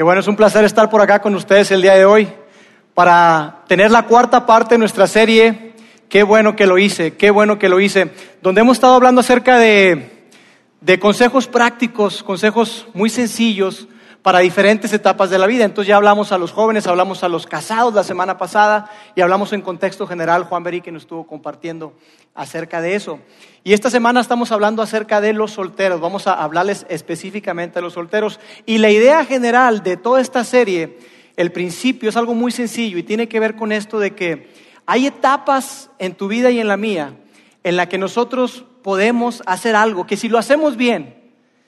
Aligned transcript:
Qué 0.00 0.04
bueno, 0.04 0.22
es 0.22 0.28
un 0.28 0.36
placer 0.36 0.64
estar 0.64 0.88
por 0.88 1.02
acá 1.02 1.20
con 1.20 1.34
ustedes 1.34 1.70
el 1.72 1.82
día 1.82 1.94
de 1.94 2.06
hoy 2.06 2.26
para 2.94 3.64
tener 3.68 3.90
la 3.90 4.06
cuarta 4.06 4.46
parte 4.46 4.76
de 4.76 4.78
nuestra 4.78 5.06
serie. 5.06 5.74
Qué 6.08 6.22
bueno 6.22 6.56
que 6.56 6.66
lo 6.66 6.78
hice, 6.78 7.18
qué 7.18 7.30
bueno 7.30 7.58
que 7.58 7.68
lo 7.68 7.80
hice, 7.80 8.10
donde 8.40 8.62
hemos 8.62 8.78
estado 8.78 8.94
hablando 8.94 9.20
acerca 9.20 9.58
de, 9.58 10.26
de 10.80 10.98
consejos 10.98 11.48
prácticos, 11.48 12.22
consejos 12.22 12.88
muy 12.94 13.10
sencillos 13.10 13.88
para 14.22 14.40
diferentes 14.40 14.92
etapas 14.92 15.30
de 15.30 15.38
la 15.38 15.46
vida. 15.46 15.64
Entonces 15.64 15.88
ya 15.88 15.96
hablamos 15.96 16.32
a 16.32 16.38
los 16.38 16.52
jóvenes, 16.52 16.86
hablamos 16.86 17.24
a 17.24 17.28
los 17.28 17.46
casados 17.46 17.94
la 17.94 18.04
semana 18.04 18.36
pasada 18.36 18.90
y 19.14 19.20
hablamos 19.20 19.52
en 19.52 19.62
contexto 19.62 20.06
general, 20.06 20.44
Juan 20.44 20.62
Berí 20.62 20.80
que 20.80 20.92
nos 20.92 21.02
estuvo 21.02 21.26
compartiendo 21.26 21.94
acerca 22.34 22.80
de 22.80 22.94
eso. 22.94 23.18
Y 23.64 23.72
esta 23.72 23.90
semana 23.90 24.20
estamos 24.20 24.52
hablando 24.52 24.82
acerca 24.82 25.20
de 25.20 25.32
los 25.32 25.52
solteros, 25.52 26.00
vamos 26.00 26.26
a 26.26 26.34
hablarles 26.34 26.86
específicamente 26.88 27.76
de 27.76 27.82
los 27.82 27.94
solteros. 27.94 28.40
Y 28.66 28.78
la 28.78 28.90
idea 28.90 29.24
general 29.24 29.82
de 29.82 29.96
toda 29.96 30.20
esta 30.20 30.44
serie, 30.44 30.98
el 31.36 31.52
principio 31.52 32.08
es 32.10 32.16
algo 32.16 32.34
muy 32.34 32.52
sencillo 32.52 32.98
y 32.98 33.02
tiene 33.02 33.28
que 33.28 33.40
ver 33.40 33.56
con 33.56 33.72
esto 33.72 33.98
de 33.98 34.14
que 34.14 34.50
hay 34.86 35.06
etapas 35.06 35.90
en 35.98 36.14
tu 36.14 36.28
vida 36.28 36.50
y 36.50 36.60
en 36.60 36.68
la 36.68 36.76
mía 36.76 37.14
en 37.62 37.76
la 37.76 37.88
que 37.88 37.98
nosotros 37.98 38.64
podemos 38.82 39.42
hacer 39.46 39.76
algo 39.76 40.06
que 40.06 40.16
si 40.16 40.28
lo 40.28 40.38
hacemos 40.38 40.76
bien, 40.76 41.19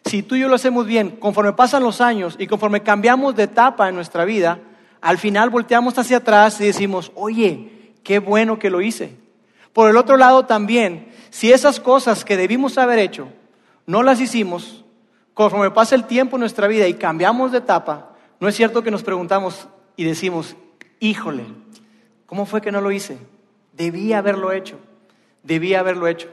si 0.05 0.23
tú 0.23 0.35
y 0.35 0.41
yo 0.41 0.49
lo 0.49 0.57
hacemos 0.57 0.87
bien, 0.87 1.11
conforme 1.11 1.53
pasan 1.53 1.83
los 1.83 2.01
años 2.01 2.37
y 2.39 2.47
conforme 2.47 2.83
cambiamos 2.83 3.37
de 3.37 3.45
etapa 3.45 3.89
en 3.89 3.95
nuestra 3.95 4.25
vida, 4.25 4.59
al 5.01 5.19
final 5.19 5.51
volteamos 5.51 5.99
hacia 5.99 6.19
atrás 6.19 6.61
y 6.61 6.65
decimos, 6.65 7.13
oye, 7.15 7.93
qué 8.03 8.19
bueno 8.19 8.59
que 8.59 8.71
lo 8.71 8.81
hice. 8.81 9.17
Por 9.73 9.89
el 9.89 9.97
otro 9.97 10.17
lado 10.17 10.45
también, 10.45 11.13
si 11.31 11.53
esas 11.53 11.81
cosas 11.81 12.25
que 12.25 12.37
debimos 12.37 12.79
haber 12.79 12.99
hecho 12.99 13.29
no 13.87 14.03
las 14.03 14.21
hicimos, 14.21 14.85
conforme 15.35 15.71
pasa 15.71 15.95
el 15.95 16.05
tiempo 16.05 16.37
en 16.37 16.41
nuestra 16.41 16.69
vida 16.69 16.87
y 16.89 16.95
cambiamos 16.95 17.53
de 17.53 17.59
etapa, 17.59 18.11
no 18.39 18.49
es 18.49 18.55
cierto 18.55 18.83
que 18.83 18.91
nos 18.91 19.03
preguntamos 19.03 19.69
y 19.97 20.05
decimos, 20.05 20.57
híjole, 21.01 21.45
¿cómo 22.27 22.45
fue 22.45 22.61
que 22.61 22.73
no 22.73 22.81
lo 22.81 22.91
hice? 22.91 23.19
Debía 23.73 24.19
haberlo 24.19 24.53
hecho, 24.53 24.79
debía 25.43 25.81
haberlo 25.81 26.07
hecho. 26.07 26.29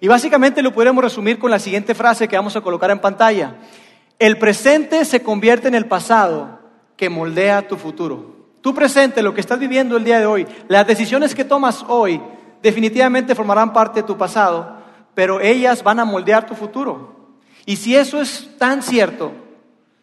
Y 0.00 0.08
básicamente 0.08 0.62
lo 0.62 0.72
podemos 0.72 1.02
resumir 1.02 1.38
con 1.38 1.50
la 1.50 1.58
siguiente 1.58 1.94
frase 1.94 2.28
que 2.28 2.36
vamos 2.36 2.56
a 2.56 2.60
colocar 2.60 2.90
en 2.90 2.98
pantalla. 2.98 3.56
El 4.18 4.38
presente 4.38 5.04
se 5.04 5.22
convierte 5.22 5.68
en 5.68 5.74
el 5.74 5.86
pasado 5.86 6.58
que 6.96 7.10
moldea 7.10 7.68
tu 7.68 7.76
futuro. 7.76 8.34
Tu 8.60 8.74
presente, 8.74 9.22
lo 9.22 9.34
que 9.34 9.40
estás 9.40 9.58
viviendo 9.58 9.96
el 9.96 10.04
día 10.04 10.18
de 10.18 10.26
hoy, 10.26 10.46
las 10.68 10.86
decisiones 10.86 11.34
que 11.34 11.44
tomas 11.44 11.84
hoy, 11.88 12.20
definitivamente 12.62 13.34
formarán 13.34 13.72
parte 13.72 14.00
de 14.00 14.06
tu 14.06 14.16
pasado, 14.16 14.78
pero 15.14 15.40
ellas 15.40 15.82
van 15.82 16.00
a 16.00 16.04
moldear 16.04 16.46
tu 16.46 16.54
futuro. 16.54 17.14
Y 17.64 17.76
si 17.76 17.94
eso 17.94 18.20
es 18.20 18.50
tan 18.58 18.82
cierto, 18.82 19.32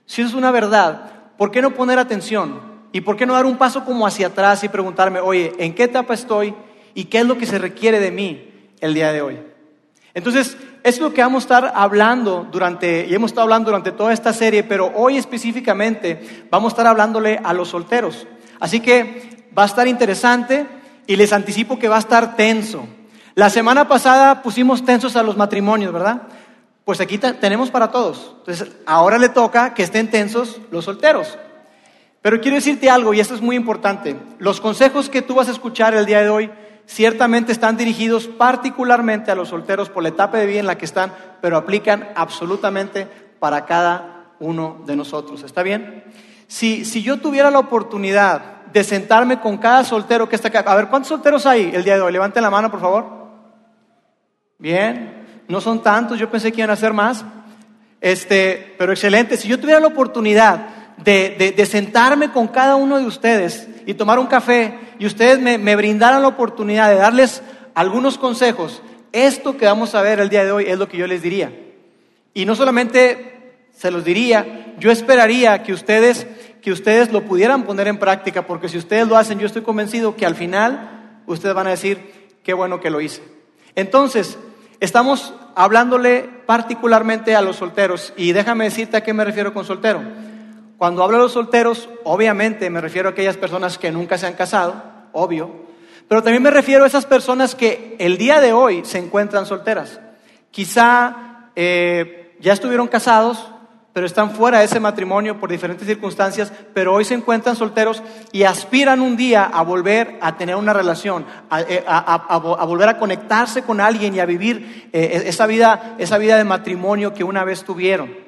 si 0.05 0.22
eso 0.22 0.30
es 0.30 0.35
una 0.35 0.52
verdad, 0.52 1.11
¿por 1.38 1.52
qué 1.52 1.61
no 1.61 1.73
poner 1.73 2.00
atención? 2.00 2.61
¿Y 2.91 3.02
por 3.02 3.17
qué 3.17 3.25
no 3.25 3.33
dar 3.33 3.45
un 3.45 3.57
paso 3.57 3.83
como 3.83 4.05
hacia 4.05 4.28
atrás 4.28 4.63
y 4.63 4.69
preguntarme, 4.69 5.19
oye, 5.19 5.53
¿en 5.57 5.73
qué 5.73 5.83
etapa 5.83 6.13
estoy 6.13 6.53
y 6.94 7.05
qué 7.05 7.19
es 7.19 7.25
lo 7.25 7.38
que 7.38 7.45
se 7.45 7.57
requiere 7.57 8.00
de 8.00 8.11
mí 8.11 8.69
el 8.80 8.94
día 8.94 9.11
de 9.11 9.22
hoy? 9.22 9.52
Entonces, 10.14 10.56
es 10.83 11.00
lo 11.00 11.14
que 11.14 11.22
vamos 11.22 11.44
a 11.44 11.45
estar 11.45 11.73
hablando 11.75 12.47
durante, 12.52 13.08
y 13.08 13.16
hemos 13.16 13.31
estado 13.31 13.44
hablando 13.44 13.72
durante 13.72 13.92
toda 13.92 14.14
esta 14.14 14.31
serie, 14.31 14.64
pero 14.64 14.92
hoy 14.95 15.17
específicamente 15.17 16.45
vamos 16.52 16.72
a 16.72 16.73
estar 16.73 16.88
hablándole 16.88 17.39
a 17.44 17.53
los 17.53 17.69
solteros. 17.69 18.28
Así 18.59 18.80
que 18.80 19.47
va 19.58 19.64
a 19.64 19.67
estar 19.67 19.88
interesante 19.88 20.67
y 21.08 21.16
les 21.16 21.34
anticipo 21.34 21.80
que 21.80 21.88
va 21.88 21.95
a 21.95 22.00
estar 22.00 22.36
tenso. 22.36 22.86
La 23.36 23.50
semana 23.50 23.88
pasada 23.88 24.44
pusimos 24.44 24.86
tensos 24.86 25.16
a 25.16 25.23
los 25.23 25.36
matrimonios, 25.36 25.91
¿verdad? 25.91 26.23
Pues 26.86 27.02
aquí 27.02 27.17
tenemos 27.17 27.72
para 27.72 27.89
todos. 27.89 28.36
Entonces, 28.39 28.72
ahora 28.86 29.17
le 29.17 29.30
toca 29.30 29.73
que 29.73 29.84
estén 29.84 30.11
tensos 30.11 30.59
los 30.69 30.86
solteros. 30.86 31.38
Pero 32.22 32.39
quiero 32.39 32.56
decirte 32.56 32.89
algo, 32.89 33.14
y 33.14 33.19
esto 33.19 33.34
es 33.34 33.41
muy 33.41 33.56
importante. 33.56 34.16
Los 34.38 34.61
consejos 34.61 35.09
que 35.09 35.22
tú 35.22 35.36
vas 35.36 35.47
a 35.47 35.52
escuchar 35.52 35.94
el 35.94 36.06
día 36.06 36.22
de 36.22 36.30
hoy 36.30 36.52
ciertamente 36.85 37.51
están 37.51 37.77
dirigidos 37.77 38.27
particularmente 38.27 39.31
a 39.31 39.35
los 39.35 39.49
solteros 39.49 39.89
por 39.89 40.03
la 40.03 40.09
etapa 40.09 40.38
de 40.38 40.45
vida 40.45 40.59
en 40.59 40.67
la 40.67 40.77
que 40.77 40.85
están, 40.85 41.13
pero 41.41 41.57
aplican 41.57 42.09
absolutamente 42.16 43.07
para 43.39 43.66
cada 43.66 44.33
uno 44.39 44.81
de 44.85 44.95
nosotros. 44.95 45.43
¿Está 45.43 45.63
bien? 45.63 46.03
Si, 46.47 46.85
si 46.85 47.01
yo 47.01 47.17
tuviera 47.17 47.51
la 47.51 47.59
oportunidad 47.59 48.63
de 48.72 48.83
sentarme 48.83 49.39
con 49.39 49.57
cada 49.57 49.83
soltero 49.83 50.27
que 50.27 50.35
está 50.35 50.47
acá, 50.49 50.59
a 50.59 50.75
ver, 50.75 50.88
¿cuántos 50.88 51.09
solteros 51.09 51.45
hay 51.45 51.72
el 51.73 51.83
día 51.83 51.95
de 51.95 52.01
hoy? 52.01 52.11
Levanten 52.11 52.43
la 52.43 52.49
mano, 52.49 52.72
por 52.72 52.81
favor. 52.81 53.23
Bien, 54.57 55.43
no 55.47 55.61
son 55.61 55.81
tantos, 55.81 56.17
yo 56.17 56.29
pensé 56.29 56.51
que 56.51 56.61
iban 56.61 56.69
a 56.69 56.75
ser 56.75 56.93
más. 56.93 57.25
Este, 58.01 58.75
pero 58.77 58.91
excelente. 58.91 59.38
Si 59.38 59.47
yo 59.47 59.59
tuviera 59.59 59.79
la 59.79 59.88
oportunidad 59.88 60.82
de, 60.97 61.53
de 61.55 61.65
sentarme 61.65 62.31
con 62.31 62.47
cada 62.47 62.75
uno 62.75 62.97
de 62.97 63.05
ustedes 63.05 63.67
y 63.85 63.93
tomar 63.93 64.19
un 64.19 64.27
café 64.27 64.77
y 64.99 65.05
ustedes 65.05 65.39
me, 65.39 65.57
me 65.57 65.75
brindaran 65.75 66.21
la 66.21 66.27
oportunidad 66.27 66.89
de 66.89 66.95
darles 66.95 67.41
algunos 67.75 68.17
consejos, 68.17 68.81
esto 69.11 69.57
que 69.57 69.65
vamos 69.65 69.95
a 69.95 70.01
ver 70.01 70.19
el 70.19 70.29
día 70.29 70.43
de 70.43 70.51
hoy 70.51 70.65
es 70.67 70.77
lo 70.77 70.87
que 70.87 70.97
yo 70.97 71.07
les 71.07 71.21
diría. 71.21 71.51
Y 72.33 72.45
no 72.45 72.55
solamente 72.55 73.55
se 73.71 73.91
los 73.91 74.03
diría, 74.03 74.75
yo 74.79 74.91
esperaría 74.91 75.63
que 75.63 75.73
ustedes, 75.73 76.27
que 76.61 76.71
ustedes 76.71 77.11
lo 77.11 77.23
pudieran 77.23 77.63
poner 77.63 77.87
en 77.87 77.97
práctica, 77.97 78.45
porque 78.45 78.69
si 78.69 78.77
ustedes 78.77 79.07
lo 79.07 79.17
hacen, 79.17 79.39
yo 79.39 79.45
estoy 79.45 79.61
convencido 79.61 80.15
que 80.15 80.25
al 80.25 80.35
final 80.35 81.21
ustedes 81.25 81.55
van 81.55 81.67
a 81.67 81.71
decir, 81.71 82.31
qué 82.43 82.53
bueno 82.53 82.79
que 82.79 82.89
lo 82.89 83.01
hice. 83.01 83.21
Entonces, 83.75 84.37
estamos 84.79 85.33
hablándole 85.55 86.27
particularmente 86.45 87.35
a 87.35 87.41
los 87.41 87.57
solteros, 87.57 88.13
y 88.17 88.31
déjame 88.31 88.65
decirte 88.65 88.97
a 88.97 89.03
qué 89.03 89.13
me 89.13 89.25
refiero 89.25 89.53
con 89.53 89.65
soltero. 89.65 90.01
Cuando 90.83 91.01
hablo 91.01 91.16
de 91.16 91.23
los 91.23 91.31
solteros, 91.31 91.88
obviamente 92.03 92.69
me 92.69 92.81
refiero 92.81 93.07
a 93.07 93.13
aquellas 93.13 93.38
personas 93.38 93.77
que 93.77 93.89
nunca 93.89 94.17
se 94.17 94.27
han 94.27 94.33
casado, 94.33 94.83
obvio, 95.13 95.49
pero 96.09 96.21
también 96.21 96.44
me 96.44 96.51
refiero 96.51 96.83
a 96.83 96.88
esas 96.88 97.05
personas 97.05 97.55
que 97.55 97.95
el 97.99 98.17
día 98.17 98.41
de 98.41 98.51
hoy 98.51 98.83
se 98.83 98.97
encuentran 98.97 99.45
solteras. 99.45 100.01
Quizá 100.51 101.51
eh, 101.55 102.35
ya 102.41 102.51
estuvieron 102.51 102.89
casados, 102.89 103.49
pero 103.93 104.05
están 104.05 104.31
fuera 104.31 104.59
de 104.59 104.66
ese 104.66 104.81
matrimonio 104.81 105.39
por 105.39 105.49
diferentes 105.49 105.88
circunstancias, 105.88 106.51
pero 106.73 106.93
hoy 106.93 107.05
se 107.05 107.13
encuentran 107.13 107.55
solteros 107.55 108.03
y 108.33 108.43
aspiran 108.43 108.99
un 108.99 109.16
día 109.16 109.45
a 109.45 109.61
volver 109.61 110.17
a 110.19 110.35
tener 110.35 110.57
una 110.57 110.73
relación, 110.73 111.25
a, 111.49 111.61
eh, 111.61 111.85
volver 112.67 112.89
a 112.89 112.97
conectarse 112.97 113.61
con 113.61 113.79
alguien 113.79 114.16
y 114.16 114.19
a 114.19 114.25
vivir 114.25 114.89
eh, 114.91 115.23
esa, 115.27 115.47
vida, 115.47 115.95
esa 115.97 116.17
vida 116.17 116.35
de 116.35 116.43
matrimonio 116.43 117.13
que 117.13 117.23
una 117.23 117.45
vez 117.45 117.63
tuvieron. 117.63 118.22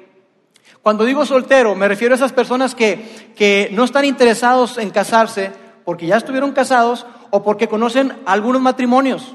Cuando 0.86 1.04
digo 1.04 1.26
soltero, 1.26 1.74
me 1.74 1.88
refiero 1.88 2.14
a 2.14 2.16
esas 2.16 2.32
personas 2.32 2.76
que, 2.76 3.32
que 3.34 3.70
no 3.72 3.82
están 3.82 4.04
interesados 4.04 4.78
en 4.78 4.90
casarse 4.90 5.50
porque 5.84 6.06
ya 6.06 6.16
estuvieron 6.16 6.52
casados 6.52 7.06
o 7.30 7.42
porque 7.42 7.66
conocen 7.66 8.12
algunos 8.24 8.62
matrimonios. 8.62 9.34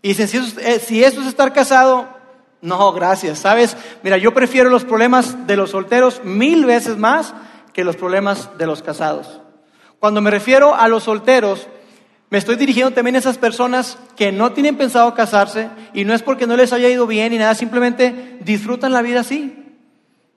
Y 0.00 0.08
dicen, 0.08 0.28
si 0.28 0.38
eso, 0.38 0.58
eh, 0.60 0.78
si 0.78 1.04
eso 1.04 1.20
es 1.20 1.26
estar 1.26 1.52
casado, 1.52 2.08
no, 2.62 2.90
gracias. 2.94 3.40
¿Sabes? 3.40 3.76
Mira, 4.02 4.16
yo 4.16 4.32
prefiero 4.32 4.70
los 4.70 4.86
problemas 4.86 5.46
de 5.46 5.58
los 5.58 5.72
solteros 5.72 6.24
mil 6.24 6.64
veces 6.64 6.96
más 6.96 7.34
que 7.74 7.84
los 7.84 7.96
problemas 7.96 8.56
de 8.56 8.66
los 8.66 8.82
casados. 8.82 9.42
Cuando 10.00 10.22
me 10.22 10.30
refiero 10.30 10.74
a 10.74 10.88
los 10.88 11.02
solteros, 11.02 11.68
me 12.30 12.38
estoy 12.38 12.56
dirigiendo 12.56 12.92
también 12.92 13.16
a 13.16 13.18
esas 13.18 13.36
personas 13.36 13.98
que 14.16 14.32
no 14.32 14.52
tienen 14.52 14.78
pensado 14.78 15.12
casarse 15.12 15.68
y 15.92 16.06
no 16.06 16.14
es 16.14 16.22
porque 16.22 16.46
no 16.46 16.56
les 16.56 16.72
haya 16.72 16.88
ido 16.88 17.06
bien 17.06 17.34
y 17.34 17.36
nada, 17.36 17.54
simplemente 17.54 18.38
disfrutan 18.40 18.94
la 18.94 19.02
vida 19.02 19.20
así. 19.20 19.57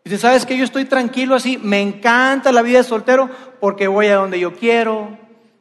Dice, 0.04 0.18
¿sabes 0.18 0.46
que 0.46 0.58
Yo 0.58 0.64
estoy 0.64 0.86
tranquilo 0.86 1.36
así, 1.36 1.58
me 1.58 1.82
encanta 1.82 2.52
la 2.52 2.62
vida 2.62 2.80
de 2.80 2.84
soltero 2.84 3.30
porque 3.60 3.88
voy 3.88 4.08
a 4.08 4.16
donde 4.16 4.40
yo 4.40 4.54
quiero, 4.54 5.18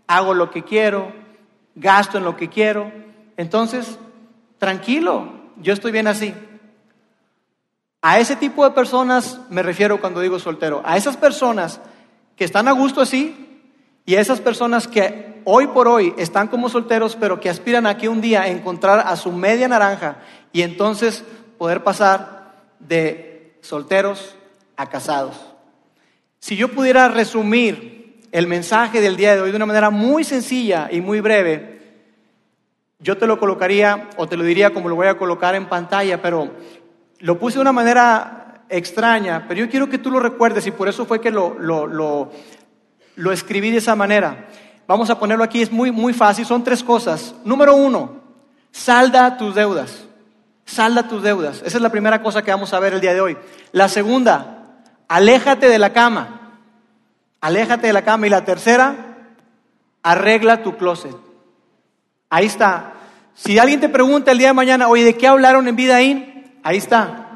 hago 0.06 0.34
lo 0.34 0.50
que 0.50 0.64
quiero, 0.64 1.12
gasto 1.74 2.18
en 2.18 2.24
lo 2.24 2.36
que 2.36 2.48
quiero. 2.48 2.90
Entonces, 3.36 3.98
tranquilo, 4.58 5.32
yo 5.56 5.72
estoy 5.72 5.92
bien 5.92 6.06
así. 6.06 6.34
A 8.02 8.18
ese 8.18 8.34
tipo 8.34 8.64
de 8.64 8.70
personas 8.70 9.40
me 9.50 9.62
refiero 9.62 10.00
cuando 10.00 10.20
digo 10.20 10.38
soltero, 10.38 10.82
a 10.84 10.96
esas 10.96 11.18
personas 11.18 11.80
que 12.34 12.44
están 12.44 12.66
a 12.66 12.72
gusto 12.72 13.02
así 13.02 13.62
y 14.06 14.14
a 14.14 14.20
esas 14.20 14.40
personas 14.40 14.88
que 14.88 15.42
hoy 15.44 15.66
por 15.66 15.86
hoy 15.86 16.14
están 16.16 16.48
como 16.48 16.70
solteros, 16.70 17.16
pero 17.16 17.40
que 17.40 17.50
aspiran 17.50 17.86
a 17.86 17.98
que 17.98 18.08
un 18.08 18.22
día 18.22 18.48
encontrar 18.48 19.00
a 19.06 19.16
su 19.16 19.32
media 19.32 19.68
naranja 19.68 20.16
y 20.50 20.62
entonces 20.62 21.24
poder 21.58 21.84
pasar 21.84 22.54
de 22.78 23.58
solteros 23.60 24.36
casados. 24.86 25.36
Si 26.38 26.56
yo 26.56 26.68
pudiera 26.68 27.08
resumir 27.08 28.20
el 28.32 28.46
mensaje 28.46 29.00
del 29.00 29.16
día 29.16 29.34
de 29.34 29.42
hoy 29.42 29.50
de 29.50 29.56
una 29.56 29.66
manera 29.66 29.90
muy 29.90 30.24
sencilla 30.24 30.88
y 30.90 31.00
muy 31.00 31.20
breve, 31.20 31.80
yo 32.98 33.16
te 33.16 33.26
lo 33.26 33.38
colocaría 33.38 34.10
o 34.16 34.26
te 34.26 34.36
lo 34.36 34.44
diría 34.44 34.72
como 34.72 34.88
lo 34.88 34.94
voy 34.94 35.08
a 35.08 35.18
colocar 35.18 35.54
en 35.54 35.68
pantalla, 35.68 36.20
pero 36.20 36.50
lo 37.18 37.38
puse 37.38 37.56
de 37.56 37.62
una 37.62 37.72
manera 37.72 38.64
extraña, 38.68 39.46
pero 39.48 39.60
yo 39.60 39.70
quiero 39.70 39.88
que 39.88 39.98
tú 39.98 40.10
lo 40.10 40.20
recuerdes 40.20 40.66
y 40.66 40.70
por 40.70 40.88
eso 40.88 41.04
fue 41.06 41.20
que 41.20 41.30
lo, 41.30 41.58
lo, 41.58 41.86
lo, 41.86 42.30
lo 43.16 43.32
escribí 43.32 43.70
de 43.70 43.78
esa 43.78 43.96
manera. 43.96 44.48
Vamos 44.86 45.10
a 45.10 45.18
ponerlo 45.18 45.44
aquí, 45.44 45.62
es 45.62 45.70
muy, 45.70 45.90
muy 45.90 46.12
fácil, 46.12 46.44
son 46.44 46.64
tres 46.64 46.82
cosas. 46.82 47.34
Número 47.44 47.74
uno, 47.74 48.20
salda 48.70 49.36
tus 49.36 49.54
deudas. 49.54 50.06
Salda 50.64 51.08
tus 51.08 51.22
deudas. 51.22 51.62
Esa 51.64 51.78
es 51.78 51.82
la 51.82 51.90
primera 51.90 52.22
cosa 52.22 52.42
que 52.42 52.50
vamos 52.52 52.72
a 52.72 52.80
ver 52.80 52.94
el 52.94 53.00
día 53.00 53.12
de 53.12 53.20
hoy. 53.20 53.36
La 53.72 53.88
segunda, 53.88 54.59
aléjate 55.10 55.68
de 55.68 55.78
la 55.78 55.92
cama. 55.92 56.52
aléjate 57.40 57.88
de 57.88 57.92
la 57.92 58.02
cama. 58.02 58.28
Y 58.28 58.30
la 58.30 58.44
tercera, 58.44 58.94
arregla 60.02 60.62
tu 60.62 60.76
closet. 60.76 61.16
Ahí 62.30 62.46
está. 62.46 62.92
Si 63.34 63.58
alguien 63.58 63.80
te 63.80 63.88
pregunta 63.88 64.30
el 64.30 64.38
día 64.38 64.48
de 64.48 64.54
mañana, 64.54 64.88
oye, 64.88 65.04
¿de 65.04 65.16
qué 65.16 65.26
hablaron 65.26 65.66
en 65.66 65.74
vida 65.74 65.96
ahí? 65.96 66.60
Ahí 66.62 66.76
está. 66.76 67.26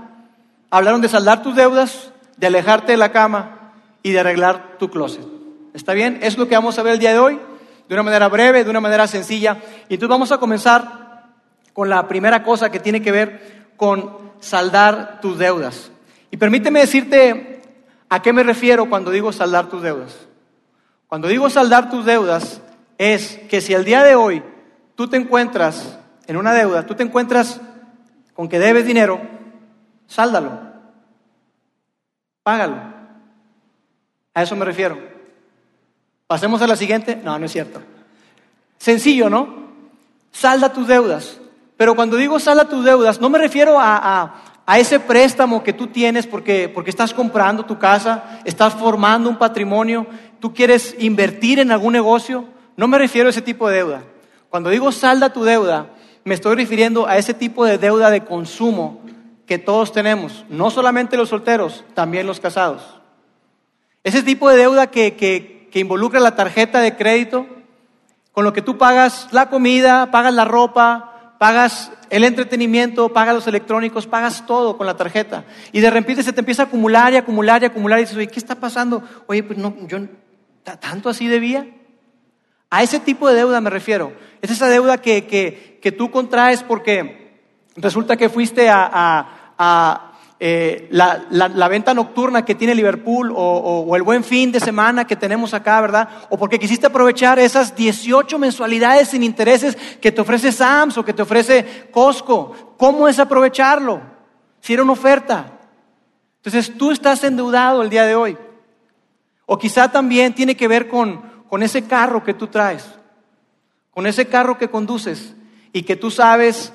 Hablaron 0.71 1.01
de 1.01 1.09
saldar 1.09 1.43
tus 1.43 1.57
deudas, 1.57 2.13
de 2.37 2.47
alejarte 2.47 2.93
de 2.93 2.99
la 2.99 3.11
cama 3.11 3.73
y 4.03 4.13
de 4.13 4.21
arreglar 4.21 4.79
tu 4.79 4.89
closet. 4.89 5.25
¿Está 5.73 5.95
bien? 5.95 6.21
Es 6.23 6.39
lo 6.39 6.47
que 6.47 6.55
vamos 6.55 6.79
a 6.79 6.83
ver 6.85 6.93
el 6.95 6.99
día 7.01 7.13
de 7.13 7.19
hoy, 7.19 7.41
de 7.89 7.95
una 7.95 8.05
manera 8.05 8.29
breve, 8.29 8.63
de 8.63 8.71
una 8.71 8.81
manera 8.81 9.09
sencilla. 9.09 9.59
Y 9.89 9.95
entonces 9.95 10.11
vamos 10.11 10.31
a 10.31 10.39
comenzar 10.39 11.33
con 11.73 11.91
la 11.91 12.07
primera 12.07 12.45
cosa 12.45 12.71
que 12.71 12.79
tiene 12.79 13.03
que 13.03 13.11
ver 13.11 13.65
con 13.77 14.17
saldar 14.39 15.21
tus 15.21 15.39
deudas. 15.39 15.91
Y 16.31 16.37
permíteme 16.37 16.81
decirte 16.81 17.54
a 18.09 18.23
qué 18.23 18.33
me 18.33 18.43
refiero 18.43 18.89
cuando 18.89 19.11
digo 19.11 19.33
saldar 19.33 19.69
tus 19.69 19.83
deudas. 19.83 20.17
Cuando 21.07 21.29
digo 21.29 21.49
saldar 21.51 21.91
tus 21.91 22.05
deudas 22.05 22.61
es 22.99 23.39
que 23.49 23.61
si 23.61 23.75
el 23.75 23.85
día 23.85 24.03
de 24.03 24.15
hoy 24.15 24.43
tú 24.95 25.09
te 25.09 25.17
encuentras 25.17 25.99
en 26.27 26.37
una 26.37 26.53
deuda, 26.53 26.87
tú 26.87 26.95
te 26.95 27.03
encuentras 27.03 27.61
con 28.35 28.49
que 28.49 28.59
debes 28.59 28.87
dinero, 28.87 29.21
sáldalo, 30.07 30.61
págalo. 32.43 32.95
A 34.35 34.43
eso 34.43 34.57
me 34.57 34.65
refiero. 34.65 34.99
Pasemos 36.27 36.61
a 36.63 36.67
la 36.67 36.77
siguiente. 36.77 37.21
No, 37.23 37.39
no 37.39 37.47
es 37.47 37.53
cierto. 37.53 37.81
Sencillo, 38.79 39.31
¿no? 39.31 39.69
Salda 40.33 40.73
tus 40.73 40.89
deudas. 40.89 41.39
Pero 41.77 41.95
cuando 41.95 42.17
digo 42.17 42.39
salda 42.41 42.69
tus 42.69 42.85
deudas, 42.85 43.21
no 43.21 43.29
me 43.31 43.39
refiero 43.39 43.79
a, 43.79 43.97
a, 43.97 44.35
ese 44.67 44.99
préstamo 44.99 45.63
que 45.63 45.73
tú 45.73 45.89
tienes 45.89 46.27
porque, 46.27 46.69
porque 46.69 46.91
estás 46.91 47.13
comprando 47.13 47.67
tu 47.67 47.79
casa, 47.79 48.41
estás 48.45 48.75
formando 48.75 49.29
un 49.29 49.37
patrimonio, 49.37 50.07
tú 50.41 50.55
quieres 50.55 50.97
invertir 50.99 51.59
en 51.59 51.71
algún 51.71 51.93
negocio. 51.93 52.47
No 52.77 52.89
me 52.89 52.99
refiero 52.99 53.29
a 53.29 53.31
ese 53.31 53.43
tipo 53.43 53.69
de 53.69 53.77
deuda. 53.77 54.03
Cuando 54.49 54.71
digo 54.71 54.91
salda 54.91 55.33
tu 55.33 55.45
deuda, 55.45 55.89
me 56.25 56.35
estoy 56.35 56.57
refiriendo 56.57 57.07
a 57.07 57.19
ese 57.19 57.35
tipo 57.35 57.65
de 57.67 57.77
deuda 57.77 58.11
de 58.11 58.25
consumo 58.25 59.03
que 59.47 59.59
todos 59.59 59.93
tenemos, 59.93 60.47
no 60.49 60.71
solamente 60.71 61.19
los 61.19 61.29
solteros, 61.29 61.85
también 61.93 62.27
los 62.27 62.41
casados. 62.41 62.83
Ese 64.03 64.23
tipo 64.23 64.49
de 64.49 64.57
deuda 64.57 64.87
que, 64.87 65.15
que, 65.15 65.69
que 65.71 65.81
involucra 65.81 66.21
la 66.21 66.35
tarjeta 66.35 66.81
de 66.81 66.97
crédito, 66.97 67.47
con 68.33 68.45
lo 68.45 68.55
que 68.55 68.63
tú 68.63 68.79
pagas 68.79 69.29
la 69.33 69.51
comida, 69.51 70.11
pagas 70.11 70.33
la 70.33 70.47
ropa, 70.47 71.14
pagas 71.45 71.93
el 72.09 72.25
entretenimiento, 72.25 73.13
pagas 73.13 73.35
los 73.35 73.47
electrónicos, 73.47 74.07
pagas 74.07 74.47
todo 74.47 74.79
con 74.79 74.87
la 74.87 74.97
tarjeta. 74.97 75.45
Y 75.73 75.81
de 75.81 75.91
repente 75.91 76.23
se 76.23 76.33
te 76.33 76.41
empieza 76.41 76.63
a 76.63 76.65
acumular 76.65 77.13
y 77.13 77.17
acumular 77.17 77.63
y 77.63 77.67
acumular 77.67 77.99
y 77.99 78.05
dices, 78.05 78.17
oye, 78.17 78.29
¿qué 78.29 78.39
está 78.39 78.55
pasando? 78.55 79.03
Oye, 79.27 79.43
pues 79.43 79.59
no, 79.59 79.77
yo 79.87 79.99
tanto 80.81 81.11
así 81.11 81.29
debía. 81.29 81.67
A 82.71 82.83
ese 82.83 82.99
tipo 82.99 83.29
de 83.29 83.35
deuda 83.35 83.61
me 83.61 83.69
refiero. 83.69 84.15
Es 84.41 84.53
esa 84.53 84.71
deuda 84.71 85.03
que, 85.03 85.27
que, 85.27 85.79
que 85.83 85.93
tú 85.93 86.11
contraes 86.11 86.63
porque 86.63 87.43
resulta 87.77 88.17
que 88.17 88.31
fuiste 88.31 88.71
a, 88.71 88.89
a, 89.59 90.14
eh, 90.41 90.89
la, 90.91 91.25
la, 91.31 91.69
venta 91.69 91.95
nocturna 91.95 92.45
que 92.45 92.57
tiene 92.57 92.75
Liverpool 92.75 93.33
o, 93.35 93.95
el 93.95 94.03
buen 94.03 94.25
fin 94.25 94.51
de 94.51 94.59
semana 94.59 95.07
que 95.07 95.15
tenemos 95.15 95.55
acá, 95.55 95.81
¿verdad? 95.81 96.09
O 96.29 96.37
porque 96.37 96.59
quisiste 96.59 96.87
aprovechar 96.87 97.39
esas 97.39 97.77
18 97.77 98.39
mensualidades 98.39 99.09
sin 99.09 99.23
intereses 99.23 99.77
que 100.01 100.11
te 100.11 100.21
ofrece 100.21 100.51
Sams 100.51 100.99
o 100.99 101.05
que 101.05 101.13
te 101.13 101.23
ofrece 101.23 101.89
Costco. 101.93 102.75
¿Cómo 102.77 103.07
es 103.07 103.19
aprovecharlo? 103.19 104.01
Si 104.61 104.75
era 104.75 104.83
una 104.83 104.93
oferta. 104.93 105.53
Entonces 106.37 106.77
tú 106.77 106.91
estás 106.91 107.23
endeudado 107.23 107.83
el 107.83 107.89
día 107.89 108.05
de 108.05 108.17
hoy. 108.17 108.37
O 109.47 109.57
quizá 109.57 109.91
también 109.91 110.35
tiene 110.35 110.57
que 110.57 110.69
ver 110.69 110.89
con, 110.89 111.23
con 111.49 111.63
ese 111.63 111.85
carro 111.85 112.25
que 112.25 112.35
tú 112.35 112.49
traes, 112.49 112.85
con 113.93 114.07
ese 114.07 114.27
carro 114.27 114.59
que 114.59 114.69
conduces 114.69 115.35
y 115.73 115.83
que 115.85 115.97
tú 115.97 116.11
sabes 116.11 116.73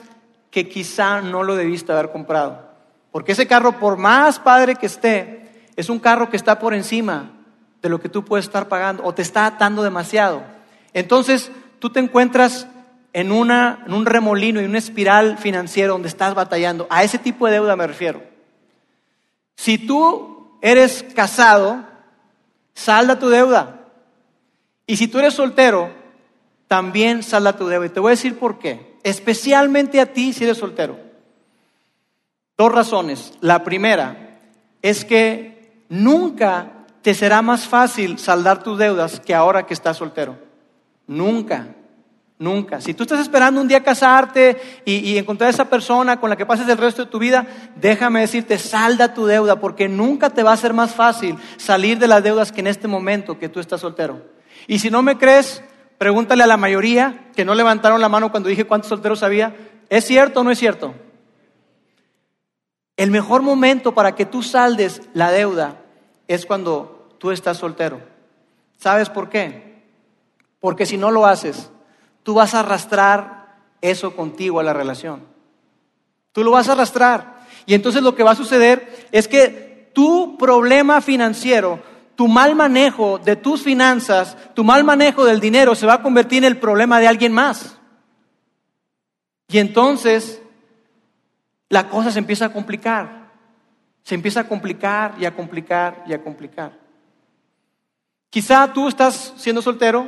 que 0.49 0.69
quizá 0.69 1.21
no 1.21 1.43
lo 1.43 1.55
debiste 1.55 1.91
haber 1.91 2.11
comprado. 2.11 2.68
Porque 3.11 3.31
ese 3.31 3.47
carro, 3.47 3.79
por 3.79 3.97
más 3.97 4.39
padre 4.39 4.75
que 4.75 4.85
esté, 4.85 5.49
es 5.75 5.89
un 5.89 5.99
carro 5.99 6.29
que 6.29 6.37
está 6.37 6.59
por 6.59 6.73
encima 6.73 7.31
de 7.81 7.89
lo 7.89 7.99
que 7.99 8.09
tú 8.09 8.25
puedes 8.25 8.45
estar 8.45 8.67
pagando 8.67 9.03
o 9.03 9.13
te 9.13 9.21
está 9.21 9.45
atando 9.45 9.83
demasiado. 9.83 10.43
Entonces, 10.93 11.51
tú 11.79 11.89
te 11.89 11.99
encuentras 11.99 12.67
en, 13.13 13.31
una, 13.31 13.83
en 13.85 13.93
un 13.93 14.05
remolino, 14.05 14.59
en 14.59 14.69
una 14.69 14.77
espiral 14.77 15.37
financiera 15.37 15.89
donde 15.89 16.09
estás 16.09 16.35
batallando. 16.35 16.87
A 16.89 17.03
ese 17.03 17.17
tipo 17.17 17.45
de 17.45 17.53
deuda 17.53 17.75
me 17.75 17.87
refiero. 17.87 18.21
Si 19.55 19.77
tú 19.77 20.57
eres 20.61 21.03
casado, 21.15 21.83
salda 22.73 23.19
tu 23.19 23.29
deuda. 23.29 23.87
Y 24.85 24.97
si 24.97 25.07
tú 25.07 25.19
eres 25.19 25.33
soltero, 25.33 25.91
también 26.67 27.23
salda 27.23 27.57
tu 27.57 27.67
deuda. 27.67 27.85
Y 27.85 27.89
te 27.89 27.99
voy 27.99 28.09
a 28.09 28.11
decir 28.11 28.37
por 28.37 28.59
qué. 28.59 28.97
Especialmente 29.03 29.99
a 30.01 30.07
ti 30.07 30.33
si 30.33 30.43
eres 30.43 30.57
soltero. 30.57 31.08
Dos 32.59 32.73
razones. 32.73 33.31
La 33.39 33.63
primera 33.63 34.37
es 34.81 35.05
que 35.05 35.85
nunca 35.87 36.87
te 37.01 37.13
será 37.13 37.41
más 37.41 37.69
fácil 37.69 38.19
saldar 38.19 38.61
tus 38.61 38.77
deudas 38.77 39.21
que 39.21 39.33
ahora 39.33 39.65
que 39.65 39.73
estás 39.73 39.95
soltero. 39.95 40.37
Nunca, 41.07 41.67
nunca. 42.37 42.81
Si 42.81 42.93
tú 42.93 43.03
estás 43.03 43.21
esperando 43.21 43.61
un 43.61 43.69
día 43.69 43.81
casarte 43.81 44.81
y, 44.83 45.17
encontrar 45.17 45.47
a 45.47 45.51
esa 45.51 45.69
persona 45.69 46.19
con 46.19 46.29
la 46.29 46.35
que 46.35 46.45
pases 46.45 46.67
el 46.67 46.77
resto 46.77 47.05
de 47.05 47.09
tu 47.09 47.17
vida, 47.17 47.47
déjame 47.77 48.19
decirte, 48.19 48.57
salda 48.57 49.13
tu 49.13 49.25
deuda 49.25 49.61
porque 49.61 49.87
nunca 49.87 50.29
te 50.29 50.43
va 50.43 50.51
a 50.51 50.57
ser 50.57 50.73
más 50.73 50.93
fácil 50.93 51.37
salir 51.55 51.97
de 51.97 52.09
las 52.09 52.21
deudas 52.23 52.51
que 52.51 52.59
en 52.59 52.67
este 52.67 52.89
momento 52.89 53.39
que 53.39 53.47
tú 53.47 53.61
estás 53.61 53.79
soltero. 53.79 54.21
Y 54.67 54.79
si 54.79 54.89
no 54.89 55.01
me 55.01 55.17
crees, 55.17 55.63
pregúntale 55.97 56.43
a 56.43 56.47
la 56.47 56.57
mayoría 56.57 57.29
que 57.37 57.45
no 57.45 57.55
levantaron 57.55 58.01
la 58.01 58.09
mano 58.09 58.31
cuando 58.31 58.49
dije 58.49 58.67
cuántos 58.67 58.89
solteros 58.89 59.23
había. 59.23 59.55
¿Es 59.87 60.03
cierto 60.03 60.41
o 60.41 60.43
no 60.43 60.51
es 60.51 60.59
cierto? 60.59 60.93
El 62.99 63.11
mejor 63.11 63.41
momento 63.43 63.93
para 63.93 64.13
que 64.13 64.25
tú 64.25 64.43
saldes 64.43 65.03
la 65.13 65.31
deuda 65.31 65.77
es 66.27 66.45
cuando 66.45 67.07
tú 67.17 67.31
estás 67.31 67.55
soltero. 67.55 68.01
¿Sabes 68.77 69.09
por 69.09 69.29
qué? 69.29 69.85
Porque 70.59 70.85
si 70.85 70.97
no 70.97 71.09
lo 71.09 71.25
haces, 71.25 71.71
tú 72.23 72.33
vas 72.33 72.53
a 72.53 72.59
arrastrar 72.59 73.55
eso 73.79 74.17
contigo 74.17 74.59
a 74.59 74.63
la 74.63 74.73
relación. 74.73 75.21
Tú 76.33 76.43
lo 76.43 76.51
vas 76.51 76.67
a 76.67 76.73
arrastrar. 76.73 77.45
Y 77.65 77.73
entonces 77.73 78.03
lo 78.03 78.15
que 78.15 78.23
va 78.23 78.31
a 78.31 78.35
suceder 78.35 79.07
es 79.13 79.29
que 79.29 79.91
tu 79.93 80.37
problema 80.37 80.99
financiero, 80.99 81.79
tu 82.15 82.27
mal 82.27 82.53
manejo 82.53 83.17
de 83.17 83.37
tus 83.37 83.63
finanzas, 83.63 84.35
tu 84.53 84.65
mal 84.65 84.83
manejo 84.83 85.23
del 85.23 85.39
dinero 85.39 85.73
se 85.73 85.87
va 85.87 85.93
a 85.93 86.03
convertir 86.03 86.39
en 86.39 86.51
el 86.51 86.57
problema 86.57 86.99
de 86.99 87.07
alguien 87.07 87.31
más. 87.31 87.77
Y 89.47 89.59
entonces 89.59 90.41
la 91.69 91.87
cosa 91.87 92.11
se 92.11 92.19
empieza 92.19 92.45
a 92.45 92.53
complicar. 92.53 93.29
Se 94.03 94.15
empieza 94.15 94.41
a 94.41 94.47
complicar 94.47 95.15
y 95.19 95.25
a 95.25 95.35
complicar 95.35 96.03
y 96.07 96.13
a 96.13 96.21
complicar. 96.21 96.77
Quizá 98.29 98.73
tú 98.73 98.87
estás 98.87 99.33
siendo 99.37 99.61
soltero 99.61 100.07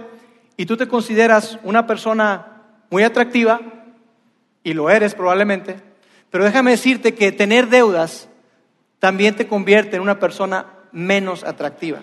y 0.57 0.65
tú 0.65 0.77
te 0.77 0.87
consideras 0.87 1.59
una 1.63 1.87
persona 1.87 2.63
muy 2.89 3.03
atractiva, 3.03 3.61
y 4.63 4.73
lo 4.73 4.89
eres 4.89 5.15
probablemente, 5.15 5.77
pero 6.29 6.43
déjame 6.43 6.71
decirte 6.71 7.15
que 7.15 7.31
tener 7.31 7.67
deudas 7.67 8.27
también 8.99 9.35
te 9.35 9.47
convierte 9.47 9.95
en 9.95 10.01
una 10.01 10.19
persona 10.19 10.65
menos 10.91 11.43
atractiva. 11.43 11.99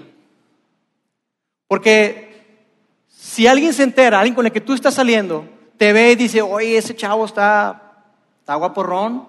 Porque 1.68 2.66
si 3.06 3.46
alguien 3.46 3.72
se 3.72 3.84
entera, 3.84 4.18
alguien 4.18 4.34
con 4.34 4.46
el 4.46 4.52
que 4.52 4.60
tú 4.60 4.72
estás 4.72 4.94
saliendo, 4.94 5.48
te 5.76 5.92
ve 5.92 6.12
y 6.12 6.16
dice, 6.16 6.42
oye, 6.42 6.76
ese 6.76 6.96
chavo 6.96 7.24
está, 7.24 8.02
está 8.40 8.54
guaporrón, 8.56 9.28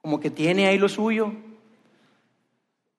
como 0.00 0.20
que 0.20 0.30
tiene 0.30 0.66
ahí 0.66 0.78
lo 0.78 0.88
suyo. 0.88 1.32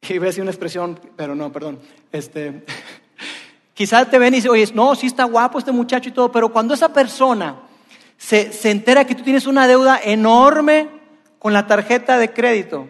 Y 0.01 0.17
voy 0.17 0.27
a 0.27 0.29
decir 0.29 0.41
una 0.41 0.51
expresión, 0.51 1.00
pero 1.15 1.36
no, 1.36 1.51
perdón. 1.51 1.79
Este, 2.12 2.65
quizás 3.74 4.10
te 4.10 4.20
ven 4.20 4.34
y 4.34 4.38
dicen, 4.38 4.51
oye, 4.51 4.67
no, 4.74 4.96
sí 4.96 5.08
está 5.08 5.25
guapo 5.25 5.60
este 5.60 5.72
muchacho 5.72 6.10
y 6.10 6.13
todo, 6.13 6.31
pero 6.31 6.50
cuando 6.50 6.74
esa 6.74 6.91
persona 6.93 7.62
se, 8.17 8.51
se 8.51 8.72
entera 8.72 9.05
que 9.05 9.15
tú 9.15 9.24
tienes 9.24 9.48
una 9.48 9.67
deuda 9.67 10.00
enorme 10.03 10.89
con 11.39 11.53
la 11.53 11.67
tarjeta 11.67 12.17
de 12.17 12.34
crédito, 12.34 12.88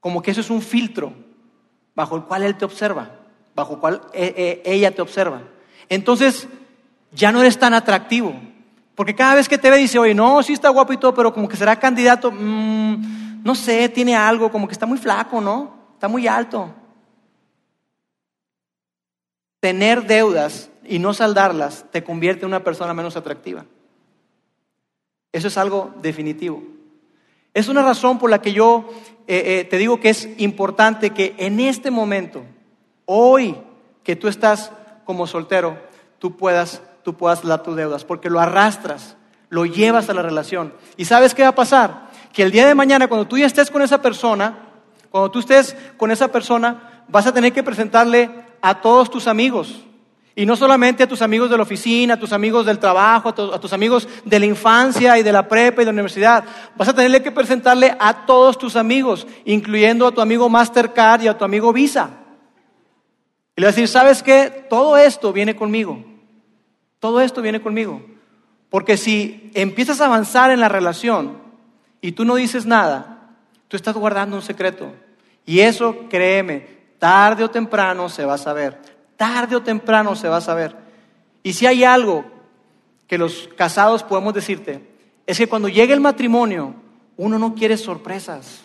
como 0.00 0.22
que 0.22 0.30
eso 0.30 0.40
es 0.40 0.50
un 0.50 0.62
filtro 0.62 1.12
bajo 1.94 2.16
el 2.16 2.24
cual 2.24 2.42
él 2.42 2.56
te 2.56 2.64
observa, 2.64 3.10
bajo 3.54 3.74
el 3.74 3.80
cual 3.80 4.00
eh, 4.12 4.34
eh, 4.36 4.62
ella 4.64 4.90
te 4.90 5.02
observa. 5.02 5.42
Entonces, 5.88 6.48
ya 7.12 7.32
no 7.32 7.40
eres 7.40 7.58
tan 7.58 7.74
atractivo. 7.74 8.34
Porque 9.00 9.14
cada 9.14 9.36
vez 9.36 9.48
que 9.48 9.56
te 9.56 9.70
ve 9.70 9.78
dice, 9.78 9.98
oye, 9.98 10.14
no, 10.14 10.42
sí 10.42 10.52
está 10.52 10.68
guapo 10.68 10.92
y 10.92 10.98
todo, 10.98 11.14
pero 11.14 11.32
como 11.32 11.48
que 11.48 11.56
será 11.56 11.74
candidato, 11.76 12.30
mmm, 12.30 13.42
no 13.42 13.54
sé, 13.54 13.88
tiene 13.88 14.14
algo, 14.14 14.52
como 14.52 14.68
que 14.68 14.74
está 14.74 14.84
muy 14.84 14.98
flaco, 14.98 15.40
¿no? 15.40 15.74
Está 15.94 16.06
muy 16.06 16.26
alto. 16.28 16.70
Tener 19.58 20.06
deudas 20.06 20.68
y 20.84 20.98
no 20.98 21.14
saldarlas 21.14 21.86
te 21.90 22.04
convierte 22.04 22.42
en 22.42 22.48
una 22.48 22.62
persona 22.62 22.92
menos 22.92 23.16
atractiva. 23.16 23.64
Eso 25.32 25.48
es 25.48 25.56
algo 25.56 25.94
definitivo. 26.02 26.62
Es 27.54 27.68
una 27.68 27.82
razón 27.82 28.18
por 28.18 28.28
la 28.28 28.42
que 28.42 28.52
yo 28.52 28.90
eh, 29.26 29.60
eh, 29.60 29.64
te 29.64 29.78
digo 29.78 29.98
que 29.98 30.10
es 30.10 30.28
importante 30.36 31.08
que 31.08 31.34
en 31.38 31.58
este 31.58 31.90
momento, 31.90 32.44
hoy 33.06 33.56
que 34.04 34.14
tú 34.14 34.28
estás 34.28 34.70
como 35.06 35.26
soltero, 35.26 35.78
tú 36.18 36.36
puedas, 36.36 36.82
tú 37.02 37.14
puedas 37.14 37.42
dar 37.42 37.62
tus 37.62 37.76
deudas, 37.76 38.04
porque 38.04 38.30
lo 38.30 38.40
arrastras, 38.40 39.16
lo 39.48 39.66
llevas 39.66 40.08
a 40.08 40.14
la 40.14 40.22
relación. 40.22 40.74
¿Y 40.96 41.04
sabes 41.04 41.34
qué 41.34 41.42
va 41.42 41.48
a 41.48 41.54
pasar? 41.54 42.08
Que 42.32 42.42
el 42.42 42.50
día 42.50 42.66
de 42.66 42.74
mañana, 42.74 43.08
cuando 43.08 43.26
tú 43.26 43.38
ya 43.38 43.46
estés 43.46 43.70
con 43.70 43.82
esa 43.82 44.00
persona, 44.00 44.58
cuando 45.10 45.30
tú 45.30 45.40
estés 45.40 45.76
con 45.96 46.10
esa 46.10 46.28
persona, 46.28 47.04
vas 47.08 47.26
a 47.26 47.32
tener 47.32 47.52
que 47.52 47.62
presentarle 47.62 48.30
a 48.62 48.80
todos 48.80 49.10
tus 49.10 49.26
amigos. 49.26 49.84
Y 50.36 50.46
no 50.46 50.54
solamente 50.54 51.02
a 51.02 51.08
tus 51.08 51.22
amigos 51.22 51.50
de 51.50 51.56
la 51.56 51.64
oficina, 51.64 52.14
a 52.14 52.18
tus 52.18 52.32
amigos 52.32 52.64
del 52.64 52.78
trabajo, 52.78 53.30
a, 53.30 53.60
tus 53.60 53.72
amigos 53.72 54.08
de 54.24 54.38
la 54.38 54.46
infancia 54.46 55.18
y 55.18 55.22
de 55.22 55.32
la 55.32 55.48
prepa 55.48 55.82
y 55.82 55.84
de 55.84 55.86
la 55.86 55.92
universidad. 55.92 56.44
Vas 56.76 56.88
a 56.88 56.94
tenerle 56.94 57.22
que 57.22 57.32
presentarle 57.32 57.96
a 57.98 58.24
todos 58.24 58.56
tus 58.56 58.76
amigos, 58.76 59.26
incluyendo 59.44 60.06
a 60.06 60.12
tu 60.12 60.20
amigo 60.20 60.48
Mastercard 60.48 61.22
y 61.22 61.28
a 61.28 61.36
tu 61.36 61.44
amigo 61.44 61.72
Visa. 61.72 62.10
Y 63.56 63.60
le 63.60 63.66
vas 63.66 63.74
a 63.74 63.76
decir, 63.76 63.88
¿sabes 63.88 64.22
qué? 64.22 64.66
Todo 64.70 64.96
esto 64.96 65.32
viene 65.32 65.56
conmigo. 65.56 66.09
Todo 67.00 67.20
esto 67.20 67.42
viene 67.42 67.60
conmigo. 67.60 68.02
Porque 68.68 68.96
si 68.96 69.50
empiezas 69.54 70.00
a 70.00 70.06
avanzar 70.06 70.52
en 70.52 70.60
la 70.60 70.68
relación 70.68 71.38
y 72.00 72.12
tú 72.12 72.24
no 72.24 72.36
dices 72.36 72.66
nada, 72.66 73.30
tú 73.66 73.76
estás 73.76 73.94
guardando 73.96 74.36
un 74.36 74.42
secreto. 74.42 74.92
Y 75.44 75.60
eso, 75.60 76.06
créeme, 76.08 76.68
tarde 76.98 77.42
o 77.42 77.50
temprano 77.50 78.08
se 78.08 78.24
va 78.24 78.34
a 78.34 78.38
saber. 78.38 78.78
Tarde 79.16 79.56
o 79.56 79.62
temprano 79.62 80.14
se 80.14 80.28
va 80.28 80.36
a 80.36 80.42
saber. 80.42 80.76
Y 81.42 81.54
si 81.54 81.66
hay 81.66 81.82
algo 81.82 82.24
que 83.08 83.18
los 83.18 83.48
casados 83.56 84.04
podemos 84.04 84.34
decirte, 84.34 84.88
es 85.26 85.38
que 85.38 85.48
cuando 85.48 85.68
llegue 85.68 85.92
el 85.92 86.00
matrimonio, 86.00 86.74
uno 87.16 87.38
no 87.38 87.54
quiere 87.54 87.76
sorpresas. 87.76 88.60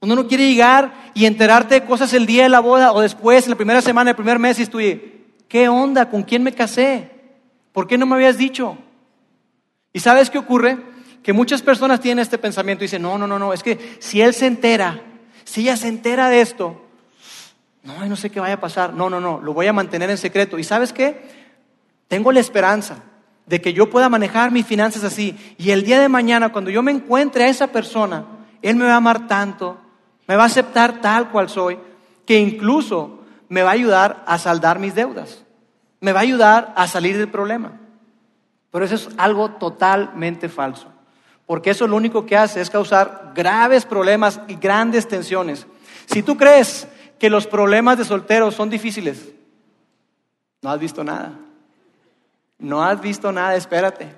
Uno 0.00 0.14
no 0.14 0.28
quiere 0.28 0.48
llegar 0.48 1.10
y 1.14 1.24
enterarte 1.24 1.80
de 1.80 1.86
cosas 1.86 2.12
el 2.12 2.26
día 2.26 2.44
de 2.44 2.48
la 2.48 2.60
boda 2.60 2.92
o 2.92 3.00
después, 3.00 3.44
en 3.44 3.50
la 3.50 3.56
primera 3.56 3.82
semana, 3.82 4.10
el 4.10 4.16
primer 4.16 4.38
mes, 4.38 4.58
y 4.60 4.66
tú, 4.66 4.78
¿qué 5.48 5.68
onda? 5.68 6.08
¿Con 6.08 6.22
quién 6.22 6.42
me 6.42 6.52
casé? 6.52 7.15
¿Por 7.76 7.86
qué 7.86 7.98
no 7.98 8.06
me 8.06 8.14
habías 8.14 8.38
dicho? 8.38 8.78
¿Y 9.92 10.00
sabes 10.00 10.30
qué 10.30 10.38
ocurre? 10.38 10.78
Que 11.22 11.34
muchas 11.34 11.60
personas 11.60 12.00
tienen 12.00 12.22
este 12.22 12.38
pensamiento 12.38 12.82
y 12.82 12.86
dicen, 12.86 13.02
no, 13.02 13.18
no, 13.18 13.26
no, 13.26 13.38
no, 13.38 13.52
es 13.52 13.62
que 13.62 13.98
si 13.98 14.22
él 14.22 14.32
se 14.32 14.46
entera, 14.46 15.02
si 15.44 15.60
ella 15.60 15.76
se 15.76 15.88
entera 15.88 16.30
de 16.30 16.40
esto, 16.40 16.80
no, 17.82 18.02
no 18.06 18.16
sé 18.16 18.30
qué 18.30 18.40
vaya 18.40 18.54
a 18.54 18.60
pasar, 18.60 18.94
no, 18.94 19.10
no, 19.10 19.20
no, 19.20 19.42
lo 19.42 19.52
voy 19.52 19.66
a 19.66 19.74
mantener 19.74 20.08
en 20.08 20.16
secreto. 20.16 20.58
¿Y 20.58 20.64
sabes 20.64 20.94
qué? 20.94 21.28
Tengo 22.08 22.32
la 22.32 22.40
esperanza 22.40 23.02
de 23.44 23.60
que 23.60 23.74
yo 23.74 23.90
pueda 23.90 24.08
manejar 24.08 24.52
mis 24.52 24.64
finanzas 24.64 25.04
así 25.04 25.36
y 25.58 25.70
el 25.70 25.84
día 25.84 26.00
de 26.00 26.08
mañana, 26.08 26.52
cuando 26.52 26.70
yo 26.70 26.82
me 26.82 26.92
encuentre 26.92 27.44
a 27.44 27.48
esa 27.48 27.66
persona, 27.66 28.24
él 28.62 28.76
me 28.76 28.86
va 28.86 28.94
a 28.94 28.96
amar 28.96 29.26
tanto, 29.26 29.76
me 30.26 30.34
va 30.36 30.44
a 30.44 30.46
aceptar 30.46 31.02
tal 31.02 31.30
cual 31.30 31.50
soy, 31.50 31.78
que 32.24 32.38
incluso 32.38 33.20
me 33.50 33.62
va 33.62 33.68
a 33.68 33.74
ayudar 33.74 34.24
a 34.26 34.38
saldar 34.38 34.78
mis 34.78 34.94
deudas, 34.94 35.44
me 36.06 36.12
va 36.12 36.20
a 36.20 36.22
ayudar 36.22 36.72
a 36.76 36.86
salir 36.86 37.18
del 37.18 37.28
problema. 37.28 37.72
Pero 38.70 38.84
eso 38.84 38.94
es 38.94 39.08
algo 39.16 39.50
totalmente 39.50 40.48
falso, 40.48 40.86
porque 41.46 41.70
eso 41.70 41.88
lo 41.88 41.96
único 41.96 42.24
que 42.26 42.36
hace 42.36 42.60
es 42.60 42.70
causar 42.70 43.32
graves 43.34 43.84
problemas 43.84 44.40
y 44.46 44.54
grandes 44.54 45.08
tensiones. 45.08 45.66
Si 46.06 46.22
tú 46.22 46.36
crees 46.36 46.86
que 47.18 47.28
los 47.28 47.48
problemas 47.48 47.98
de 47.98 48.04
solteros 48.04 48.54
son 48.54 48.70
difíciles, 48.70 49.30
no 50.62 50.70
has 50.70 50.78
visto 50.78 51.02
nada. 51.02 51.32
No 52.60 52.84
has 52.84 53.00
visto 53.00 53.32
nada, 53.32 53.56
espérate. 53.56 54.14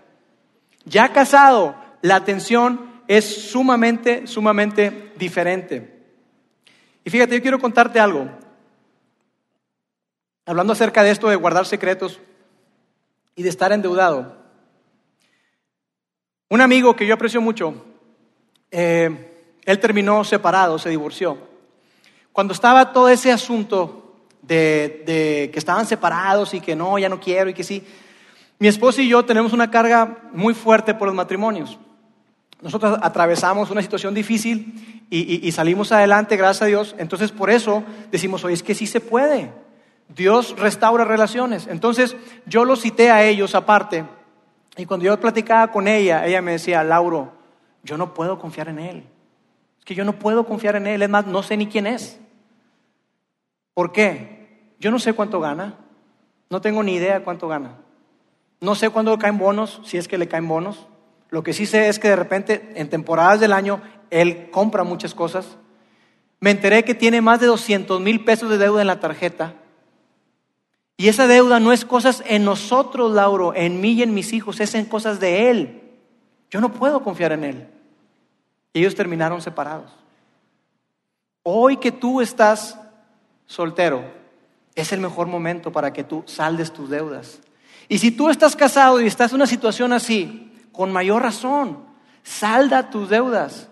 Ya 0.84 1.10
casado, 1.14 1.74
la 2.02 2.22
tensión 2.22 3.00
es 3.08 3.50
sumamente, 3.50 4.26
sumamente 4.26 5.14
diferente. 5.16 6.04
Y 7.02 7.08
fíjate, 7.08 7.36
yo 7.36 7.40
quiero 7.40 7.58
contarte 7.58 7.98
algo. 7.98 8.28
Hablando 10.48 10.72
acerca 10.72 11.02
de 11.02 11.10
esto 11.10 11.28
de 11.28 11.36
guardar 11.36 11.66
secretos 11.66 12.18
y 13.36 13.42
de 13.42 13.50
estar 13.50 13.70
endeudado. 13.70 14.34
Un 16.48 16.62
amigo 16.62 16.96
que 16.96 17.06
yo 17.06 17.12
aprecio 17.12 17.42
mucho, 17.42 17.84
eh, 18.70 19.30
él 19.66 19.78
terminó 19.78 20.24
separado, 20.24 20.78
se 20.78 20.88
divorció. 20.88 21.36
Cuando 22.32 22.54
estaba 22.54 22.94
todo 22.94 23.10
ese 23.10 23.30
asunto 23.30 24.16
de, 24.40 25.02
de, 25.04 25.50
que 25.52 25.58
estaban 25.58 25.84
separados 25.84 26.54
y 26.54 26.62
que 26.62 26.74
no, 26.74 26.98
ya 26.98 27.10
no 27.10 27.20
quiero 27.20 27.50
y 27.50 27.54
que 27.54 27.62
sí, 27.62 27.86
mi 28.58 28.68
esposo 28.68 29.02
y 29.02 29.08
yo 29.10 29.26
tenemos 29.26 29.52
una 29.52 29.70
carga 29.70 30.30
muy 30.32 30.54
fuerte 30.54 30.94
por 30.94 31.08
los 31.08 31.14
matrimonios. 31.14 31.78
Nosotros 32.62 32.98
atravesamos 33.02 33.70
una 33.70 33.82
situación 33.82 34.14
difícil 34.14 35.04
y, 35.10 35.52
salimos 35.52 35.92
adelante, 35.92 36.38
gracias 36.38 36.62
a 36.62 36.66
Dios. 36.66 36.94
Entonces, 36.96 37.32
por 37.32 37.50
eso 37.50 37.84
decimos, 38.10 38.42
oye, 38.44 38.54
es 38.54 38.62
que 38.62 38.74
sí 38.74 38.86
se 38.86 39.00
puede. 39.00 39.67
Dios 40.08 40.58
restaura 40.58 41.04
relaciones. 41.04 41.66
Entonces, 41.66 42.16
yo 42.46 42.64
los 42.64 42.80
cité 42.80 43.10
a 43.10 43.24
ellos 43.24 43.54
aparte. 43.54 44.04
Y 44.76 44.86
cuando 44.86 45.04
yo 45.04 45.20
platicaba 45.20 45.70
con 45.70 45.88
ella, 45.88 46.26
ella 46.26 46.40
me 46.40 46.52
decía, 46.52 46.82
Lauro, 46.84 47.32
yo 47.82 47.96
no 47.98 48.14
puedo 48.14 48.38
confiar 48.38 48.68
en 48.68 48.78
él. 48.78 49.04
Es 49.78 49.84
que 49.84 49.94
yo 49.94 50.04
no 50.04 50.18
puedo 50.18 50.46
confiar 50.46 50.76
en 50.76 50.86
él. 50.86 51.02
Es 51.02 51.08
más, 51.08 51.26
no 51.26 51.42
sé 51.42 51.56
ni 51.56 51.66
quién 51.66 51.86
es. 51.86 52.18
¿Por 53.74 53.92
qué? 53.92 54.74
Yo 54.80 54.90
no 54.90 54.98
sé 54.98 55.12
cuánto 55.12 55.40
gana. 55.40 55.76
No 56.50 56.60
tengo 56.60 56.82
ni 56.82 56.94
idea 56.94 57.24
cuánto 57.24 57.48
gana. 57.48 57.76
No 58.60 58.74
sé 58.74 58.90
cuándo 58.90 59.16
caen 59.18 59.38
bonos, 59.38 59.80
si 59.84 59.98
es 59.98 60.08
que 60.08 60.18
le 60.18 60.28
caen 60.28 60.48
bonos. 60.48 60.86
Lo 61.30 61.42
que 61.42 61.52
sí 61.52 61.66
sé 61.66 61.88
es 61.88 61.98
que 61.98 62.08
de 62.08 62.16
repente 62.16 62.72
en 62.74 62.88
temporadas 62.88 63.38
del 63.40 63.52
año 63.52 63.80
él 64.10 64.50
compra 64.50 64.84
muchas 64.84 65.14
cosas. 65.14 65.58
Me 66.40 66.50
enteré 66.50 66.84
que 66.84 66.94
tiene 66.94 67.20
más 67.20 67.40
de 67.40 67.46
200 67.46 68.00
mil 68.00 68.24
pesos 68.24 68.48
de 68.48 68.58
deuda 68.58 68.80
en 68.80 68.86
la 68.86 69.00
tarjeta. 69.00 69.54
Y 71.00 71.08
esa 71.08 71.28
deuda 71.28 71.60
no 71.60 71.72
es 71.72 71.84
cosas 71.84 72.24
en 72.26 72.44
nosotros, 72.44 73.12
Lauro, 73.12 73.54
en 73.54 73.80
mí 73.80 73.92
y 73.92 74.02
en 74.02 74.12
mis 74.12 74.32
hijos, 74.32 74.58
es 74.58 74.74
en 74.74 74.84
cosas 74.84 75.20
de 75.20 75.48
él. 75.48 75.82
Yo 76.50 76.60
no 76.60 76.72
puedo 76.72 77.04
confiar 77.04 77.30
en 77.30 77.44
él. 77.44 77.68
Y 78.72 78.80
ellos 78.80 78.96
terminaron 78.96 79.40
separados. 79.40 79.92
Hoy 81.44 81.76
que 81.76 81.92
tú 81.92 82.20
estás 82.20 82.76
soltero, 83.46 84.02
es 84.74 84.92
el 84.92 85.00
mejor 85.00 85.28
momento 85.28 85.70
para 85.70 85.92
que 85.92 86.02
tú 86.02 86.24
saldes 86.26 86.72
tus 86.72 86.90
deudas. 86.90 87.38
Y 87.88 87.98
si 87.98 88.10
tú 88.10 88.28
estás 88.28 88.56
casado 88.56 89.00
y 89.00 89.06
estás 89.06 89.30
en 89.30 89.36
una 89.36 89.46
situación 89.46 89.92
así, 89.92 90.52
con 90.72 90.92
mayor 90.92 91.22
razón, 91.22 91.78
salda 92.24 92.90
tus 92.90 93.08
deudas, 93.08 93.68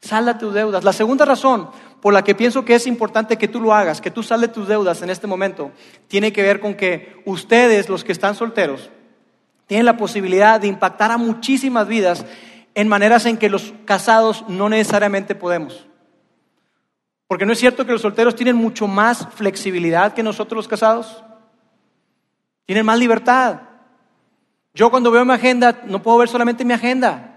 salda 0.00 0.38
tus 0.38 0.54
deudas. 0.54 0.82
La 0.82 0.94
segunda 0.94 1.26
razón 1.26 1.68
por 2.00 2.14
la 2.14 2.22
que 2.22 2.34
pienso 2.34 2.64
que 2.64 2.74
es 2.74 2.86
importante 2.86 3.36
que 3.36 3.48
tú 3.48 3.60
lo 3.60 3.74
hagas, 3.74 4.00
que 4.00 4.10
tú 4.10 4.22
salde 4.22 4.48
tus 4.48 4.68
deudas 4.68 5.02
en 5.02 5.10
este 5.10 5.26
momento, 5.26 5.72
tiene 6.06 6.32
que 6.32 6.42
ver 6.42 6.60
con 6.60 6.74
que 6.74 7.20
ustedes, 7.24 7.88
los 7.88 8.04
que 8.04 8.12
están 8.12 8.34
solteros, 8.34 8.90
tienen 9.66 9.86
la 9.86 9.96
posibilidad 9.96 10.60
de 10.60 10.68
impactar 10.68 11.10
a 11.10 11.18
muchísimas 11.18 11.88
vidas 11.88 12.24
en 12.74 12.88
maneras 12.88 13.26
en 13.26 13.36
que 13.36 13.50
los 13.50 13.74
casados 13.84 14.44
no 14.48 14.68
necesariamente 14.68 15.34
podemos. 15.34 15.86
Porque 17.26 17.44
no 17.44 17.52
es 17.52 17.58
cierto 17.58 17.84
que 17.84 17.92
los 17.92 18.00
solteros 18.00 18.34
tienen 18.34 18.56
mucho 18.56 18.88
más 18.88 19.28
flexibilidad 19.34 20.14
que 20.14 20.22
nosotros 20.22 20.56
los 20.56 20.68
casados. 20.68 21.22
Tienen 22.64 22.86
más 22.86 22.98
libertad. 22.98 23.60
Yo 24.72 24.90
cuando 24.90 25.10
veo 25.10 25.24
mi 25.24 25.34
agenda, 25.34 25.82
no 25.84 26.02
puedo 26.02 26.18
ver 26.18 26.28
solamente 26.28 26.64
mi 26.64 26.72
agenda. 26.72 27.27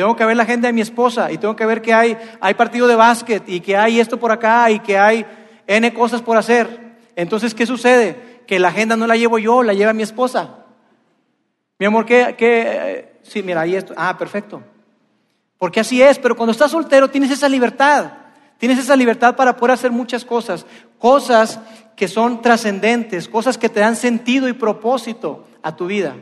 Tengo 0.00 0.16
que 0.16 0.24
ver 0.24 0.34
la 0.34 0.44
agenda 0.44 0.66
de 0.66 0.72
mi 0.72 0.80
esposa 0.80 1.30
y 1.30 1.36
tengo 1.36 1.54
que 1.54 1.66
ver 1.66 1.82
que 1.82 1.92
hay, 1.92 2.16
hay 2.40 2.54
partido 2.54 2.88
de 2.88 2.94
básquet 2.94 3.46
y 3.46 3.60
que 3.60 3.76
hay 3.76 4.00
esto 4.00 4.18
por 4.18 4.32
acá 4.32 4.70
y 4.70 4.80
que 4.80 4.96
hay 4.96 5.26
N 5.66 5.92
cosas 5.92 6.22
por 6.22 6.38
hacer. 6.38 6.96
Entonces, 7.16 7.54
¿qué 7.54 7.66
sucede? 7.66 8.40
Que 8.46 8.58
la 8.58 8.68
agenda 8.68 8.96
no 8.96 9.06
la 9.06 9.14
llevo 9.14 9.38
yo, 9.38 9.62
la 9.62 9.74
lleva 9.74 9.92
mi 9.92 10.02
esposa. 10.02 10.64
Mi 11.78 11.84
amor, 11.84 12.06
¿qué? 12.06 12.34
qué? 12.38 13.18
Sí, 13.24 13.42
mira, 13.42 13.60
ahí 13.60 13.76
esto. 13.76 13.92
Ah, 13.94 14.16
perfecto. 14.16 14.62
Porque 15.58 15.80
así 15.80 16.00
es, 16.00 16.18
pero 16.18 16.34
cuando 16.34 16.52
estás 16.52 16.70
soltero 16.70 17.10
tienes 17.10 17.30
esa 17.30 17.46
libertad. 17.46 18.10
Tienes 18.56 18.78
esa 18.78 18.96
libertad 18.96 19.36
para 19.36 19.54
poder 19.54 19.74
hacer 19.74 19.90
muchas 19.90 20.24
cosas. 20.24 20.64
Cosas 20.98 21.60
que 21.94 22.08
son 22.08 22.40
trascendentes, 22.40 23.28
cosas 23.28 23.58
que 23.58 23.68
te 23.68 23.80
dan 23.80 23.96
sentido 23.96 24.48
y 24.48 24.54
propósito 24.54 25.44
a 25.60 25.76
tu 25.76 25.88
vida. 25.88 26.16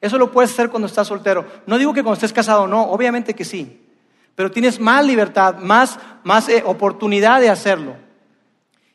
Eso 0.00 0.18
lo 0.18 0.30
puedes 0.30 0.52
hacer 0.52 0.70
cuando 0.70 0.86
estás 0.86 1.08
soltero. 1.08 1.46
No 1.66 1.78
digo 1.78 1.92
que 1.92 2.02
cuando 2.02 2.14
estés 2.14 2.32
casado, 2.32 2.66
no, 2.66 2.84
obviamente 2.84 3.34
que 3.34 3.44
sí. 3.44 3.80
Pero 4.34 4.50
tienes 4.50 4.80
más 4.80 5.04
libertad, 5.04 5.56
más, 5.58 5.98
más 6.24 6.48
eh, 6.48 6.62
oportunidad 6.64 7.40
de 7.40 7.50
hacerlo. 7.50 7.96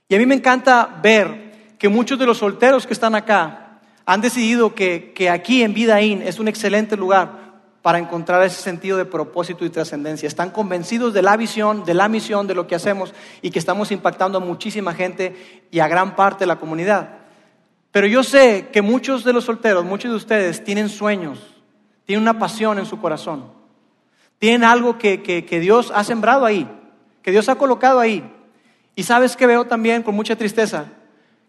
Y 0.07 0.15
a 0.15 0.17
mí 0.17 0.25
me 0.25 0.35
encanta 0.35 0.99
ver 1.01 1.75
que 1.77 1.89
muchos 1.89 2.17
de 2.17 2.25
los 2.25 2.39
solteros 2.39 2.87
que 2.87 2.93
están 2.93 3.15
acá 3.15 3.79
han 4.05 4.21
decidido 4.21 4.73
que, 4.73 5.13
que 5.13 5.29
aquí 5.29 5.61
en 5.63 5.73
Vidaín 5.73 6.21
es 6.21 6.39
un 6.39 6.47
excelente 6.47 6.95
lugar 6.95 7.45
para 7.85 7.99
encontrar 7.99 8.41
ese 8.41 8.63
sentido 8.63 8.97
de 8.97 9.05
propósito 9.05 9.63
y 9.63 9.69
trascendencia. 9.69 10.25
Están 10.25 10.49
convencidos 10.49 11.13
de 11.13 11.21
la 11.21 11.37
visión, 11.37 11.83
de 11.85 11.93
la 11.93 12.07
misión, 12.07 12.47
de 12.47 12.55
lo 12.55 12.65
que 12.65 12.73
hacemos 12.73 13.13
y 13.43 13.51
que 13.51 13.59
estamos 13.59 13.91
impactando 13.91 14.39
a 14.39 14.41
muchísima 14.41 14.95
gente 14.95 15.67
y 15.69 15.79
a 15.79 15.87
gran 15.87 16.15
parte 16.15 16.39
de 16.39 16.47
la 16.47 16.55
comunidad. 16.55 17.14
Pero 17.95 18.07
yo 18.07 18.23
sé 18.23 18.71
que 18.73 18.81
muchos 18.81 19.23
de 19.23 19.31
los 19.31 19.45
solteros, 19.45 19.85
muchos 19.85 20.11
de 20.11 20.17
ustedes 20.17 20.61
tienen 20.65 20.89
sueños, 20.89 21.39
tienen 22.03 22.23
una 22.23 22.37
pasión 22.37 22.77
en 22.77 22.85
su 22.85 22.99
corazón, 22.99 23.45
tienen 24.37 24.65
algo 24.65 24.97
que, 24.97 25.23
que, 25.23 25.59
Dios 25.61 25.93
ha 25.95 26.03
sembrado 26.03 26.45
ahí, 26.45 26.69
que 27.21 27.31
Dios 27.31 27.47
ha 27.47 27.55
colocado 27.55 28.01
ahí. 28.01 28.29
Y 28.95 29.03
sabes 29.03 29.37
que 29.37 29.47
veo 29.47 29.63
también 29.63 30.03
con 30.03 30.13
mucha 30.13 30.35
tristeza 30.35 30.87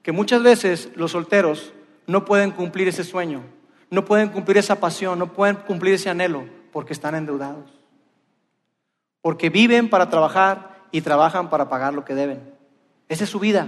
que 0.04 0.12
muchas 0.12 0.40
veces 0.44 0.90
los 0.94 1.10
solteros 1.10 1.72
no 2.06 2.24
pueden 2.24 2.52
cumplir 2.52 2.86
ese 2.86 3.02
sueño, 3.02 3.42
no 3.90 4.04
pueden 4.04 4.28
cumplir 4.28 4.58
esa 4.58 4.78
pasión, 4.78 5.18
no 5.18 5.32
pueden 5.32 5.56
cumplir 5.56 5.94
ese 5.94 6.10
anhelo 6.10 6.44
porque 6.70 6.92
están 6.92 7.16
endeudados. 7.16 7.72
Porque 9.20 9.50
viven 9.50 9.90
para 9.90 10.10
trabajar 10.10 10.84
y 10.92 11.00
trabajan 11.00 11.50
para 11.50 11.68
pagar 11.68 11.92
lo 11.92 12.04
que 12.04 12.14
deben. 12.14 12.54
Esa 13.08 13.24
es 13.24 13.30
su 13.30 13.40
vida. 13.40 13.66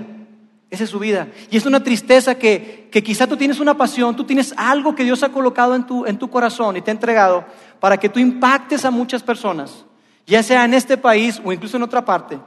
Esa 0.71 0.85
es 0.85 0.91
su 0.91 0.99
vida. 0.99 1.29
Y 1.51 1.57
es 1.57 1.65
una 1.65 1.83
tristeza 1.83 2.35
que, 2.35 2.89
que 2.91 3.03
quizá 3.03 3.27
tú 3.27 3.37
tienes 3.37 3.59
una 3.59 3.77
pasión, 3.77 4.15
tú 4.17 4.25
tienes 4.25 4.53
algo 4.57 4.95
que 4.95 5.05
Dios 5.05 5.23
ha 5.23 5.31
colocado 5.31 5.75
en 5.75 5.87
tu, 5.87 6.05
en 6.05 6.19
tu 6.19 6.29
corazón 6.29 6.77
y 6.77 6.83
te 6.83 6.91
ha 6.91 6.95
entregado 6.95 7.45
para 7.81 7.97
que 7.97 8.09
tú 8.09 8.19
impactes 8.19 8.85
a 8.85 8.91
muchas 8.91 9.23
personas, 9.23 9.85
ya 10.27 10.43
sea 10.43 10.65
en 10.65 10.75
este 10.75 10.99
país 10.99 11.41
o 11.43 11.53
incluso 11.53 11.79
en 11.79 11.85
otra 11.85 12.05
parte, 12.05 12.39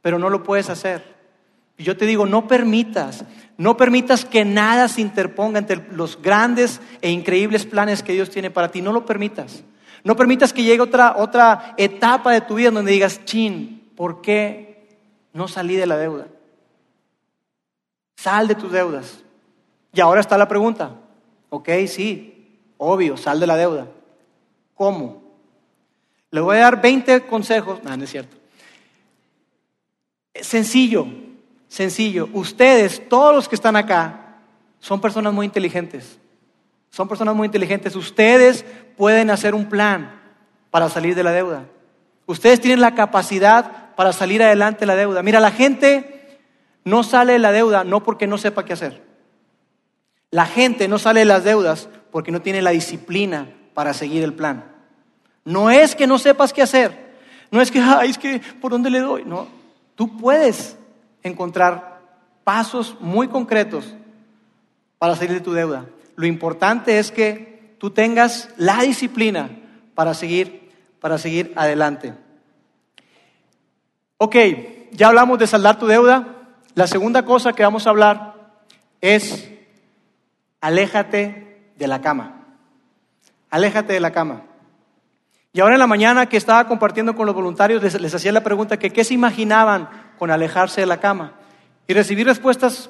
pero 0.00 0.18
no 0.18 0.30
lo 0.30 0.42
puedes 0.42 0.70
hacer. 0.70 1.18
Y 1.76 1.82
yo 1.82 1.96
te 1.96 2.06
digo, 2.06 2.26
no 2.26 2.46
permitas, 2.46 3.24
no 3.56 3.76
permitas 3.76 4.24
que 4.24 4.44
nada 4.44 4.86
se 4.86 5.00
interponga 5.00 5.58
entre 5.58 5.82
los 5.92 6.20
grandes 6.20 6.80
e 7.00 7.10
increíbles 7.10 7.64
planes 7.64 8.02
que 8.02 8.12
Dios 8.12 8.30
tiene 8.30 8.50
para 8.50 8.70
ti. 8.70 8.82
No 8.82 8.92
lo 8.92 9.06
permitas. 9.06 9.64
No 10.04 10.14
permitas 10.14 10.52
que 10.52 10.62
llegue 10.62 10.82
otra, 10.82 11.16
otra 11.16 11.74
etapa 11.78 12.32
de 12.32 12.42
tu 12.42 12.56
vida 12.56 12.70
donde 12.70 12.92
digas, 12.92 13.24
chin, 13.24 13.90
¿por 13.96 14.20
qué 14.20 14.98
no 15.32 15.48
salí 15.48 15.74
de 15.76 15.86
la 15.86 15.96
deuda? 15.96 16.26
Sal 18.20 18.48
de 18.48 18.54
tus 18.54 18.70
deudas. 18.70 19.20
Y 19.94 20.00
ahora 20.02 20.20
está 20.20 20.36
la 20.36 20.46
pregunta. 20.46 20.94
Ok, 21.48 21.70
sí, 21.88 22.58
obvio, 22.76 23.16
sal 23.16 23.40
de 23.40 23.46
la 23.46 23.56
deuda. 23.56 23.86
¿Cómo? 24.74 25.22
Le 26.30 26.40
voy 26.42 26.58
a 26.58 26.60
dar 26.60 26.82
20 26.82 27.22
consejos. 27.22 27.82
No, 27.82 27.96
no 27.96 28.04
es 28.04 28.10
cierto. 28.10 28.36
Sencillo, 30.34 31.06
sencillo. 31.66 32.28
Ustedes, 32.34 33.08
todos 33.08 33.34
los 33.34 33.48
que 33.48 33.54
están 33.54 33.74
acá, 33.74 34.36
son 34.80 35.00
personas 35.00 35.32
muy 35.32 35.46
inteligentes. 35.46 36.18
Son 36.90 37.08
personas 37.08 37.34
muy 37.34 37.46
inteligentes. 37.46 37.96
Ustedes 37.96 38.66
pueden 38.98 39.30
hacer 39.30 39.54
un 39.54 39.66
plan 39.66 40.20
para 40.70 40.90
salir 40.90 41.14
de 41.14 41.22
la 41.22 41.32
deuda. 41.32 41.64
Ustedes 42.26 42.60
tienen 42.60 42.82
la 42.82 42.94
capacidad 42.94 43.94
para 43.94 44.12
salir 44.12 44.42
adelante 44.42 44.80
de 44.80 44.86
la 44.86 44.96
deuda. 44.96 45.22
Mira, 45.22 45.40
la 45.40 45.50
gente 45.50 46.19
no 46.84 47.02
sale 47.02 47.34
de 47.34 47.38
la 47.38 47.52
deuda 47.52 47.84
no 47.84 48.02
porque 48.02 48.26
no 48.26 48.38
sepa 48.38 48.64
qué 48.64 48.72
hacer. 48.72 49.02
La 50.30 50.46
gente 50.46 50.88
no 50.88 50.98
sale 50.98 51.20
de 51.20 51.26
las 51.26 51.44
deudas 51.44 51.88
porque 52.10 52.32
no 52.32 52.40
tiene 52.42 52.62
la 52.62 52.70
disciplina 52.70 53.52
para 53.74 53.94
seguir 53.94 54.22
el 54.22 54.34
plan. 54.34 54.64
No 55.44 55.70
es 55.70 55.94
que 55.94 56.06
no 56.06 56.18
sepas 56.18 56.52
qué 56.52 56.62
hacer. 56.62 57.10
No 57.50 57.60
es 57.60 57.70
que, 57.70 57.80
ay, 57.80 58.10
es 58.10 58.18
que, 58.18 58.40
¿por 58.60 58.70
dónde 58.70 58.90
le 58.90 59.00
doy? 59.00 59.24
No, 59.24 59.48
tú 59.94 60.16
puedes 60.16 60.76
encontrar 61.22 62.00
pasos 62.44 62.96
muy 63.00 63.28
concretos 63.28 63.94
para 64.98 65.16
salir 65.16 65.34
de 65.34 65.40
tu 65.40 65.52
deuda. 65.52 65.86
Lo 66.16 66.26
importante 66.26 66.98
es 66.98 67.10
que 67.10 67.74
tú 67.78 67.90
tengas 67.90 68.50
la 68.56 68.82
disciplina 68.82 69.50
para 69.94 70.14
seguir, 70.14 70.70
para 71.00 71.18
seguir 71.18 71.52
adelante. 71.56 72.14
Ok, 74.18 74.36
ya 74.92 75.08
hablamos 75.08 75.38
de 75.38 75.46
saldar 75.46 75.78
tu 75.78 75.86
deuda. 75.86 76.39
La 76.74 76.86
segunda 76.86 77.24
cosa 77.24 77.52
que 77.52 77.64
vamos 77.64 77.86
a 77.86 77.90
hablar 77.90 78.34
es 79.00 79.50
aléjate 80.60 81.72
de 81.76 81.86
la 81.88 82.00
cama. 82.00 82.46
Aléjate 83.50 83.92
de 83.92 84.00
la 84.00 84.12
cama. 84.12 84.42
Y 85.52 85.60
ahora 85.60 85.74
en 85.74 85.80
la 85.80 85.88
mañana 85.88 86.26
que 86.26 86.36
estaba 86.36 86.68
compartiendo 86.68 87.16
con 87.16 87.26
los 87.26 87.34
voluntarios, 87.34 87.82
les, 87.82 88.14
hacía 88.14 88.30
la 88.30 88.44
pregunta 88.44 88.78
que 88.78 88.90
qué 88.90 89.02
se 89.02 89.14
imaginaban 89.14 89.88
con 90.16 90.30
alejarse 90.30 90.82
de 90.82 90.86
la 90.86 91.00
cama. 91.00 91.34
Y 91.88 91.94
recibí 91.94 92.22
respuestas 92.22 92.88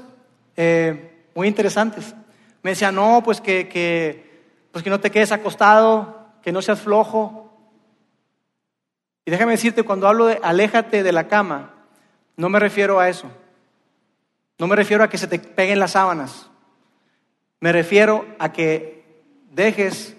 eh, 0.56 1.24
muy 1.34 1.48
interesantes. 1.48 2.14
Me 2.62 2.72
decían, 2.72 2.94
no, 2.94 3.22
pues 3.24 3.40
que, 3.40 3.66
que, 3.66 4.44
pues 4.72 4.84
que 4.84 4.90
no 4.90 5.00
te 5.00 5.10
quedes 5.10 5.32
acostado, 5.32 6.28
que 6.42 6.52
no 6.52 6.60
seas 6.60 6.82
flojo. 6.82 7.50
Y 9.24 9.30
déjame 9.30 9.52
decirte, 9.52 9.84
cuando 9.84 10.06
hablo 10.06 10.26
de 10.26 10.38
aléjate 10.42 11.02
de 11.02 11.12
la 11.12 11.28
cama, 11.28 11.70
no 12.36 12.50
me 12.50 12.58
refiero 12.58 13.00
a 13.00 13.08
eso. 13.08 13.30
No 14.60 14.66
me 14.66 14.76
refiero 14.76 15.02
a 15.02 15.08
que 15.08 15.16
se 15.16 15.26
te 15.26 15.38
peguen 15.38 15.78
las 15.78 15.92
sábanas. 15.92 16.46
Me 17.60 17.72
refiero 17.72 18.26
a 18.38 18.52
que 18.52 19.22
dejes 19.50 20.14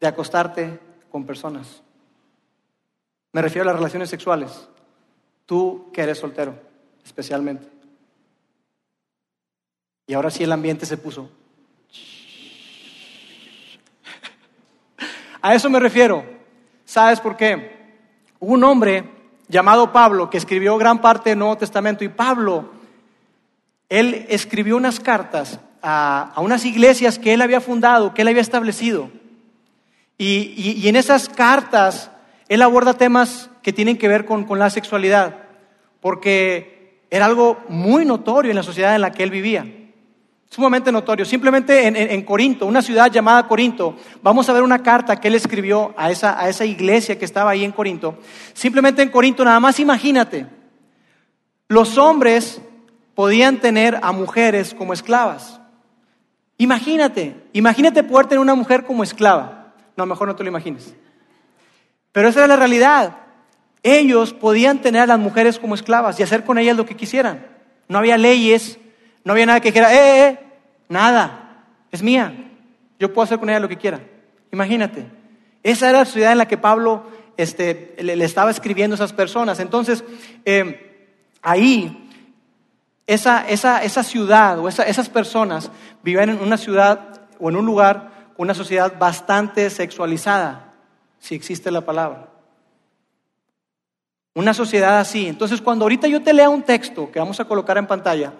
de 0.00 0.06
acostarte 0.06 0.80
con 1.10 1.26
personas. 1.26 1.82
Me 3.30 3.42
refiero 3.42 3.64
a 3.64 3.72
las 3.72 3.76
relaciones 3.76 4.08
sexuales. 4.08 4.68
Tú 5.44 5.90
que 5.92 6.00
eres 6.00 6.16
soltero, 6.16 6.58
especialmente. 7.04 7.68
Y 10.06 10.14
ahora 10.14 10.30
sí 10.30 10.44
el 10.44 10.52
ambiente 10.52 10.86
se 10.86 10.96
puso. 10.96 11.30
A 15.42 15.54
eso 15.54 15.68
me 15.68 15.78
refiero. 15.78 16.24
¿Sabes 16.86 17.20
por 17.20 17.36
qué? 17.36 17.98
Hubo 18.40 18.54
un 18.54 18.64
hombre 18.64 19.04
llamado 19.46 19.92
Pablo 19.92 20.30
que 20.30 20.38
escribió 20.38 20.78
gran 20.78 21.02
parte 21.02 21.30
del 21.30 21.38
Nuevo 21.38 21.58
Testamento 21.58 22.02
y 22.02 22.08
Pablo 22.08 22.80
él 23.92 24.24
escribió 24.30 24.78
unas 24.78 25.00
cartas 25.00 25.60
a, 25.82 26.32
unas 26.38 26.64
iglesias 26.64 27.18
que 27.18 27.34
él 27.34 27.42
había 27.42 27.60
fundado, 27.60 28.14
que 28.14 28.22
él 28.22 28.28
había 28.28 28.40
establecido. 28.40 29.10
Y, 30.16 30.88
en 30.88 30.96
esas 30.96 31.28
cartas 31.28 32.10
él 32.48 32.62
aborda 32.62 32.94
temas 32.94 33.50
que 33.62 33.70
tienen 33.70 33.98
que 33.98 34.08
ver 34.08 34.24
con, 34.24 34.46
la 34.58 34.70
sexualidad, 34.70 35.36
porque 36.00 37.02
era 37.10 37.26
algo 37.26 37.58
muy 37.68 38.06
notorio 38.06 38.50
en 38.50 38.56
la 38.56 38.62
sociedad 38.62 38.94
en 38.94 39.02
la 39.02 39.12
que 39.12 39.24
él 39.24 39.30
vivía. 39.30 39.66
Sumamente 40.48 40.90
notorio. 40.90 41.26
Simplemente 41.26 41.86
en, 41.86 42.22
Corinto, 42.22 42.64
una 42.64 42.80
ciudad 42.80 43.12
llamada 43.12 43.46
Corinto, 43.46 43.96
vamos 44.22 44.48
a 44.48 44.54
ver 44.54 44.62
una 44.62 44.82
carta 44.82 45.20
que 45.20 45.28
él 45.28 45.34
escribió 45.34 45.92
a 45.98 46.10
esa, 46.10 46.40
a 46.40 46.48
esa 46.48 46.64
iglesia 46.64 47.18
que 47.18 47.26
estaba 47.26 47.50
ahí 47.50 47.62
en 47.62 47.72
Corinto. 47.72 48.16
Simplemente 48.54 49.02
en 49.02 49.10
Corinto, 49.10 49.44
nada 49.44 49.60
más 49.60 49.78
imagínate, 49.80 50.46
los 51.68 51.98
hombres 51.98 52.62
podían 53.14 53.60
tener 53.60 53.98
a 54.02 54.12
mujeres 54.12 54.74
como 54.74 54.92
esclavas. 54.92 55.60
Imagínate, 56.58 57.34
imagínate 57.52 58.02
poder 58.02 58.26
tener 58.26 58.40
una 58.40 58.54
mujer 58.54 58.84
como 58.84 59.02
esclava. 59.02 59.74
No, 59.96 60.06
mejor 60.06 60.28
no 60.28 60.36
te 60.36 60.44
lo 60.44 60.48
imagines. 60.48 60.94
Pero 62.12 62.28
esa 62.28 62.40
era 62.40 62.48
la 62.48 62.56
realidad. 62.56 63.16
Ellos 63.82 64.32
podían 64.32 64.80
tener 64.80 65.02
a 65.02 65.06
las 65.06 65.18
mujeres 65.18 65.58
como 65.58 65.74
esclavas 65.74 66.18
y 66.20 66.22
hacer 66.22 66.44
con 66.44 66.58
ellas 66.58 66.76
lo 66.76 66.86
que 66.86 66.96
quisieran. 66.96 67.46
No 67.88 67.98
había 67.98 68.16
leyes, 68.16 68.78
no 69.24 69.32
había 69.32 69.46
nada 69.46 69.60
que 69.60 69.70
dijera, 69.70 69.92
eh, 69.92 69.96
eh, 69.96 70.28
eh 70.28 70.38
nada, 70.88 71.64
es 71.90 72.02
mía. 72.02 72.50
Yo 72.98 73.12
puedo 73.12 73.24
hacer 73.24 73.38
con 73.38 73.50
ella 73.50 73.58
lo 73.58 73.68
que 73.68 73.78
quiera. 73.78 74.00
Imagínate. 74.52 75.06
Esa 75.62 75.90
era 75.90 76.00
la 76.00 76.04
ciudad 76.04 76.32
en 76.32 76.38
la 76.38 76.48
que 76.48 76.58
Pablo 76.58 77.04
este, 77.36 77.96
le, 77.98 78.24
estaba 78.24 78.50
escribiendo 78.50 78.94
a 78.94 78.96
esas 78.96 79.12
personas. 79.12 79.58
Entonces, 79.58 80.04
eh, 80.44 81.08
ahí 81.42 82.01
esa, 83.12 83.48
esa, 83.48 83.82
esa 83.82 84.02
ciudad 84.02 84.58
o 84.58 84.68
esas 84.68 85.08
personas 85.08 85.70
vivían 86.02 86.30
en 86.30 86.40
una 86.40 86.56
ciudad 86.56 87.20
o 87.38 87.50
en 87.50 87.56
un 87.56 87.66
lugar, 87.66 88.10
una 88.36 88.54
sociedad 88.54 88.98
bastante 88.98 89.68
sexualizada, 89.70 90.74
si 91.18 91.34
existe 91.34 91.70
la 91.70 91.80
palabra. 91.80 92.28
Una 94.34 94.54
sociedad 94.54 94.98
así. 94.98 95.26
Entonces, 95.26 95.60
cuando 95.60 95.84
ahorita 95.84 96.08
yo 96.08 96.22
te 96.22 96.32
lea 96.32 96.48
un 96.48 96.62
texto 96.62 97.10
que 97.10 97.18
vamos 97.18 97.38
a 97.40 97.44
colocar 97.44 97.76
en 97.76 97.86
pantalla, 97.86 98.32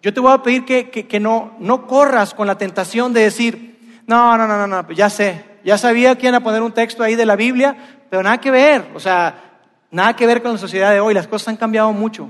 yo 0.00 0.12
te 0.12 0.20
voy 0.20 0.32
a 0.32 0.42
pedir 0.42 0.64
que, 0.64 0.90
que, 0.90 1.20
no, 1.20 1.54
no 1.58 1.86
corras 1.86 2.34
con 2.34 2.46
la 2.46 2.56
tentación 2.56 3.12
de 3.12 3.22
decir, 3.22 4.00
no, 4.06 4.36
no, 4.36 4.46
no, 4.46 4.66
no, 4.66 4.66
no, 4.66 4.92
ya 4.92 5.10
sé, 5.10 5.44
ya 5.64 5.78
sabía 5.78 6.16
que 6.16 6.26
iban 6.26 6.34
a 6.36 6.44
poner 6.44 6.62
un 6.62 6.72
texto 6.72 7.02
ahí 7.02 7.14
de 7.14 7.26
la 7.26 7.36
Biblia, 7.36 7.76
pero 8.10 8.22
nada 8.22 8.38
que 8.38 8.50
ver, 8.50 8.90
o 8.94 9.00
sea, 9.00 9.60
nada 9.90 10.14
que 10.14 10.26
ver 10.26 10.42
con 10.42 10.52
la 10.52 10.58
sociedad 10.58 10.92
de 10.92 11.00
hoy, 11.00 11.14
las 11.14 11.26
cosas 11.26 11.48
han 11.48 11.56
cambiado 11.56 11.92
mucho. 11.92 12.28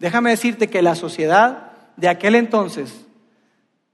Déjame 0.00 0.30
decirte 0.30 0.68
que 0.68 0.80
la 0.80 0.94
sociedad 0.94 1.72
de 1.96 2.08
aquel 2.08 2.34
entonces 2.34 3.06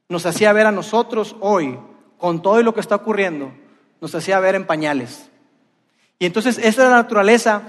nos 0.08 0.24
hacía 0.24 0.52
ver 0.52 0.66
a 0.66 0.72
nosotros 0.72 1.34
hoy, 1.40 1.78
con 2.16 2.40
todo 2.40 2.62
lo 2.62 2.72
que 2.72 2.80
está 2.80 2.94
ocurriendo, 2.94 3.52
nos 4.00 4.14
hacía 4.14 4.38
ver 4.38 4.54
en 4.54 4.66
pañales. 4.66 5.28
Y 6.20 6.26
entonces 6.26 6.58
esa 6.58 6.68
es 6.68 6.78
la 6.78 6.90
naturaleza 6.90 7.62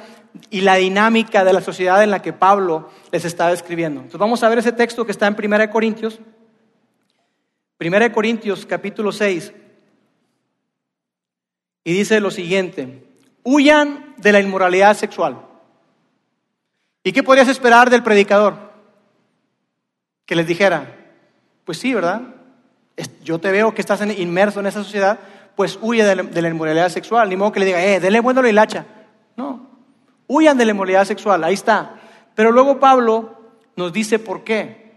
y 0.52 0.62
la 0.62 0.76
dinámica 0.76 1.44
de 1.44 1.52
la 1.52 1.62
sociedad 1.62 2.04
en 2.04 2.12
la 2.12 2.22
que 2.22 2.32
Pablo 2.32 2.92
les 3.12 3.26
estaba 3.26 3.52
escribiendo. 3.52 4.02
Entonces 4.02 4.20
vamos 4.20 4.44
a 4.44 4.50
ver 4.50 4.60
ese 4.60 4.72
texto 4.72 5.04
que 5.04 5.12
está 5.12 5.26
en 5.26 5.36
1 5.36 5.72
Corintios. 5.72 6.20
1 7.80 8.12
Corintios 8.12 8.68
capítulo 8.68 9.12
6. 9.12 9.52
Y 11.84 11.94
dice 11.94 12.20
lo 12.20 12.30
siguiente, 12.30 13.04
huyan 13.44 14.14
de 14.18 14.32
la 14.32 14.42
inmoralidad 14.42 14.96
sexual. 14.96 15.42
¿Y 17.08 17.14
qué 17.14 17.24
podrías 17.24 17.48
esperar 17.48 17.90
del 17.90 18.04
predicador? 18.04 18.58
Que 20.26 20.36
les 20.36 20.46
dijera, 20.46 20.94
pues 21.64 21.78
sí, 21.78 21.94
¿verdad? 21.94 22.22
Yo 23.24 23.40
te 23.40 23.50
veo 23.50 23.74
que 23.74 23.80
estás 23.80 24.02
inmerso 24.02 24.60
en 24.60 24.66
esa 24.66 24.84
sociedad, 24.84 25.18
pues 25.56 25.80
huye 25.82 26.04
de 26.04 26.42
la, 26.42 26.50
inmoralidad 26.50 26.90
sexual. 26.90 27.30
Ni 27.30 27.38
modo 27.38 27.54
que 27.54 27.62
le 27.62 27.66
diga, 27.66 27.82
eh, 27.82 28.02
denle 28.02 28.20
bueno 28.20 28.42
la 28.42 28.50
hilacha. 28.50 28.86
No, 29.38 29.70
huyan 30.28 30.58
de 30.58 30.66
la 30.66 30.72
inmoralidad 30.72 31.06
sexual, 31.06 31.46
ahí 31.46 31.54
está. 31.54 31.96
Pero 32.36 32.52
luego 32.52 32.78
Pablo 32.78 33.40
nos 33.78 33.94
dice 33.94 34.20
por 34.20 34.44
qué. 34.44 34.92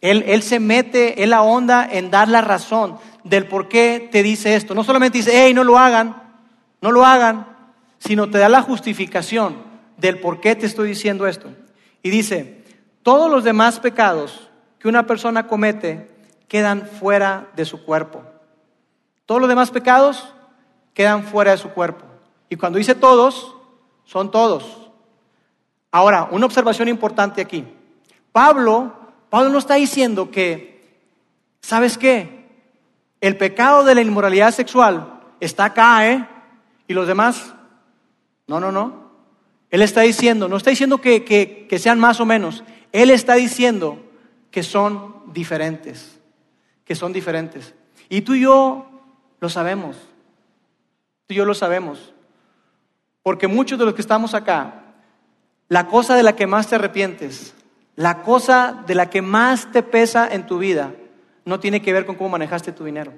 Él, 0.00 0.22
él 0.28 0.44
se 0.44 0.60
mete, 0.60 1.24
él 1.24 1.32
ahonda 1.32 1.88
en 1.90 2.12
dar 2.12 2.28
la 2.28 2.40
razón 2.40 2.98
del 3.24 3.48
por 3.48 3.66
qué 3.66 4.08
te 4.12 4.22
dice 4.22 4.54
esto. 4.54 4.76
No 4.76 4.84
solamente 4.84 5.18
dice, 5.18 5.32
hey, 5.34 5.52
no 5.54 5.64
lo 5.64 5.76
hagan, 5.76 6.22
no 6.80 6.92
lo 6.92 7.04
hagan, 7.04 7.48
sino 7.98 8.30
te 8.30 8.38
da 8.38 8.48
la 8.48 8.62
justificación 8.62 9.67
del 9.98 10.20
por 10.20 10.40
qué 10.40 10.56
te 10.56 10.66
estoy 10.66 10.88
diciendo 10.88 11.26
esto. 11.26 11.50
Y 12.02 12.10
dice, 12.10 12.64
todos 13.02 13.30
los 13.30 13.44
demás 13.44 13.80
pecados 13.80 14.48
que 14.78 14.88
una 14.88 15.06
persona 15.06 15.46
comete 15.46 16.10
quedan 16.46 16.86
fuera 16.86 17.48
de 17.54 17.64
su 17.64 17.84
cuerpo. 17.84 18.22
Todos 19.26 19.40
los 19.40 19.50
demás 19.50 19.70
pecados 19.70 20.32
quedan 20.94 21.24
fuera 21.24 21.50
de 21.50 21.58
su 21.58 21.68
cuerpo. 21.70 22.04
Y 22.48 22.56
cuando 22.56 22.78
dice 22.78 22.94
todos, 22.94 23.54
son 24.04 24.30
todos. 24.30 24.90
Ahora, 25.90 26.28
una 26.30 26.46
observación 26.46 26.88
importante 26.88 27.42
aquí. 27.42 27.64
Pablo, 28.32 28.94
Pablo 29.30 29.50
no 29.50 29.58
está 29.58 29.74
diciendo 29.74 30.30
que, 30.30 31.02
¿sabes 31.60 31.98
qué? 31.98 32.48
El 33.20 33.36
pecado 33.36 33.84
de 33.84 33.94
la 33.94 34.00
inmoralidad 34.00 34.52
sexual 34.52 35.20
está 35.40 35.66
acá, 35.66 36.08
¿eh? 36.08 36.26
Y 36.86 36.94
los 36.94 37.06
demás, 37.06 37.52
no, 38.46 38.60
no, 38.60 38.72
no. 38.72 39.07
Él 39.70 39.82
está 39.82 40.02
diciendo, 40.02 40.48
no 40.48 40.56
está 40.56 40.70
diciendo 40.70 41.00
que, 41.00 41.24
que 41.24 41.78
sean 41.78 41.98
más 41.98 42.20
o 42.20 42.26
menos. 42.26 42.64
Él 42.92 43.10
está 43.10 43.34
diciendo 43.34 43.98
que 44.50 44.62
son 44.62 45.14
diferentes, 45.32 46.18
que 46.84 46.94
son 46.94 47.12
diferentes. 47.12 47.74
Y 48.08 48.22
tú 48.22 48.34
y 48.34 48.40
yo 48.40 48.86
lo 49.40 49.48
sabemos, 49.48 49.96
tú 51.26 51.34
y 51.34 51.36
yo 51.36 51.44
lo 51.44 51.54
sabemos. 51.54 52.14
Porque 53.22 53.46
muchos 53.46 53.78
de 53.78 53.84
los 53.84 53.94
que 53.94 54.00
estamos 54.00 54.34
acá, 54.34 54.84
la 55.68 55.86
cosa 55.86 56.16
de 56.16 56.22
la 56.22 56.34
que 56.34 56.46
más 56.46 56.68
te 56.68 56.76
arrepientes, 56.76 57.54
la 57.94 58.22
cosa 58.22 58.84
de 58.86 58.94
la 58.94 59.10
que 59.10 59.20
más 59.20 59.70
te 59.70 59.82
pesa 59.82 60.26
en 60.32 60.46
tu 60.46 60.58
vida, 60.58 60.94
no 61.44 61.60
tiene 61.60 61.82
que 61.82 61.92
ver 61.92 62.06
con 62.06 62.16
cómo 62.16 62.30
manejaste 62.30 62.72
tu 62.72 62.84
dinero, 62.84 63.12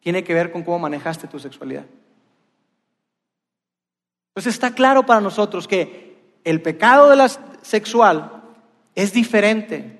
tiene 0.00 0.24
que 0.24 0.34
ver 0.34 0.50
con 0.50 0.62
cómo 0.62 0.78
manejaste 0.78 1.26
tu 1.26 1.38
sexualidad. 1.38 1.84
Entonces 4.38 4.54
está 4.54 4.70
claro 4.70 5.04
para 5.04 5.20
nosotros 5.20 5.66
que 5.66 6.16
el 6.44 6.62
pecado 6.62 7.10
de 7.10 7.16
la 7.16 7.28
sexual 7.28 8.40
es 8.94 9.12
diferente. 9.12 9.98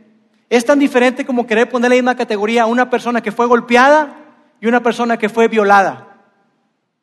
Es 0.48 0.64
tan 0.64 0.78
diferente 0.78 1.26
como 1.26 1.44
querer 1.44 1.68
poner 1.68 1.90
la 1.90 1.96
misma 1.96 2.16
categoría 2.16 2.62
a 2.62 2.66
una 2.66 2.88
persona 2.88 3.20
que 3.20 3.32
fue 3.32 3.46
golpeada 3.46 4.14
y 4.60 4.68
una 4.68 4.80
persona 4.80 5.16
que 5.16 5.28
fue 5.28 5.48
violada. 5.48 6.20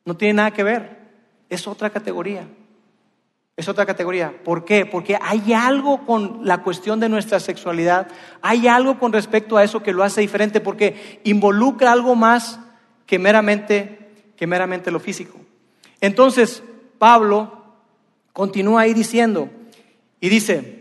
No 0.06 0.16
tiene 0.16 0.32
nada 0.32 0.50
que 0.52 0.62
ver. 0.62 0.96
Es 1.50 1.68
otra 1.68 1.90
categoría. 1.90 2.48
Es 3.54 3.68
otra 3.68 3.84
categoría. 3.84 4.32
¿Por 4.42 4.64
qué? 4.64 4.86
Porque 4.86 5.18
hay 5.20 5.52
algo 5.52 6.06
con 6.06 6.40
la 6.42 6.62
cuestión 6.62 7.00
de 7.00 7.10
nuestra 7.10 7.38
sexualidad, 7.38 8.08
hay 8.40 8.66
algo 8.66 8.98
con 8.98 9.12
respecto 9.12 9.58
a 9.58 9.64
eso 9.64 9.82
que 9.82 9.92
lo 9.92 10.04
hace 10.04 10.22
diferente, 10.22 10.62
porque 10.62 11.20
involucra 11.24 11.92
algo 11.92 12.14
más 12.14 12.60
que 13.04 13.18
meramente, 13.18 14.32
que 14.38 14.46
meramente 14.46 14.90
lo 14.90 15.00
físico. 15.00 15.38
Entonces, 16.00 16.62
Pablo 16.98 17.62
continúa 18.32 18.82
ahí 18.82 18.94
diciendo, 18.94 19.48
y 20.20 20.28
dice, 20.28 20.76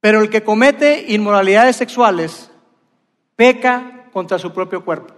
pero 0.00 0.22
el 0.22 0.30
que 0.30 0.42
comete 0.42 1.06
inmoralidades 1.08 1.76
sexuales 1.76 2.50
peca 3.36 4.06
contra 4.12 4.38
su 4.38 4.52
propio 4.52 4.84
cuerpo. 4.84 5.14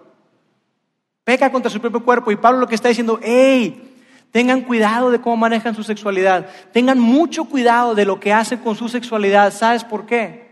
Peca 1.25 1.53
contra 1.53 1.71
su 1.71 1.81
propio 1.81 2.05
cuerpo. 2.05 2.31
Y 2.31 2.37
Pablo 2.37 2.61
lo 2.61 2.67
que 2.67 2.75
está 2.75 2.89
diciendo, 2.89 3.21
hey, 3.23 3.97
tengan 4.31 4.63
cuidado 4.63 5.11
de 5.11 5.21
cómo 5.21 5.37
manejan 5.37 5.75
su 5.75 5.83
sexualidad. 5.83 6.49
Tengan 6.73 6.99
mucho 6.99 7.45
cuidado 7.45 7.95
de 7.95 8.05
lo 8.05 8.19
que 8.21 8.33
hacen 8.33 8.59
con 8.59 8.75
su 8.75 8.89
sexualidad. 8.89 9.53
¿Sabes 9.53 9.85
por 9.85 10.07
qué? 10.07 10.51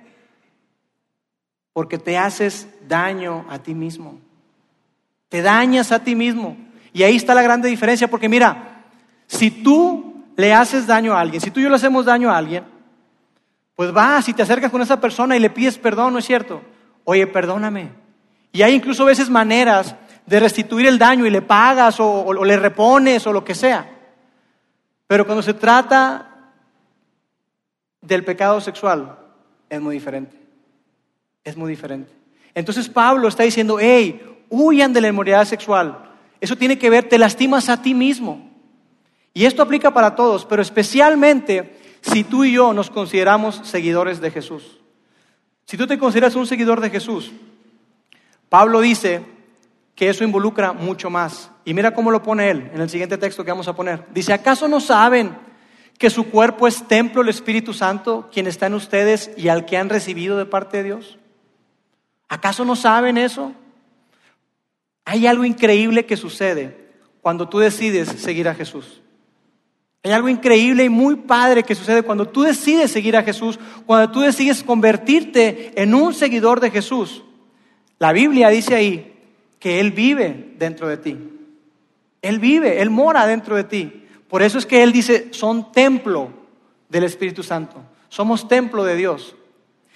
Porque 1.72 1.98
te 1.98 2.18
haces 2.18 2.68
daño 2.86 3.46
a 3.48 3.58
ti 3.58 3.74
mismo. 3.74 4.20
Te 5.28 5.42
dañas 5.42 5.90
a 5.90 6.04
ti 6.04 6.14
mismo. 6.14 6.56
Y 6.92 7.02
ahí 7.02 7.16
está 7.16 7.34
la 7.34 7.42
grande 7.42 7.68
diferencia, 7.68 8.08
porque 8.08 8.28
mira, 8.28 8.84
si 9.26 9.50
tú 9.50 10.24
le 10.36 10.54
haces 10.54 10.86
daño 10.86 11.14
a 11.14 11.20
alguien, 11.20 11.40
si 11.40 11.50
tú 11.50 11.60
y 11.60 11.64
yo 11.64 11.68
le 11.68 11.76
hacemos 11.76 12.04
daño 12.04 12.30
a 12.30 12.36
alguien, 12.36 12.64
pues 13.74 13.92
vas 13.92 14.28
y 14.28 14.34
te 14.34 14.42
acercas 14.42 14.70
con 14.70 14.82
esa 14.82 15.00
persona 15.00 15.36
y 15.36 15.40
le 15.40 15.50
pides 15.50 15.78
perdón, 15.78 16.12
¿no 16.12 16.18
es 16.18 16.24
cierto? 16.24 16.62
Oye, 17.04 17.26
perdóname. 17.26 17.90
Y 18.52 18.62
hay 18.62 18.74
incluso 18.74 19.04
a 19.04 19.06
veces 19.06 19.30
maneras 19.30 19.94
de 20.26 20.40
restituir 20.40 20.86
el 20.86 20.98
daño 20.98 21.26
y 21.26 21.30
le 21.30 21.42
pagas 21.42 22.00
o, 22.00 22.44
le 22.44 22.56
repones 22.56 23.26
o 23.26 23.32
lo 23.32 23.44
que 23.44 23.54
sea. 23.54 23.88
Pero 25.06 25.24
cuando 25.24 25.42
se 25.42 25.54
trata 25.54 26.52
del 28.00 28.24
pecado 28.24 28.60
sexual, 28.60 29.16
es 29.68 29.80
muy 29.80 29.94
diferente. 29.94 30.36
Es 31.44 31.56
muy 31.56 31.70
diferente. 31.70 32.12
Entonces 32.54 32.88
Pablo 32.88 33.28
está 33.28 33.42
diciendo, 33.44 33.78
hey, 33.80 34.44
huyan 34.50 34.92
de 34.92 35.00
la 35.00 35.08
inmoralidad 35.08 35.44
sexual. 35.44 36.07
Eso 36.40 36.56
tiene 36.56 36.78
que 36.78 36.90
ver, 36.90 37.08
te 37.08 37.18
lastimas 37.18 37.68
a 37.68 37.82
ti 37.82 37.94
mismo. 37.94 38.48
Y 39.34 39.44
esto 39.44 39.62
aplica 39.62 39.92
para 39.92 40.14
todos, 40.14 40.44
pero 40.44 40.62
especialmente 40.62 41.78
si 42.00 42.24
tú 42.24 42.44
y 42.44 42.52
yo 42.52 42.72
nos 42.72 42.90
consideramos 42.90 43.60
seguidores 43.64 44.20
de 44.20 44.30
Jesús. 44.30 44.78
Si 45.64 45.76
tú 45.76 45.86
te 45.86 45.98
consideras 45.98 46.34
un 46.34 46.46
seguidor 46.46 46.80
de 46.80 46.90
Jesús, 46.90 47.32
Pablo 48.48 48.80
dice 48.80 49.22
que 49.94 50.08
eso 50.08 50.24
involucra 50.24 50.72
mucho 50.72 51.10
más. 51.10 51.50
Y 51.64 51.74
mira 51.74 51.92
cómo 51.92 52.10
lo 52.10 52.22
pone 52.22 52.50
él 52.50 52.70
en 52.72 52.80
el 52.80 52.88
siguiente 52.88 53.18
texto 53.18 53.44
que 53.44 53.50
vamos 53.50 53.68
a 53.68 53.76
poner. 53.76 54.06
Dice, 54.14 54.32
¿acaso 54.32 54.68
no 54.68 54.80
saben 54.80 55.36
que 55.98 56.08
su 56.08 56.30
cuerpo 56.30 56.66
es 56.66 56.86
templo 56.86 57.20
del 57.20 57.30
Espíritu 57.30 57.74
Santo, 57.74 58.28
quien 58.32 58.46
está 58.46 58.66
en 58.66 58.74
ustedes 58.74 59.30
y 59.36 59.48
al 59.48 59.66
que 59.66 59.76
han 59.76 59.88
recibido 59.88 60.38
de 60.38 60.46
parte 60.46 60.78
de 60.78 60.84
Dios? 60.84 61.18
¿Acaso 62.28 62.64
no 62.64 62.76
saben 62.76 63.18
eso? 63.18 63.52
Hay 65.10 65.26
algo 65.26 65.46
increíble 65.46 66.04
que 66.04 66.18
sucede 66.18 66.76
cuando 67.22 67.48
tú 67.48 67.60
decides 67.60 68.10
seguir 68.10 68.46
a 68.46 68.54
Jesús. 68.54 69.00
Hay 70.02 70.12
algo 70.12 70.28
increíble 70.28 70.84
y 70.84 70.90
muy 70.90 71.16
padre 71.16 71.62
que 71.62 71.74
sucede 71.74 72.02
cuando 72.02 72.28
tú 72.28 72.42
decides 72.42 72.90
seguir 72.90 73.16
a 73.16 73.22
Jesús, 73.22 73.58
cuando 73.86 74.12
tú 74.12 74.20
decides 74.20 74.62
convertirte 74.62 75.72
en 75.80 75.94
un 75.94 76.12
seguidor 76.12 76.60
de 76.60 76.70
Jesús. 76.70 77.24
La 77.98 78.12
Biblia 78.12 78.50
dice 78.50 78.74
ahí 78.74 79.16
que 79.58 79.80
Él 79.80 79.92
vive 79.92 80.52
dentro 80.58 80.86
de 80.88 80.98
ti. 80.98 81.16
Él 82.20 82.38
vive, 82.38 82.82
Él 82.82 82.90
mora 82.90 83.26
dentro 83.26 83.56
de 83.56 83.64
ti. 83.64 84.04
Por 84.28 84.42
eso 84.42 84.58
es 84.58 84.66
que 84.66 84.82
Él 84.82 84.92
dice, 84.92 85.28
son 85.30 85.72
templo 85.72 86.28
del 86.90 87.04
Espíritu 87.04 87.42
Santo. 87.42 87.82
Somos 88.10 88.46
templo 88.46 88.84
de 88.84 88.96
Dios. 88.96 89.34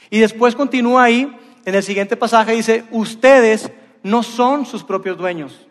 Y 0.09 0.21
después 0.21 0.55
continúa 0.55 1.03
ahí, 1.03 1.37
en 1.67 1.75
el 1.75 1.83
siguiente 1.83 2.17
pasaje 2.17 2.53
dice, 2.53 2.85
ustedes 2.91 3.71
no 4.03 4.23
son 4.23 4.67
sus 4.67 4.85
propios 4.85 5.17
dueños. 5.17 5.67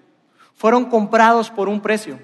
Fueron 0.56 0.86
comprados 0.86 1.50
por 1.50 1.70
un 1.70 1.82
precio. 1.82 2.20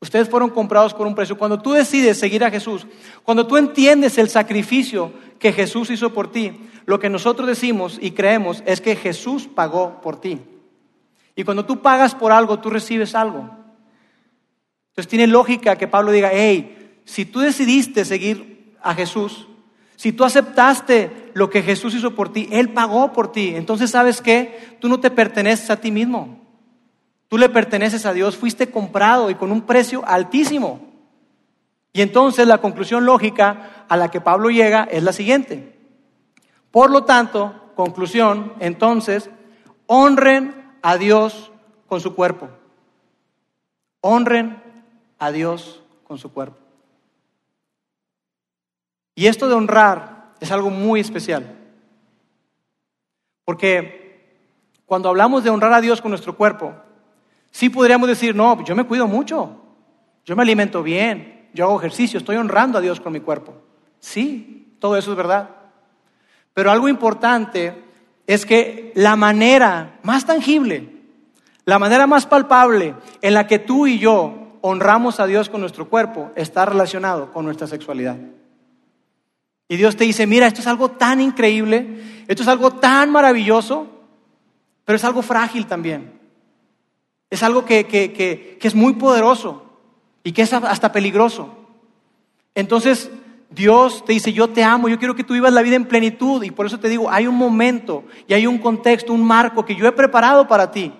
Ustedes 0.00 0.28
fueron 0.28 0.50
comprados 0.50 0.92
por 0.92 1.06
un 1.06 1.14
precio. 1.14 1.38
Cuando 1.38 1.60
tú 1.60 1.72
decides 1.72 2.18
seguir 2.18 2.44
a 2.44 2.50
Jesús, 2.50 2.86
cuando 3.22 3.46
tú 3.46 3.56
entiendes 3.56 4.18
el 4.18 4.28
sacrificio 4.28 5.12
que 5.38 5.52
Jesús 5.52 5.90
hizo 5.90 6.12
por 6.12 6.30
ti, 6.30 6.68
lo 6.84 6.98
que 6.98 7.10
nosotros 7.10 7.48
decimos 7.48 7.98
y 8.00 8.12
creemos 8.12 8.62
es 8.66 8.80
que 8.80 8.94
Jesús 8.96 9.48
pagó 9.48 10.00
por 10.00 10.20
ti. 10.20 10.40
Y 11.34 11.44
cuando 11.44 11.64
tú 11.64 11.82
pagas 11.82 12.14
por 12.14 12.32
algo, 12.32 12.58
tú 12.58 12.70
recibes 12.70 13.14
algo. 13.14 13.50
Entonces 14.90 15.08
tiene 15.08 15.26
lógica 15.26 15.76
que 15.76 15.88
Pablo 15.88 16.12
diga, 16.12 16.30
hey, 16.32 17.00
si 17.04 17.24
tú 17.24 17.40
decidiste 17.40 18.04
seguir 18.04 18.74
a 18.82 18.94
Jesús, 18.94 19.48
si 19.96 20.12
tú 20.12 20.24
aceptaste 20.24 21.30
lo 21.34 21.50
que 21.50 21.62
Jesús 21.62 21.94
hizo 21.94 22.14
por 22.14 22.32
ti, 22.32 22.48
Él 22.52 22.72
pagó 22.72 23.12
por 23.12 23.32
ti. 23.32 23.54
Entonces, 23.56 23.90
¿sabes 23.90 24.20
qué? 24.20 24.76
Tú 24.80 24.88
no 24.88 25.00
te 25.00 25.10
perteneces 25.10 25.70
a 25.70 25.80
ti 25.80 25.90
mismo. 25.90 26.38
Tú 27.28 27.38
le 27.38 27.48
perteneces 27.48 28.06
a 28.06 28.12
Dios, 28.12 28.36
fuiste 28.36 28.70
comprado 28.70 29.30
y 29.30 29.34
con 29.34 29.50
un 29.50 29.62
precio 29.62 30.06
altísimo. 30.06 30.80
Y 31.92 32.02
entonces 32.02 32.46
la 32.46 32.58
conclusión 32.58 33.06
lógica 33.06 33.86
a 33.88 33.96
la 33.96 34.10
que 34.10 34.20
Pablo 34.20 34.50
llega 34.50 34.84
es 34.84 35.02
la 35.02 35.12
siguiente. 35.12 35.76
Por 36.70 36.90
lo 36.90 37.04
tanto, 37.04 37.72
conclusión, 37.74 38.52
entonces, 38.60 39.30
honren 39.86 40.54
a 40.82 40.98
Dios 40.98 41.50
con 41.86 42.00
su 42.00 42.14
cuerpo. 42.14 42.48
Honren 44.02 44.62
a 45.18 45.32
Dios 45.32 45.82
con 46.04 46.18
su 46.18 46.32
cuerpo. 46.32 46.65
Y 49.16 49.26
esto 49.26 49.48
de 49.48 49.56
honrar 49.56 50.34
es 50.38 50.52
algo 50.52 50.70
muy 50.70 51.00
especial. 51.00 51.56
Porque 53.44 54.36
cuando 54.86 55.08
hablamos 55.08 55.42
de 55.42 55.50
honrar 55.50 55.72
a 55.72 55.80
Dios 55.80 56.00
con 56.00 56.10
nuestro 56.10 56.36
cuerpo, 56.36 56.72
Sí 57.56 57.70
podríamos 57.70 58.06
decir, 58.06 58.34
no, 58.34 58.62
yo 58.64 58.76
me 58.76 58.84
cuido 58.84 59.06
mucho, 59.06 59.56
yo 60.26 60.36
me 60.36 60.42
alimento 60.42 60.82
bien, 60.82 61.48
yo 61.54 61.64
hago 61.64 61.78
ejercicio, 61.78 62.18
estoy 62.18 62.36
honrando 62.36 62.76
a 62.76 62.82
Dios 62.82 63.00
con 63.00 63.14
mi 63.14 63.20
cuerpo. 63.20 63.54
Sí, 63.98 64.76
todo 64.78 64.94
eso 64.98 65.12
es 65.12 65.16
verdad. 65.16 65.48
Pero 66.52 66.70
algo 66.70 66.86
importante 66.86 67.82
es 68.26 68.44
que 68.44 68.92
la 68.94 69.16
manera 69.16 70.00
más 70.02 70.26
tangible, 70.26 70.86
la 71.64 71.78
manera 71.78 72.06
más 72.06 72.26
palpable 72.26 72.94
en 73.22 73.32
la 73.32 73.46
que 73.46 73.58
tú 73.58 73.86
y 73.86 73.98
yo 73.98 74.58
honramos 74.60 75.18
a 75.18 75.26
Dios 75.26 75.48
con 75.48 75.62
nuestro 75.62 75.88
cuerpo 75.88 76.32
está 76.36 76.66
relacionado 76.66 77.32
con 77.32 77.46
nuestra 77.46 77.66
sexualidad. 77.66 78.18
Y 79.68 79.76
Dios 79.76 79.96
te 79.96 80.04
dice, 80.04 80.26
mira, 80.26 80.46
esto 80.46 80.60
es 80.60 80.66
algo 80.66 80.90
tan 80.92 81.20
increíble, 81.20 82.24
esto 82.28 82.42
es 82.42 82.48
algo 82.48 82.70
tan 82.70 83.10
maravilloso, 83.10 83.88
pero 84.84 84.96
es 84.96 85.04
algo 85.04 85.22
frágil 85.22 85.66
también. 85.66 86.12
Es 87.30 87.42
algo 87.42 87.64
que, 87.64 87.86
que 87.86 88.58
es 88.60 88.74
muy 88.74 88.94
poderoso 88.94 89.64
y 90.22 90.32
que 90.32 90.42
es 90.42 90.52
hasta 90.52 90.92
peligroso. 90.92 91.56
Entonces, 92.54 93.10
Dios 93.50 94.04
te 94.04 94.12
dice, 94.12 94.32
yo 94.32 94.48
te 94.48 94.64
amo, 94.64 94.88
yo 94.88 94.98
quiero 94.98 95.14
que 95.14 95.24
tú 95.24 95.34
vivas 95.34 95.52
la 95.52 95.62
vida 95.62 95.76
en 95.76 95.86
plenitud 95.86 96.42
y 96.42 96.50
por 96.50 96.66
eso 96.66 96.80
te 96.80 96.88
digo, 96.88 97.10
hay 97.10 97.26
un 97.26 97.36
momento 97.36 98.04
y 98.26 98.34
hay 98.34 98.46
un 98.46 98.58
contexto, 98.58 99.12
un 99.12 99.24
marco 99.24 99.64
que 99.64 99.76
yo 99.76 99.86
he 99.86 99.92
preparado 99.92 100.48
para 100.48 100.70
ti. 100.70 100.92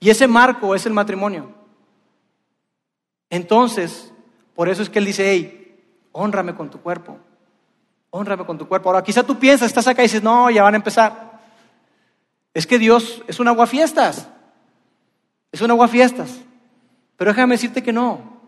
Y 0.00 0.10
ese 0.10 0.26
marco 0.26 0.74
es 0.74 0.86
el 0.86 0.92
matrimonio. 0.92 1.52
Entonces, 3.30 4.12
por 4.54 4.68
eso 4.68 4.82
es 4.82 4.88
que 4.88 4.98
Él 4.98 5.06
dice, 5.06 5.30
hey, 5.30 5.76
honrame 6.12 6.54
con 6.54 6.70
tu 6.70 6.80
cuerpo, 6.80 7.18
honrame 8.16 8.46
con 8.46 8.56
tu 8.56 8.68
cuerpo. 8.68 8.88
Ahora, 8.88 9.02
quizá 9.02 9.24
tú 9.24 9.38
piensas, 9.38 9.66
estás 9.66 9.88
acá 9.88 10.02
y 10.02 10.06
dices, 10.06 10.22
no, 10.22 10.48
ya 10.48 10.62
van 10.62 10.74
a 10.74 10.76
empezar. 10.76 11.40
Es 12.54 12.64
que 12.66 12.78
Dios 12.78 13.22
es 13.26 13.40
un 13.40 13.48
aguafiestas, 13.48 14.28
es 15.50 15.60
un 15.60 15.72
aguafiestas. 15.72 16.40
Pero 17.16 17.32
déjame 17.32 17.54
decirte 17.54 17.82
que 17.82 17.92
no, 17.92 18.40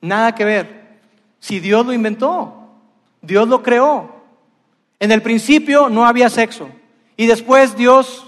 nada 0.00 0.34
que 0.34 0.44
ver. 0.44 0.98
Si 1.38 1.60
Dios 1.60 1.86
lo 1.86 1.92
inventó, 1.92 2.68
Dios 3.20 3.46
lo 3.46 3.62
creó. 3.62 4.22
En 4.98 5.12
el 5.12 5.22
principio 5.22 5.88
no 5.88 6.04
había 6.04 6.28
sexo. 6.28 6.68
Y 7.16 7.26
después 7.26 7.76
Dios, 7.76 8.26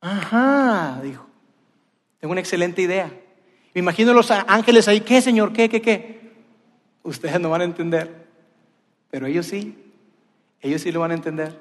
ajá, 0.00 0.98
dijo, 1.00 1.26
tengo 2.18 2.32
una 2.32 2.40
excelente 2.40 2.82
idea. 2.82 3.12
Me 3.72 3.78
imagino 3.78 4.12
los 4.12 4.32
ángeles 4.32 4.88
ahí, 4.88 5.00
¿qué, 5.00 5.22
Señor? 5.22 5.52
¿Qué, 5.52 5.68
qué, 5.68 5.80
qué? 5.80 6.32
Ustedes 7.04 7.40
no 7.40 7.50
van 7.50 7.60
a 7.60 7.64
entender, 7.64 8.21
pero 9.12 9.26
ellos 9.26 9.44
sí, 9.44 9.76
ellos 10.62 10.80
sí 10.80 10.90
lo 10.90 11.00
van 11.00 11.10
a 11.10 11.14
entender. 11.14 11.54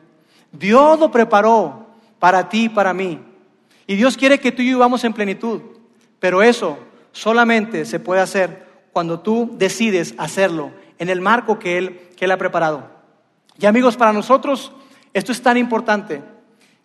Dios 0.54 0.98
lo 0.98 1.12
preparó 1.12 1.86
para 2.18 2.48
ti 2.48 2.64
y 2.64 2.70
para 2.70 2.94
mí. 2.94 3.20
Y 3.86 3.98
Dios 3.98 4.16
quiere 4.16 4.40
que 4.40 4.54
tú 4.54 4.62
y 4.62 4.70
yo 4.70 4.78
vivamos 4.78 5.04
en 5.04 5.12
plenitud, 5.12 5.60
pero 6.18 6.42
eso 6.42 6.80
solamente 7.12 7.84
se 7.84 8.00
puede 8.00 8.22
hacer 8.22 8.66
cuando 8.94 9.20
tú 9.20 9.52
decides 9.58 10.16
hacerlo 10.18 10.72
en 10.98 11.10
el 11.10 11.20
marco 11.20 11.60
que 11.60 11.78
Él, 11.78 12.00
que 12.16 12.24
él 12.24 12.32
ha 12.32 12.38
preparado. 12.38 12.90
Y 13.60 13.66
amigos, 13.66 13.98
para 13.98 14.14
nosotros 14.14 14.72
esto 15.14 15.34
es 15.34 15.42
tan 15.42 15.58
importante 15.58 16.22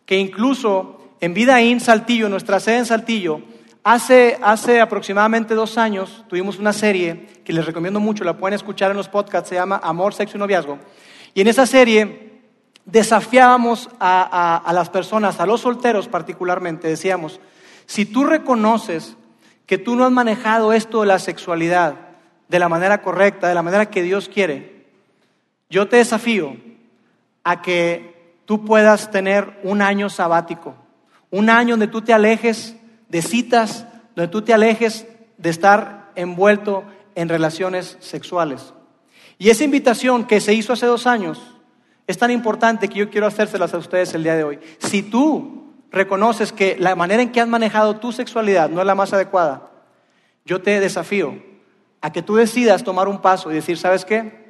que 0.05 0.19
incluso 0.19 1.13
en 1.21 1.33
Vida 1.33 1.63
In 1.63 1.79
Saltillo, 1.79 2.29
nuestra 2.29 2.59
sede 2.59 2.79
en 2.79 2.87
Saltillo, 2.87 3.41
hace, 3.87 4.37
hace 4.43 4.81
aproximadamente 4.81 5.55
dos 5.55 5.79
años 5.79 6.25
tuvimos 6.27 6.59
una 6.59 6.73
serie 6.73 7.29
que 7.45 7.53
les 7.53 7.65
recomiendo 7.65 8.01
mucho, 8.01 8.25
la 8.25 8.37
pueden 8.37 8.57
escuchar 8.57 8.91
en 8.91 8.97
los 8.97 9.09
podcasts, 9.09 9.49
se 9.49 9.55
llama 9.55 9.81
Amor, 9.81 10.13
Sexo 10.13 10.37
y 10.37 10.41
Noviazgo. 10.41 10.81
Y 11.35 11.43
en 11.43 11.47
esa 11.47 11.67
serie 11.67 12.41
desafiábamos 12.85 13.89
a, 14.01 14.57
a 14.57 14.73
las 14.73 14.91
personas, 14.91 15.39
a 15.39 15.47
los 15.47 15.61
solteros 15.61 16.09
particularmente, 16.09 16.89
decíamos, 16.89 17.39
si 17.87 18.05
tú 18.05 18.25
reconoces 18.25 19.17
que 19.67 19.79
tú 19.79 19.95
no 19.95 20.05
has 20.05 20.11
manejado 20.11 20.73
esto 20.73 21.03
de 21.03 21.07
la 21.07 21.21
sexualidad, 21.21 21.95
de 22.49 22.59
la 22.59 22.69
manera 22.69 23.03
correcta, 23.03 23.47
de 23.47 23.55
la 23.55 23.63
manera 23.63 23.87
que 23.87 24.03
Dios 24.03 24.29
quiere, 24.29 24.87
yo 25.71 25.87
te 25.87 25.99
desafío 25.99 26.57
a 27.45 27.63
que 27.63 28.35
tú 28.47 28.65
puedas 28.65 29.13
tener 29.13 29.61
un 29.63 29.81
año 29.81 30.11
sabático, 30.11 30.75
un 31.31 31.51
año 31.51 31.75
donde 31.75 31.87
tú 31.87 32.03
te 32.03 32.13
alejes 32.13 32.75
de 33.09 33.23
citas, 33.23 33.87
donde 34.15 34.31
tú 34.31 34.43
te 34.43 34.55
alejes 34.55 35.07
de 35.39 35.51
estar 35.51 36.11
envuelto 36.15 36.85
en 37.15 37.29
relaciones 37.29 37.97
sexuales. 38.01 38.73
Y 39.39 39.51
esa 39.51 39.65
invitación 39.65 40.25
que 40.25 40.41
se 40.41 40.55
hizo 40.55 40.73
hace 40.73 40.87
dos 40.87 41.07
años 41.07 41.57
es 42.07 42.19
tan 42.19 42.31
importante 42.31 42.89
que 42.89 42.99
yo 43.01 43.11
quiero 43.11 43.27
hacérselas 43.27 43.75
a 43.75 43.79
ustedes 43.79 44.15
el 44.15 44.23
día 44.23 44.37
de 44.37 44.45
hoy. 44.45 44.59
Si 44.79 45.03
tú 45.03 45.75
reconoces 45.91 46.53
que 46.53 46.77
la 46.79 46.95
manera 46.95 47.23
en 47.23 47.33
que 47.33 47.41
has 47.41 47.49
manejado 47.49 47.97
tu 47.97 48.13
sexualidad 48.13 48.71
no 48.71 48.81
es 48.81 48.87
la 48.87 48.95
más 48.95 49.13
adecuada, 49.13 49.71
yo 50.45 50.63
te 50.63 50.79
desafío 50.81 51.43
a 52.01 52.13
que 52.13 52.23
tú 52.23 52.37
decidas 52.37 52.85
tomar 52.85 53.09
un 53.09 53.21
paso 53.21 53.51
y 53.51 53.55
decir, 53.55 53.77
¿sabes 53.79 54.05
qué? 54.05 54.47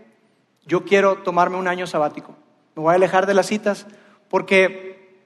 Yo 0.67 0.85
quiero 0.85 1.19
tomarme 1.19 1.57
un 1.57 1.69
año 1.69 1.87
sabático. 1.87 2.37
Me 2.75 2.83
voy 2.83 2.93
a 2.93 2.97
alejar 2.97 3.27
de 3.27 3.35
las 3.35 3.47
citas 3.47 3.87
porque 4.29 5.25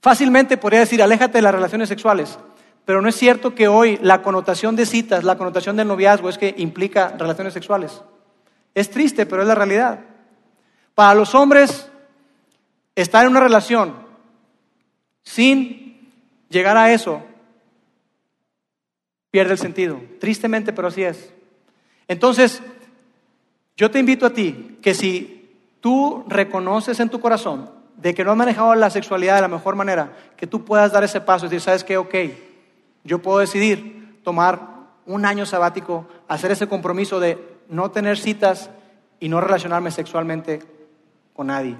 fácilmente 0.00 0.56
podría 0.56 0.80
decir, 0.80 1.02
aléjate 1.02 1.38
de 1.38 1.42
las 1.42 1.54
relaciones 1.54 1.88
sexuales. 1.88 2.38
Pero 2.88 3.02
no 3.02 3.10
es 3.10 3.16
cierto 3.16 3.54
que 3.54 3.68
hoy 3.68 3.98
la 4.00 4.22
connotación 4.22 4.74
de 4.74 4.86
citas, 4.86 5.22
la 5.22 5.36
connotación 5.36 5.76
del 5.76 5.88
noviazgo 5.88 6.30
es 6.30 6.38
que 6.38 6.54
implica 6.56 7.14
relaciones 7.18 7.52
sexuales. 7.52 8.00
Es 8.74 8.88
triste, 8.88 9.26
pero 9.26 9.42
es 9.42 9.48
la 9.48 9.54
realidad. 9.54 10.00
Para 10.94 11.14
los 11.14 11.34
hombres, 11.34 11.90
estar 12.94 13.26
en 13.26 13.32
una 13.32 13.40
relación 13.40 13.94
sin 15.22 16.10
llegar 16.48 16.78
a 16.78 16.90
eso 16.90 17.22
pierde 19.30 19.52
el 19.52 19.58
sentido. 19.58 20.00
Tristemente, 20.18 20.72
pero 20.72 20.88
así 20.88 21.02
es. 21.02 21.30
Entonces, 22.08 22.62
yo 23.76 23.90
te 23.90 23.98
invito 23.98 24.24
a 24.24 24.30
ti 24.30 24.78
que 24.80 24.94
si 24.94 25.58
tú 25.82 26.24
reconoces 26.26 26.98
en 27.00 27.10
tu 27.10 27.20
corazón 27.20 27.70
de 27.98 28.14
que 28.14 28.24
no 28.24 28.30
has 28.30 28.36
manejado 28.38 28.74
la 28.74 28.88
sexualidad 28.88 29.34
de 29.34 29.42
la 29.42 29.48
mejor 29.48 29.76
manera, 29.76 30.16
que 30.38 30.46
tú 30.46 30.64
puedas 30.64 30.90
dar 30.90 31.04
ese 31.04 31.20
paso 31.20 31.44
y 31.44 31.48
decir, 31.50 31.60
¿sabes 31.60 31.84
qué? 31.84 31.98
Ok, 31.98 32.14
yo 33.04 33.20
puedo 33.20 33.38
decidir 33.38 34.20
tomar 34.22 34.78
un 35.06 35.24
año 35.24 35.46
sabático, 35.46 36.06
hacer 36.28 36.50
ese 36.50 36.68
compromiso 36.68 37.18
de 37.18 37.38
no 37.68 37.90
tener 37.90 38.18
citas 38.18 38.70
y 39.20 39.28
no 39.28 39.40
relacionarme 39.40 39.90
sexualmente 39.90 40.60
con 41.32 41.48
nadie. 41.48 41.76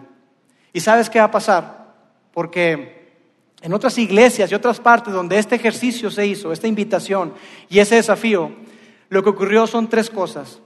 ¿Y 0.72 0.80
sabes 0.80 1.10
qué 1.10 1.18
va 1.18 1.26
a 1.26 1.30
pasar? 1.30 1.94
Porque 2.32 3.16
en 3.60 3.72
otras 3.72 3.98
iglesias 3.98 4.50
y 4.50 4.54
otras 4.54 4.80
partes 4.80 5.12
donde 5.12 5.38
este 5.38 5.56
ejercicio 5.56 6.10
se 6.10 6.26
hizo, 6.26 6.52
esta 6.52 6.68
invitación 6.68 7.34
y 7.68 7.80
ese 7.80 7.96
desafío, 7.96 8.52
lo 9.08 9.22
que 9.22 9.30
ocurrió 9.30 9.66
son 9.66 9.88
tres 9.88 10.10
cosas. 10.10 10.60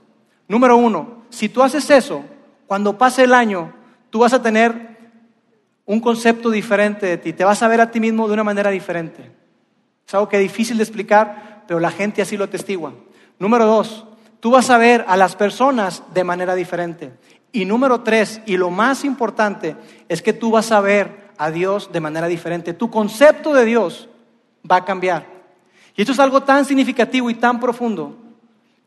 Número 0.48 0.76
uno, 0.76 1.24
si 1.30 1.48
tú 1.48 1.62
haces 1.62 1.88
eso, 1.90 2.24
cuando 2.66 2.98
pase 2.98 3.24
el 3.24 3.34
año, 3.34 3.72
tú 4.10 4.20
vas 4.20 4.32
a 4.32 4.42
tener 4.42 4.98
un 5.84 6.00
concepto 6.00 6.50
diferente 6.50 7.06
de 7.06 7.18
ti, 7.18 7.32
te 7.32 7.44
vas 7.44 7.62
a 7.62 7.68
ver 7.68 7.80
a 7.80 7.90
ti 7.90 8.00
mismo 8.00 8.28
de 8.28 8.34
una 8.34 8.44
manera 8.44 8.70
diferente. 8.70 9.41
Es 10.06 10.14
algo 10.14 10.28
que 10.28 10.36
es 10.36 10.42
difícil 10.42 10.76
de 10.76 10.82
explicar, 10.82 11.64
pero 11.66 11.80
la 11.80 11.90
gente 11.90 12.22
así 12.22 12.36
lo 12.36 12.44
atestigua. 12.44 12.94
Número 13.38 13.66
dos, 13.66 14.06
tú 14.40 14.50
vas 14.50 14.70
a 14.70 14.78
ver 14.78 15.04
a 15.08 15.16
las 15.16 15.36
personas 15.36 16.02
de 16.12 16.24
manera 16.24 16.54
diferente. 16.54 17.12
Y 17.52 17.64
número 17.64 18.00
tres, 18.00 18.40
y 18.46 18.56
lo 18.56 18.70
más 18.70 19.04
importante, 19.04 19.76
es 20.08 20.22
que 20.22 20.32
tú 20.32 20.50
vas 20.50 20.72
a 20.72 20.80
ver 20.80 21.30
a 21.38 21.50
Dios 21.50 21.90
de 21.92 22.00
manera 22.00 22.26
diferente. 22.26 22.72
Tu 22.72 22.90
concepto 22.90 23.52
de 23.52 23.64
Dios 23.64 24.08
va 24.70 24.76
a 24.76 24.84
cambiar. 24.84 25.26
Y 25.96 26.02
esto 26.02 26.12
es 26.12 26.18
algo 26.18 26.42
tan 26.42 26.64
significativo 26.64 27.28
y 27.30 27.34
tan 27.34 27.60
profundo 27.60 28.16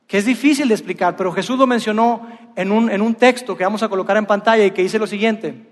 que 0.08 0.18
es 0.20 0.26
difícil 0.26 0.68
de 0.68 0.76
explicar, 0.76 1.16
pero 1.16 1.32
Jesús 1.32 1.58
lo 1.58 1.66
mencionó 1.66 2.28
en 2.56 2.72
un, 2.72 2.92
en 2.92 3.02
un 3.02 3.16
texto 3.16 3.58
que 3.58 3.64
vamos 3.64 3.82
a 3.82 3.90
colocar 3.90 4.18
en 4.18 4.26
pantalla 4.26 4.64
y 4.64 4.72
que 4.72 4.84
dice 4.84 5.00
lo 5.00 5.08
siguiente. 5.08 5.68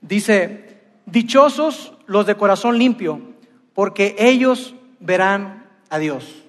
Dice, 0.00 0.80
dichosos 1.06 1.92
los 2.06 2.26
de 2.26 2.36
corazón 2.36 2.78
limpio, 2.78 3.20
porque 3.76 4.16
ellos 4.18 4.74
verán 5.00 5.66
a 5.90 5.98
Dios. 5.98 6.42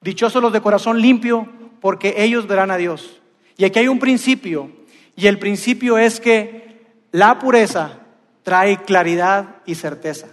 Dichosos 0.00 0.40
los 0.40 0.54
de 0.54 0.62
corazón 0.62 0.98
limpio, 0.98 1.46
porque 1.82 2.14
ellos 2.16 2.46
verán 2.48 2.70
a 2.70 2.78
Dios. 2.78 3.20
Y 3.58 3.66
aquí 3.66 3.78
hay 3.78 3.88
un 3.88 3.98
principio, 3.98 4.72
y 5.16 5.26
el 5.26 5.38
principio 5.38 5.98
es 5.98 6.18
que 6.18 6.86
la 7.12 7.38
pureza 7.38 8.00
trae 8.42 8.82
claridad 8.84 9.56
y 9.66 9.74
certeza. 9.74 10.28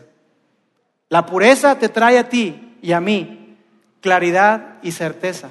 La 1.10 1.26
pureza 1.26 1.78
te 1.78 1.90
trae 1.90 2.18
a 2.18 2.30
ti 2.30 2.78
y 2.82 2.94
a 2.94 3.02
mí 3.02 3.58
claridad 4.00 4.78
y 4.82 4.94
certeza. 4.94 5.50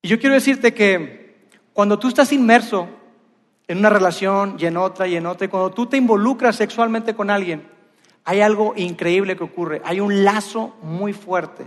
Y 0.00 0.06
yo 0.06 0.20
quiero 0.20 0.36
decirte 0.36 0.72
que 0.72 1.48
cuando 1.72 1.98
tú 1.98 2.06
estás 2.06 2.32
inmerso 2.32 2.88
en 3.66 3.78
una 3.78 3.90
relación 3.90 4.56
y 4.60 4.66
en 4.66 4.76
otra 4.76 5.08
y 5.08 5.16
en 5.16 5.26
otra, 5.26 5.46
y 5.46 5.48
cuando 5.48 5.72
tú 5.72 5.86
te 5.86 5.96
involucras 5.96 6.54
sexualmente 6.54 7.16
con 7.16 7.30
alguien, 7.30 7.77
hay 8.28 8.42
algo 8.42 8.74
increíble 8.76 9.38
que 9.38 9.44
ocurre. 9.44 9.80
Hay 9.86 10.00
un 10.00 10.22
lazo 10.22 10.76
muy 10.82 11.14
fuerte, 11.14 11.66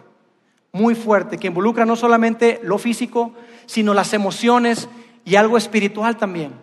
muy 0.71 0.93
fuerte, 0.93 1.39
que 1.39 1.47
involucra 1.47 1.87
no 1.87 1.95
solamente 1.95 2.59
lo 2.61 2.77
físico, 2.77 3.33
sino 3.65 3.95
las 3.95 4.13
emociones 4.13 4.87
y 5.25 5.37
algo 5.37 5.57
espiritual 5.57 6.17
también. 6.17 6.53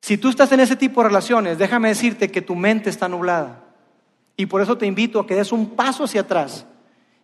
Si 0.00 0.16
tú 0.16 0.30
estás 0.30 0.50
en 0.52 0.60
ese 0.60 0.76
tipo 0.76 1.02
de 1.02 1.08
relaciones, 1.08 1.58
déjame 1.58 1.88
decirte 1.88 2.30
que 2.30 2.40
tu 2.40 2.56
mente 2.56 2.88
está 2.88 3.06
nublada. 3.06 3.64
Y 4.34 4.46
por 4.46 4.62
eso 4.62 4.78
te 4.78 4.86
invito 4.86 5.20
a 5.20 5.26
que 5.26 5.34
des 5.34 5.52
un 5.52 5.76
paso 5.76 6.04
hacia 6.04 6.22
atrás 6.22 6.64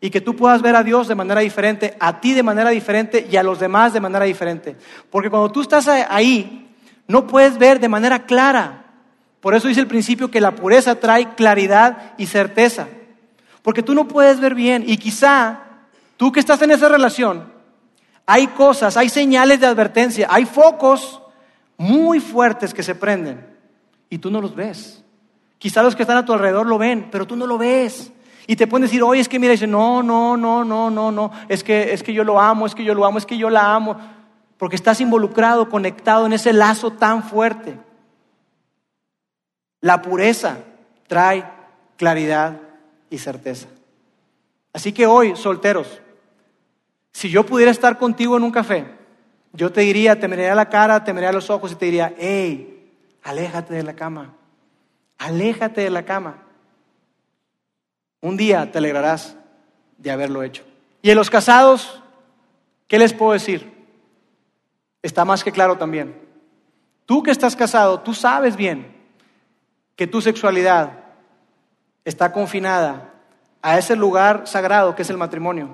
y 0.03 0.11
que 0.11 0.21
tú 0.21 0.37
puedas 0.37 0.61
ver 0.61 0.77
a 0.77 0.83
Dios 0.83 1.09
de 1.09 1.15
manera 1.15 1.41
diferente, 1.41 1.97
a 2.01 2.21
ti 2.21 2.35
de 2.35 2.43
manera 2.43 2.69
diferente 2.69 3.27
y 3.31 3.39
a 3.39 3.43
los 3.43 3.59
demás 3.59 3.95
de 3.95 4.01
manera 4.01 4.27
diferente. 4.27 4.77
Porque 5.09 5.31
cuando 5.31 5.51
tú 5.51 5.63
estás 5.63 5.89
ahí, 5.89 6.71
no 7.09 7.27
puedes 7.27 7.57
ver 7.57 7.81
de 7.81 7.89
manera 7.89 8.27
clara. 8.27 8.84
Por 9.45 9.55
eso 9.55 9.69
dice 9.69 9.83
el 9.83 9.87
principio 9.87 10.31
que 10.31 10.41
la 10.41 10.55
pureza 10.55 10.95
trae 10.95 11.35
claridad 11.35 12.15
y 12.17 12.25
certeza. 12.25 12.89
Porque 13.61 13.83
tú 13.83 13.95
no 13.95 14.09
puedes 14.09 14.41
ver 14.41 14.55
bien 14.55 14.85
y 14.87 14.97
quizá 14.97 15.65
tú 16.17 16.33
que 16.33 16.41
estás 16.41 16.63
en 16.63 16.71
esa 16.71 16.89
relación, 16.89 17.53
Hay 18.25 18.47
cosas, 18.47 18.97
hay 18.97 19.11
señales 19.11 19.61
de 19.61 19.67
advertencia, 19.67 20.29
hay 20.31 20.47
focos 20.47 21.21
muy 21.77 22.21
fuertes 22.21 22.73
que 22.73 22.83
se 22.83 22.95
prenden 22.95 23.47
y 24.09 24.17
tú 24.17 24.31
no 24.31 24.41
los 24.41 24.55
ves. 24.55 25.05
Quizá 25.59 25.83
los 25.83 25.95
que 25.95 26.05
están 26.05 26.17
a 26.17 26.25
tu 26.25 26.33
alrededor 26.33 26.67
lo 26.67 26.79
ven, 26.79 27.09
pero 27.13 27.27
tú 27.27 27.37
no 27.37 27.47
lo 27.47 27.59
ves. 27.59 28.13
Y 28.47 28.57
te 28.57 28.67
pueden 28.67 28.87
decir, 28.87 29.03
oye, 29.03 29.21
es 29.21 29.29
que 29.29 29.39
mira, 29.39 29.53
dice, 29.53 29.67
no, 29.67 30.03
no, 30.03 30.39
no, 30.39 30.65
no, 30.65 30.89
no, 30.89 31.13
no, 31.13 31.31
es 31.51 31.63
que, 31.63 31.93
es 31.93 32.03
que 32.03 32.15
yo 32.15 32.25
lo 32.25 32.41
amo, 32.41 32.65
es 32.65 32.75
que 32.75 32.83
yo 32.83 32.95
lo 32.95 33.05
amo, 33.05 33.19
es 33.19 33.27
que 33.27 33.37
yo 33.37 33.51
la 33.51 33.75
amo, 33.75 33.99
porque 34.57 34.77
estás 34.77 35.03
involucrado, 35.03 35.69
conectado 35.69 36.25
en 36.25 36.33
ese 36.33 36.55
lazo 36.55 36.93
tan 36.93 37.23
fuerte. 37.23 37.79
La 39.85 40.01
pureza 40.01 40.61
trae 41.07 41.45
claridad 41.99 42.59
y 43.11 43.19
certeza. 43.19 43.69
Así 44.73 44.95
que 44.95 45.05
hoy, 45.05 45.37
solteros, 45.37 46.01
si 47.13 47.29
yo 47.29 47.45
pudiera 47.45 47.71
estar 47.71 47.99
contigo 47.99 48.39
en 48.39 48.45
un 48.45 48.51
café, 48.51 48.87
yo 49.53 49.71
te 49.71 49.83
diría, 49.83 50.19
te 50.19 50.27
miraría 50.27 50.55
la 50.55 50.71
cara, 50.71 51.05
te 51.05 51.13
miraría 51.13 51.35
los 51.35 51.51
ojos 51.51 51.73
y 51.73 51.75
te 51.75 51.85
diría, 51.85 52.15
hey, 52.17 52.95
aléjate 53.25 53.75
de 53.75 53.83
la 53.83 53.93
cama, 53.95 54.35
aléjate 55.19 55.83
de 55.83 55.91
la 55.91 56.07
cama. 56.07 56.45
Un 58.23 58.39
día 58.39 58.73
te 58.73 58.79
alegrarás 58.79 59.37
de 59.99 60.11
haberlo 60.11 60.43
hecho. 60.43 60.65
Y 61.03 61.11
en 61.11 61.17
los 61.17 61.29
casados, 61.29 62.03
¿qué 62.89 62.99
les 62.99 63.13
puedo 63.13 63.33
decir? 63.33 63.71
Está 65.03 65.27
más 65.27 65.45
que 65.45 65.53
claro 65.53 65.77
también. 65.77 66.19
Tú 67.05 67.23
que 67.23 67.33
estás 67.33 67.55
casado, 67.55 68.01
tú 68.01 68.15
sabes 68.15 68.57
bien 68.57 68.94
que 69.97 70.07
tu 70.07 70.21
sexualidad 70.21 71.05
está 72.05 72.33
confinada 72.33 73.15
a 73.63 73.79
ese 73.79 73.97
lugar 73.97 74.47
sagrado 74.47 74.95
que 74.95 75.03
es 75.03 75.11
el 75.11 75.17
matrimonio, 75.17 75.69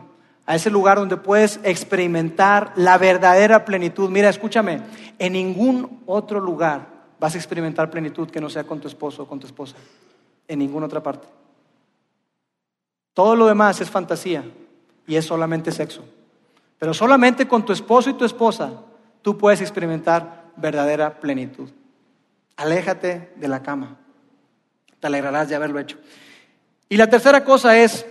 a 0.47 0.55
ese 0.55 0.71
lugar 0.71 0.99
donde 0.99 1.17
puedes 1.17 1.61
experimentar 1.63 2.73
la 2.77 2.99
verdadera 2.99 3.65
plenitud. 3.65 4.11
Mira, 4.11 4.29
escúchame, 4.29 4.83
en 5.19 5.33
ningún 5.33 6.03
otro 6.07 6.41
lugar 6.41 6.87
vas 7.19 7.35
a 7.35 7.39
experimentar 7.39 7.91
plenitud 7.91 8.31
que 8.31 8.41
no 8.41 8.49
sea 8.49 8.65
con 8.65 8.81
tu 8.81 8.89
esposo 8.89 9.25
o 9.25 9.27
con 9.27 9.41
tu 9.41 9.47
esposa, 9.47 9.77
en 10.49 10.59
ninguna 10.59 10.87
otra 10.87 11.03
parte. 11.03 11.27
Todo 13.13 13.37
lo 13.37 13.47
demás 13.47 13.81
es 13.81 13.91
fantasía 13.91 14.45
y 15.07 15.17
es 15.17 15.25
solamente 15.25 15.73
sexo. 15.73 16.05
Pero 16.79 16.95
solamente 16.95 17.47
con 17.47 17.65
tu 17.65 17.73
esposo 17.73 18.09
y 18.09 18.15
tu 18.15 18.25
esposa 18.25 18.73
tú 19.21 19.37
puedes 19.37 19.61
experimentar 19.61 20.45
verdadera 20.57 21.21
plenitud. 21.21 21.69
Aléjate 22.57 23.33
de 23.37 23.49
la 23.49 23.63
cama. 23.63 23.99
Te 25.01 25.07
alegrarás 25.07 25.49
de 25.49 25.55
haberlo 25.55 25.79
hecho. 25.81 25.99
Y 26.89 26.97
la 26.97 27.09
tercera 27.09 27.45
cosa 27.45 27.77
es, 27.79 28.07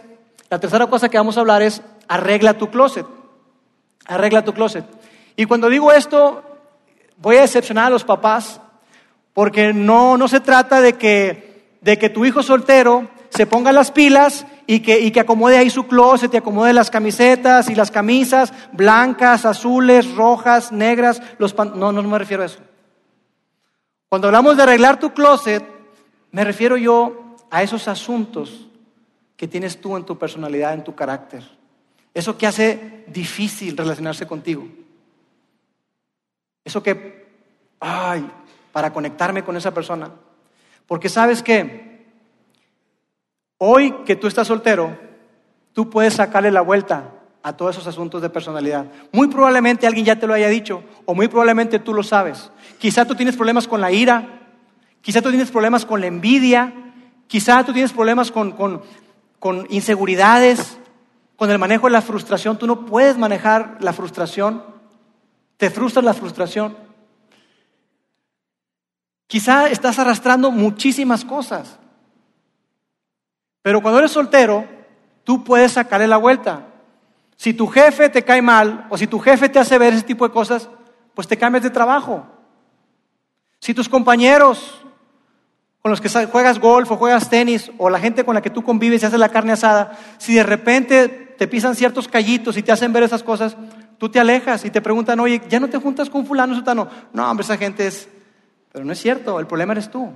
la 0.49 0.59
tercera 0.59 0.87
cosa 0.87 1.09
que 1.09 1.17
vamos 1.17 1.37
a 1.37 1.41
hablar 1.41 1.61
es 1.61 1.81
arregla 2.07 2.55
tu 2.55 2.69
closet. 2.69 3.05
Arregla 4.05 4.43
tu 4.43 4.53
closet. 4.53 4.85
Y 5.35 5.45
cuando 5.45 5.69
digo 5.69 5.91
esto, 5.91 6.43
voy 7.17 7.37
a 7.37 7.41
decepcionar 7.41 7.87
a 7.87 7.89
los 7.89 8.03
papás, 8.03 8.59
porque 9.33 9.73
no, 9.73 10.17
no 10.17 10.27
se 10.27 10.39
trata 10.39 10.81
de 10.81 10.93
que, 10.93 11.77
de 11.81 11.97
que 11.97 12.09
tu 12.09 12.25
hijo 12.25 12.41
soltero 12.41 13.07
se 13.29 13.45
ponga 13.45 13.71
las 13.71 13.91
pilas 13.91 14.45
y 14.65 14.79
que, 14.79 14.99
y 14.99 15.11
que 15.11 15.19
acomode 15.19 15.57
ahí 15.57 15.69
su 15.69 15.87
closet 15.87 16.33
y 16.33 16.37
acomode 16.37 16.73
las 16.73 16.89
camisetas 16.89 17.69
y 17.69 17.75
las 17.75 17.91
camisas 17.91 18.53
blancas, 18.71 19.45
azules, 19.45 20.13
rojas, 20.15 20.71
negras. 20.71 21.21
Los 21.37 21.55
no, 21.55 21.91
no 21.91 22.03
me 22.03 22.19
refiero 22.19 22.43
a 22.43 22.47
eso. 22.47 22.59
Cuando 24.09 24.27
hablamos 24.27 24.57
de 24.57 24.63
arreglar 24.63 24.99
tu 24.99 25.13
closet, 25.13 25.63
me 26.31 26.43
refiero 26.43 26.77
yo 26.77 27.35
a 27.49 27.63
esos 27.63 27.87
asuntos 27.87 28.67
que 29.35 29.47
tienes 29.47 29.79
tú 29.79 29.95
en 29.97 30.05
tu 30.05 30.17
personalidad, 30.17 30.73
en 30.73 30.83
tu 30.83 30.95
carácter. 30.95 31.43
Eso 32.13 32.37
que 32.37 32.47
hace 32.47 33.05
difícil 33.07 33.77
relacionarse 33.77 34.27
contigo. 34.27 34.67
Eso 36.63 36.83
que, 36.83 37.27
ay, 37.79 38.29
para 38.71 38.91
conectarme 38.91 39.43
con 39.43 39.55
esa 39.55 39.73
persona. 39.73 40.11
Porque 40.87 41.09
sabes 41.09 41.41
que 41.41 42.05
hoy 43.57 43.91
que 44.05 44.15
tú 44.15 44.27
estás 44.27 44.47
soltero, 44.47 44.97
tú 45.73 45.89
puedes 45.89 46.15
sacarle 46.15 46.51
la 46.51 46.61
vuelta 46.61 47.11
a 47.41 47.53
todos 47.55 47.75
esos 47.75 47.87
asuntos 47.87 48.21
de 48.21 48.29
personalidad. 48.29 48.85
Muy 49.11 49.27
probablemente 49.27 49.87
alguien 49.87 50.05
ya 50.05 50.19
te 50.19 50.27
lo 50.27 50.33
haya 50.33 50.49
dicho 50.49 50.83
o 51.05 51.15
muy 51.15 51.27
probablemente 51.27 51.79
tú 51.79 51.93
lo 51.93 52.03
sabes. 52.03 52.51
Quizá 52.77 53.05
tú 53.05 53.15
tienes 53.15 53.35
problemas 53.35 53.67
con 53.67 53.81
la 53.81 53.91
ira, 53.91 54.38
quizá 55.01 55.21
tú 55.21 55.29
tienes 55.29 55.51
problemas 55.51 55.85
con 55.85 56.01
la 56.01 56.07
envidia, 56.07 56.73
quizá 57.27 57.63
tú 57.63 57.73
tienes 57.73 57.93
problemas 57.93 58.31
con, 58.31 58.51
con, 58.53 58.81
con 59.39 59.65
inseguridades, 59.69 60.77
con 61.35 61.49
el 61.49 61.59
manejo 61.59 61.87
de 61.87 61.93
la 61.93 62.01
frustración. 62.01 62.57
Tú 62.57 62.67
no 62.67 62.85
puedes 62.85 63.17
manejar 63.17 63.77
la 63.79 63.93
frustración, 63.93 64.63
te 65.57 65.69
frustra 65.69 66.01
la 66.01 66.13
frustración. 66.13 66.77
Quizá 69.27 69.69
estás 69.69 69.99
arrastrando 69.99 70.51
muchísimas 70.51 71.23
cosas. 71.23 71.79
Pero 73.61 73.81
cuando 73.81 73.99
eres 73.99 74.11
soltero, 74.11 74.67
tú 75.23 75.43
puedes 75.43 75.73
sacarle 75.73 76.07
la 76.07 76.17
vuelta. 76.17 76.65
Si 77.35 77.53
tu 77.53 77.67
jefe 77.67 78.09
te 78.09 78.25
cae 78.25 78.41
mal 78.41 78.87
o 78.89 78.97
si 78.97 79.07
tu 79.07 79.19
jefe 79.19 79.47
te 79.47 79.59
hace 79.59 79.77
ver 79.77 79.93
ese 79.93 80.03
tipo 80.03 80.27
de 80.27 80.33
cosas, 80.33 80.67
pues 81.13 81.27
te 81.27 81.37
cambias 81.37 81.63
de 81.63 81.69
trabajo. 81.69 82.25
Si 83.59 83.73
tus 83.73 83.87
compañeros 83.87 84.83
con 85.81 85.91
los 85.91 86.01
que 86.01 86.09
juegas 86.09 86.59
golf 86.59 86.91
o 86.91 86.97
juegas 86.97 87.29
tenis 87.29 87.71
o 87.77 87.89
la 87.89 87.99
gente 87.99 88.25
con 88.25 88.35
la 88.35 88.41
que 88.41 88.49
tú 88.49 88.63
convives 88.63 89.01
y 89.01 89.05
haces 89.05 89.19
la 89.19 89.29
carne 89.29 89.53
asada, 89.53 89.97
si 90.17 90.35
de 90.35 90.43
repente 90.43 91.07
te 91.37 91.47
pisan 91.47 91.75
ciertos 91.75 92.07
callitos 92.07 92.57
y 92.57 92.63
te 92.63 92.71
hacen 92.71 92.91
ver 92.91 93.03
esas 93.03 93.23
cosas, 93.23 93.55
tú 93.97 94.09
te 94.09 94.19
alejas 94.19 94.65
y 94.65 94.69
te 94.69 94.81
preguntan, 94.81 95.19
oye, 95.19 95.41
¿ya 95.49 95.59
no 95.59 95.69
te 95.69 95.77
juntas 95.77 96.09
con 96.09 96.25
fulano, 96.25 96.53
sutano? 96.55 96.89
No, 97.13 97.29
hombre, 97.29 97.43
esa 97.43 97.57
gente 97.57 97.87
es 97.87 98.09
pero 98.71 98.85
no 98.85 98.93
es 98.93 98.99
cierto, 98.99 99.39
el 99.39 99.47
problema 99.47 99.73
eres 99.73 99.89
tú. 99.89 100.11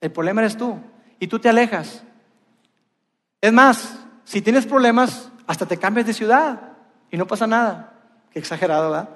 El 0.00 0.12
problema 0.12 0.40
eres 0.40 0.56
tú. 0.56 0.78
Y 1.18 1.26
tú 1.26 1.38
te 1.38 1.48
alejas. 1.48 2.04
Es 3.40 3.52
más, 3.52 3.98
si 4.24 4.40
tienes 4.40 4.66
problemas, 4.66 5.30
hasta 5.46 5.66
te 5.66 5.76
cambias 5.76 6.06
de 6.06 6.14
ciudad 6.14 6.72
y 7.10 7.16
no 7.16 7.26
pasa 7.26 7.46
nada. 7.46 7.92
Qué 8.30 8.38
exagerado, 8.38 8.90
¿verdad? 8.90 9.08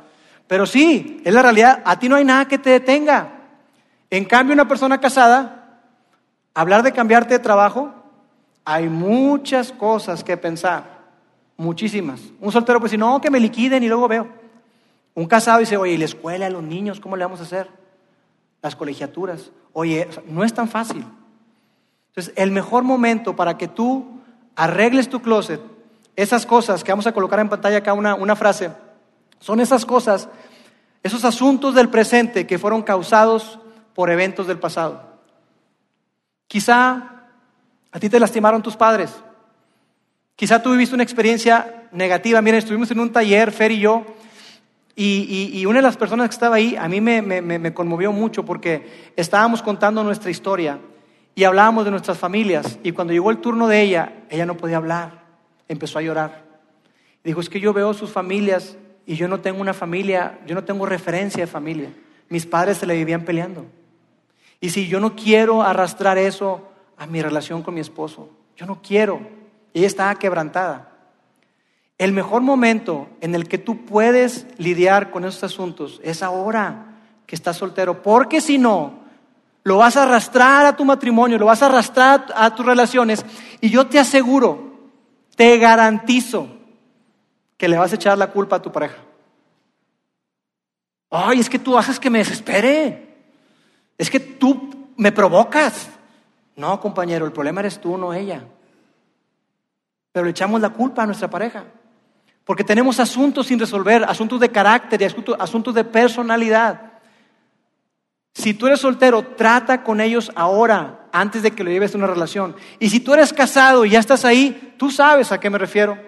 Pero 0.47 0.67
sí, 0.67 1.21
es 1.25 1.33
la 1.33 1.43
realidad. 1.43 1.83
A 1.85 1.99
ti 1.99 2.09
no 2.09 2.17
hay 2.17 2.25
nada 2.25 2.49
que 2.49 2.59
te 2.59 2.71
detenga. 2.71 3.38
En 4.11 4.25
cambio, 4.25 4.55
una 4.55 4.69
persona 4.69 4.99
casada, 5.01 5.81
hablar 6.55 6.83
de 6.83 6.93
cambiarte 6.93 7.35
de 7.35 7.41
trabajo, 7.41 7.93
hay 8.65 8.89
muchas 8.89 9.73
cosas 9.73 10.25
que 10.25 10.37
pensar. 10.37 10.99
Muchísimas. 11.57 12.21
Un 12.41 12.53
soltero 12.53 12.79
pues 12.79 12.93
dice, 12.93 12.99
no, 12.99 13.21
que 13.21 13.31
me 13.31 13.41
liquiden 13.41 13.83
y 13.83 13.89
luego 13.89 14.09
veo. 14.09 14.29
Un 15.15 15.27
casado 15.27 15.59
dice, 15.59 15.77
oye, 15.77 15.93
¿y 15.93 15.99
la 15.99 16.05
escuela, 16.05 16.49
los 16.49 16.63
niños, 16.63 17.01
cómo 17.01 17.17
le 17.17 17.25
vamos 17.25 17.41
a 17.41 17.45
hacer? 17.45 17.69
las 18.63 18.77
colegiaturas. 18.77 19.51
Oye, 19.73 20.09
no 20.27 20.45
es 20.45 20.53
tan 20.53 20.69
fácil. 20.69 21.05
Entonces, 22.09 22.33
el 22.37 22.51
mejor 22.51 22.83
momento 22.83 23.37
para 23.37 23.57
que 23.57 23.69
tú 23.69 24.07
arregles 24.57 25.09
tu 25.09 25.21
closet, 25.21 25.61
esas 26.17 26.47
cosas 26.47 26.83
que 26.83 26.91
vamos 26.91 27.07
a 27.07 27.13
colocar 27.13 27.39
en 27.39 27.49
pantalla 27.49 27.79
acá 27.79 27.93
una, 27.93 28.15
una 28.15 28.35
frase, 28.35 28.71
son 29.39 29.61
esas 29.61 29.87
cosas, 29.87 30.29
esos 31.03 31.25
asuntos 31.25 31.75
del 31.75 31.89
presente 31.89 32.47
que 32.47 32.59
fueron 32.59 32.83
causados 32.83 33.61
por 33.99 34.13
eventos 34.13 34.47
del 34.47 34.61
pasado. 34.61 35.03
Quizá 36.47 37.25
a 37.91 37.99
ti 37.99 38.09
te 38.09 38.21
lastimaron 38.21 38.63
tus 38.63 38.77
padres. 38.77 39.13
Quizá 40.37 40.63
tú 40.63 40.71
viviste 40.71 40.95
una 40.95 41.03
experiencia 41.03 41.89
negativa. 41.91 42.41
Miren, 42.41 42.61
estuvimos 42.61 42.89
en 42.93 43.01
un 43.01 43.11
taller, 43.11 43.51
Fer 43.51 43.73
y 43.73 43.81
yo, 43.81 44.07
y, 44.95 45.67
una 45.67 45.81
de 45.81 45.83
las 45.83 45.97
personas 45.97 46.29
que 46.29 46.35
estaba 46.35 46.55
ahí 46.55 46.77
a 46.77 46.87
mí 46.87 47.01
me, 47.01 47.75
conmovió 47.75 48.13
mucho 48.13 48.45
porque 48.45 49.11
estábamos 49.17 49.63
contando 49.63 50.05
nuestra 50.05 50.31
historia 50.31 50.79
y 51.35 51.43
hablábamos 51.43 51.85
de 51.85 51.91
nuestras 51.91 52.19
familias. 52.19 52.79
Y 52.85 52.93
cuando 52.93 53.13
llegó 53.13 53.33
el 53.33 53.39
turno 53.39 53.67
de 53.67 53.83
ella, 53.83 54.13
ella 54.31 54.47
no 54.47 54.57
podía 54.57 54.77
hablar, 54.77 55.25
empezó 55.67 55.99
a 55.99 56.03
llorar. 56.03 56.45
Dijo, 57.25 57.41
es 57.41 57.49
que 57.49 57.59
yo 57.59 57.73
veo 57.73 57.93
sus 57.95 58.13
familias 58.13 58.77
y 59.07 59.17
yo 59.17 59.27
no 59.27 59.41
tengo 59.41 59.61
una 59.61 59.75
familia, 59.75 60.39
yo 60.47 60.55
no 60.55 60.63
tengo 60.63 60.87
referencia 60.87 61.41
de 61.41 61.49
familia. 61.49 61.93
Mis 62.29 62.47
padres 62.47 62.79
se 62.79 62.87
le 62.87 62.95
vivían 62.95 63.25
peleando. 63.25 63.67
Y 64.61 64.71
si 64.71 64.89
yo 64.89 65.01
no 65.01 65.15
quiero 65.15 65.63
arrastrar 65.63 66.19
eso 66.19 66.69
a 66.97 67.07
mi 67.07 67.23
relación 67.23 67.63
con 67.63 67.75
mi 67.75 67.81
esposo, 67.81 68.29
yo 68.57 68.67
no 68.67 68.81
quiero. 68.83 69.21
Ella 69.73 69.87
estaba 69.87 70.15
quebrantada. 70.17 70.93
El 71.97 72.13
mejor 72.13 72.43
momento 72.43 73.09
en 73.21 73.35
el 73.35 73.49
que 73.49 73.59
tú 73.59 73.85
puedes 73.85 74.47
lidiar 74.59 75.11
con 75.11 75.25
esos 75.25 75.45
asuntos 75.45 76.01
es 76.05 76.23
ahora 76.23 76.97
que 77.27 77.35
estás 77.35 77.57
soltero, 77.57 78.03
porque 78.03 78.41
si 78.41 78.57
no, 78.57 79.01
lo 79.65 79.79
vas 79.79 79.97
a 79.97 80.05
arrastrar 80.05 80.65
a 80.65 80.77
tu 80.77 80.85
matrimonio, 80.85 81.39
lo 81.39 81.47
vas 81.47 81.63
a 81.63 81.67
arrastrar 81.67 82.27
a 82.35 82.55
tus 82.55 82.65
relaciones 82.65 83.25
y 83.61 83.69
yo 83.69 83.87
te 83.87 83.99
aseguro, 83.99 84.73
te 85.37 85.59
garantizo 85.59 86.49
que 87.57 87.69
le 87.69 87.77
vas 87.77 87.93
a 87.93 87.97
echar 87.97 88.17
la 88.17 88.31
culpa 88.31 88.57
a 88.57 88.63
tu 88.63 88.73
pareja. 88.73 88.99
Ay, 91.11 91.41
es 91.41 91.51
que 91.51 91.59
tú 91.59 91.77
haces 91.77 91.99
que 91.99 92.11
me 92.11 92.19
desespere. 92.19 93.08
Es 93.99 94.09
que 94.09 94.21
tú 94.21 94.93
me 94.97 95.13
provocas. 95.13 95.91
No, 96.57 96.81
compañero, 96.81 97.27
el 97.27 97.33
problema 97.33 97.61
eres 97.61 97.81
tú, 97.81 97.99
no 97.99 98.15
ella. 98.15 98.45
Pero 100.13 100.25
le 100.25 100.31
echamos 100.31 100.61
la 100.61 100.71
culpa 100.71 101.03
a 101.03 101.07
nuestra 101.07 101.29
pareja. 101.29 101.65
Porque 102.45 102.65
tenemos 102.65 102.99
asuntos 102.99 103.49
sin 103.49 103.59
resolver, 103.59 104.05
asuntos 104.05 104.41
de 104.41 104.51
carácter 104.51 105.03
y 105.03 105.05
asuntos 105.05 105.75
de 105.75 105.85
personalidad. 105.85 106.93
Si 108.35 108.55
tú 108.55 108.69
eres 108.69 108.81
soltero, 108.81 109.23
trata 109.37 109.83
con 109.83 110.01
ellos 110.01 110.31
ahora, 110.35 111.09
antes 111.13 111.43
de 111.43 111.51
que 111.51 111.65
lo 111.65 111.71
lleves 111.71 111.95
a 111.95 111.99
una 111.99 112.07
relación. 112.07 112.55
Y 112.79 112.89
si 112.89 113.01
tú 113.01 113.13
eres 113.13 113.33
casado 113.33 113.85
y 113.85 113.91
ya 113.91 113.99
estás 113.99 114.25
ahí, 114.25 114.75
tú 114.79 114.91
sabes 114.91 115.33
a 115.33 115.41
qué 115.41 115.51
me 115.51 115.59
refiero. 115.59 115.99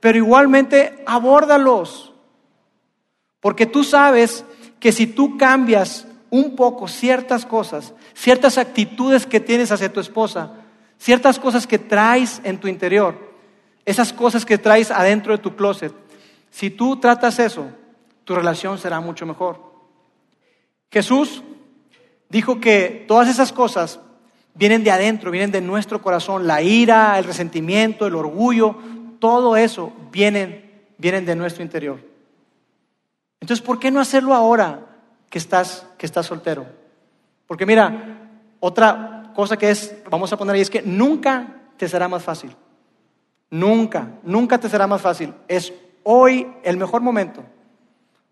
Pero 0.00 0.18
igualmente, 0.18 1.02
abórdalos. 1.06 2.12
Porque 3.40 3.66
tú 3.66 3.84
sabes 3.84 4.44
que 4.80 4.92
si 4.92 5.06
tú 5.06 5.36
cambias 5.36 6.06
un 6.34 6.56
poco 6.56 6.88
ciertas 6.88 7.46
cosas, 7.46 7.94
ciertas 8.12 8.58
actitudes 8.58 9.24
que 9.24 9.38
tienes 9.38 9.70
hacia 9.70 9.92
tu 9.92 10.00
esposa, 10.00 10.50
ciertas 10.98 11.38
cosas 11.38 11.64
que 11.64 11.78
traes 11.78 12.40
en 12.42 12.58
tu 12.58 12.66
interior, 12.66 13.16
esas 13.84 14.12
cosas 14.12 14.44
que 14.44 14.58
traes 14.58 14.90
adentro 14.90 15.30
de 15.30 15.38
tu 15.40 15.54
closet, 15.54 15.94
si 16.50 16.70
tú 16.70 16.96
tratas 16.96 17.38
eso, 17.38 17.68
tu 18.24 18.34
relación 18.34 18.78
será 18.78 18.98
mucho 18.98 19.26
mejor. 19.26 19.60
Jesús 20.90 21.44
dijo 22.28 22.58
que 22.58 23.04
todas 23.06 23.28
esas 23.28 23.52
cosas 23.52 24.00
vienen 24.54 24.82
de 24.82 24.90
adentro, 24.90 25.30
vienen 25.30 25.52
de 25.52 25.60
nuestro 25.60 26.02
corazón, 26.02 26.48
la 26.48 26.62
ira, 26.62 27.16
el 27.16 27.26
resentimiento, 27.26 28.08
el 28.08 28.16
orgullo, 28.16 28.76
todo 29.20 29.56
eso 29.56 29.92
vienen, 30.10 30.88
vienen 30.98 31.26
de 31.26 31.36
nuestro 31.36 31.62
interior. 31.62 32.00
Entonces, 33.40 33.64
¿por 33.64 33.78
qué 33.78 33.92
no 33.92 34.00
hacerlo 34.00 34.34
ahora? 34.34 34.83
Que 35.34 35.38
estás, 35.38 35.84
que 35.98 36.06
estás 36.06 36.26
soltero. 36.26 36.64
Porque 37.48 37.66
mira, 37.66 38.20
otra 38.60 39.32
cosa 39.34 39.56
que 39.56 39.68
es, 39.68 39.92
vamos 40.08 40.32
a 40.32 40.36
poner 40.36 40.54
ahí, 40.54 40.60
es 40.60 40.70
que 40.70 40.80
nunca 40.80 41.56
te 41.76 41.88
será 41.88 42.06
más 42.06 42.22
fácil. 42.22 42.54
Nunca, 43.50 44.12
nunca 44.22 44.58
te 44.58 44.68
será 44.68 44.86
más 44.86 45.00
fácil. 45.00 45.34
Es 45.48 45.72
hoy 46.04 46.46
el 46.62 46.76
mejor 46.76 47.02
momento. 47.02 47.42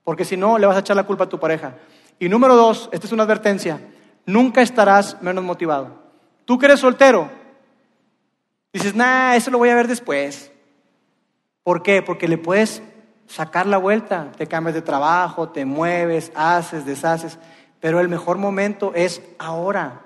Porque 0.04 0.24
si 0.24 0.36
no, 0.36 0.58
le 0.58 0.66
vas 0.68 0.76
a 0.76 0.78
echar 0.78 0.94
la 0.94 1.02
culpa 1.02 1.24
a 1.24 1.28
tu 1.28 1.40
pareja. 1.40 1.74
Y 2.20 2.28
número 2.28 2.54
dos, 2.54 2.88
esta 2.92 3.08
es 3.08 3.12
una 3.12 3.24
advertencia, 3.24 3.80
nunca 4.24 4.62
estarás 4.62 5.20
menos 5.20 5.42
motivado. 5.42 5.88
Tú 6.44 6.56
que 6.56 6.66
eres 6.66 6.78
soltero, 6.78 7.28
dices, 8.72 8.94
nah, 8.94 9.34
eso 9.34 9.50
lo 9.50 9.58
voy 9.58 9.70
a 9.70 9.74
ver 9.74 9.88
después. 9.88 10.52
¿Por 11.64 11.82
qué? 11.82 12.00
Porque 12.00 12.28
le 12.28 12.38
puedes 12.38 12.80
sacar 13.26 13.66
la 13.66 13.78
vuelta, 13.78 14.32
te 14.36 14.46
cambias 14.46 14.74
de 14.74 14.82
trabajo, 14.82 15.48
te 15.48 15.64
mueves, 15.64 16.32
haces, 16.34 16.84
deshaces, 16.84 17.38
pero 17.80 18.00
el 18.00 18.08
mejor 18.08 18.38
momento 18.38 18.92
es 18.94 19.22
ahora. 19.38 20.02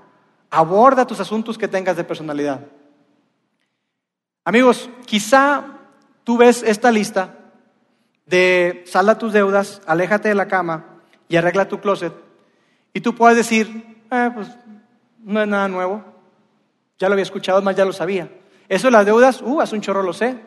Aborda 0.50 1.06
tus 1.06 1.20
asuntos 1.20 1.58
que 1.58 1.68
tengas 1.68 1.96
de 1.96 2.04
personalidad. 2.04 2.60
Amigos, 4.44 4.88
quizá 5.06 5.64
tú 6.24 6.36
ves 6.38 6.62
esta 6.62 6.92
lista 6.92 7.34
de 8.26 8.84
salda 8.86 9.18
tus 9.18 9.32
deudas, 9.32 9.82
aléjate 9.86 10.28
de 10.28 10.34
la 10.34 10.48
cama 10.48 10.84
y 11.28 11.36
arregla 11.36 11.68
tu 11.68 11.80
closet. 11.80 12.12
Y 12.92 13.00
tú 13.00 13.14
puedes 13.14 13.36
decir, 13.36 14.04
eh, 14.10 14.30
pues 14.34 14.48
no 15.24 15.42
es 15.42 15.48
nada 15.48 15.68
nuevo. 15.68 16.04
Ya 16.98 17.08
lo 17.08 17.14
había 17.14 17.24
escuchado, 17.24 17.60
más 17.60 17.76
ya 17.76 17.84
lo 17.84 17.92
sabía. 17.92 18.30
Eso 18.68 18.86
de 18.88 18.92
las 18.92 19.04
deudas, 19.04 19.42
uh, 19.42 19.60
hace 19.60 19.74
un 19.74 19.82
chorro 19.82 20.02
lo 20.02 20.12
sé. 20.12 20.38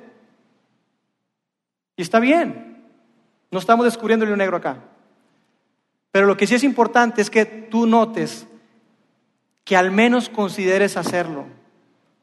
Y 1.99 2.01
está 2.01 2.21
bien. 2.21 2.77
No 3.51 3.59
estamos 3.59 3.83
descubriendo 3.83 4.23
el 4.23 4.37
negro 4.37 4.55
acá. 4.55 4.77
Pero 6.13 6.27
lo 6.27 6.37
que 6.37 6.47
sí 6.47 6.55
es 6.55 6.63
importante 6.63 7.21
es 7.21 7.29
que 7.29 7.43
tú 7.43 7.85
notes 7.85 8.47
que 9.65 9.75
al 9.75 9.91
menos 9.91 10.29
consideres 10.29 10.95
hacerlo. 10.95 11.45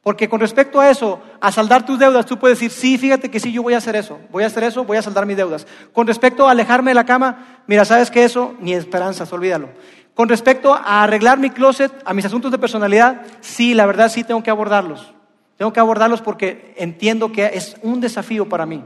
Porque 0.01 0.27
con 0.27 0.39
respecto 0.39 0.79
a 0.79 0.89
eso, 0.89 1.21
a 1.39 1.51
saldar 1.51 1.85
tus 1.85 1.99
deudas, 1.99 2.25
tú 2.25 2.39
puedes 2.39 2.57
decir, 2.57 2.71
sí, 2.71 2.97
fíjate 2.97 3.29
que 3.29 3.39
sí, 3.39 3.51
yo 3.51 3.61
voy 3.61 3.75
a 3.75 3.77
hacer 3.77 3.95
eso, 3.95 4.19
voy 4.31 4.45
a 4.45 4.47
hacer 4.47 4.63
eso, 4.63 4.83
voy 4.83 4.97
a 4.97 5.03
saldar 5.03 5.27
mis 5.27 5.37
deudas. 5.37 5.67
Con 5.93 6.07
respecto 6.07 6.47
a 6.47 6.51
alejarme 6.53 6.89
de 6.89 6.95
la 6.95 7.05
cama, 7.05 7.61
mira, 7.67 7.85
sabes 7.85 8.09
que 8.09 8.23
eso, 8.23 8.55
ni 8.59 8.73
esperanzas, 8.73 9.31
olvídalo. 9.31 9.69
Con 10.15 10.27
respecto 10.27 10.73
a 10.73 11.03
arreglar 11.03 11.37
mi 11.37 11.51
closet, 11.51 11.93
a 12.03 12.15
mis 12.15 12.25
asuntos 12.25 12.51
de 12.51 12.57
personalidad, 12.57 13.21
sí, 13.41 13.75
la 13.75 13.85
verdad 13.85 14.09
sí 14.09 14.23
tengo 14.23 14.41
que 14.41 14.49
abordarlos. 14.49 15.13
Tengo 15.55 15.71
que 15.71 15.79
abordarlos 15.79 16.23
porque 16.23 16.73
entiendo 16.77 17.31
que 17.31 17.51
es 17.53 17.77
un 17.83 18.01
desafío 18.01 18.49
para 18.49 18.65
mí. 18.65 18.83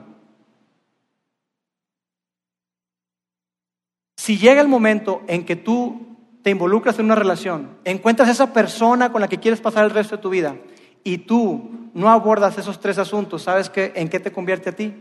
Si 4.21 4.37
llega 4.37 4.61
el 4.61 4.67
momento 4.67 5.23
en 5.25 5.45
que 5.45 5.55
tú 5.55 6.15
te 6.43 6.51
involucras 6.51 6.99
en 6.99 7.05
una 7.05 7.15
relación, 7.15 7.71
encuentras 7.85 8.29
esa 8.29 8.53
persona 8.53 9.11
con 9.11 9.19
la 9.19 9.27
que 9.27 9.39
quieres 9.39 9.61
pasar 9.61 9.83
el 9.83 9.89
resto 9.89 10.15
de 10.15 10.21
tu 10.21 10.29
vida 10.29 10.57
y 11.03 11.17
tú 11.17 11.89
no 11.95 12.07
abordas 12.07 12.55
esos 12.59 12.79
tres 12.79 12.99
asuntos, 12.99 13.41
¿sabes 13.41 13.71
qué, 13.71 13.93
en 13.95 14.09
qué 14.09 14.19
te 14.19 14.31
convierte 14.31 14.69
a 14.69 14.75
ti? 14.75 14.93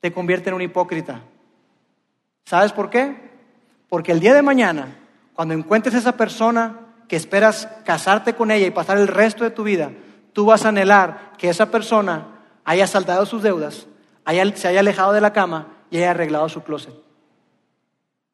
Te 0.00 0.12
convierte 0.12 0.48
en 0.48 0.56
un 0.56 0.62
hipócrita. 0.62 1.22
¿Sabes 2.46 2.72
por 2.72 2.90
qué? 2.90 3.30
Porque 3.88 4.10
el 4.10 4.18
día 4.18 4.34
de 4.34 4.42
mañana, 4.42 4.98
cuando 5.32 5.54
encuentres 5.54 5.94
esa 5.94 6.16
persona 6.16 6.80
que 7.06 7.14
esperas 7.14 7.68
casarte 7.84 8.34
con 8.34 8.50
ella 8.50 8.66
y 8.66 8.72
pasar 8.72 8.98
el 8.98 9.06
resto 9.06 9.44
de 9.44 9.50
tu 9.50 9.62
vida, 9.62 9.92
tú 10.32 10.46
vas 10.46 10.64
a 10.64 10.70
anhelar 10.70 11.34
que 11.38 11.48
esa 11.48 11.70
persona 11.70 12.40
haya 12.64 12.88
saldado 12.88 13.24
sus 13.24 13.44
deudas, 13.44 13.86
se 14.56 14.66
haya 14.66 14.80
alejado 14.80 15.12
de 15.12 15.20
la 15.20 15.32
cama 15.32 15.68
y 15.92 15.98
haya 15.98 16.10
arreglado 16.10 16.48
su 16.48 16.64
closet. 16.64 17.09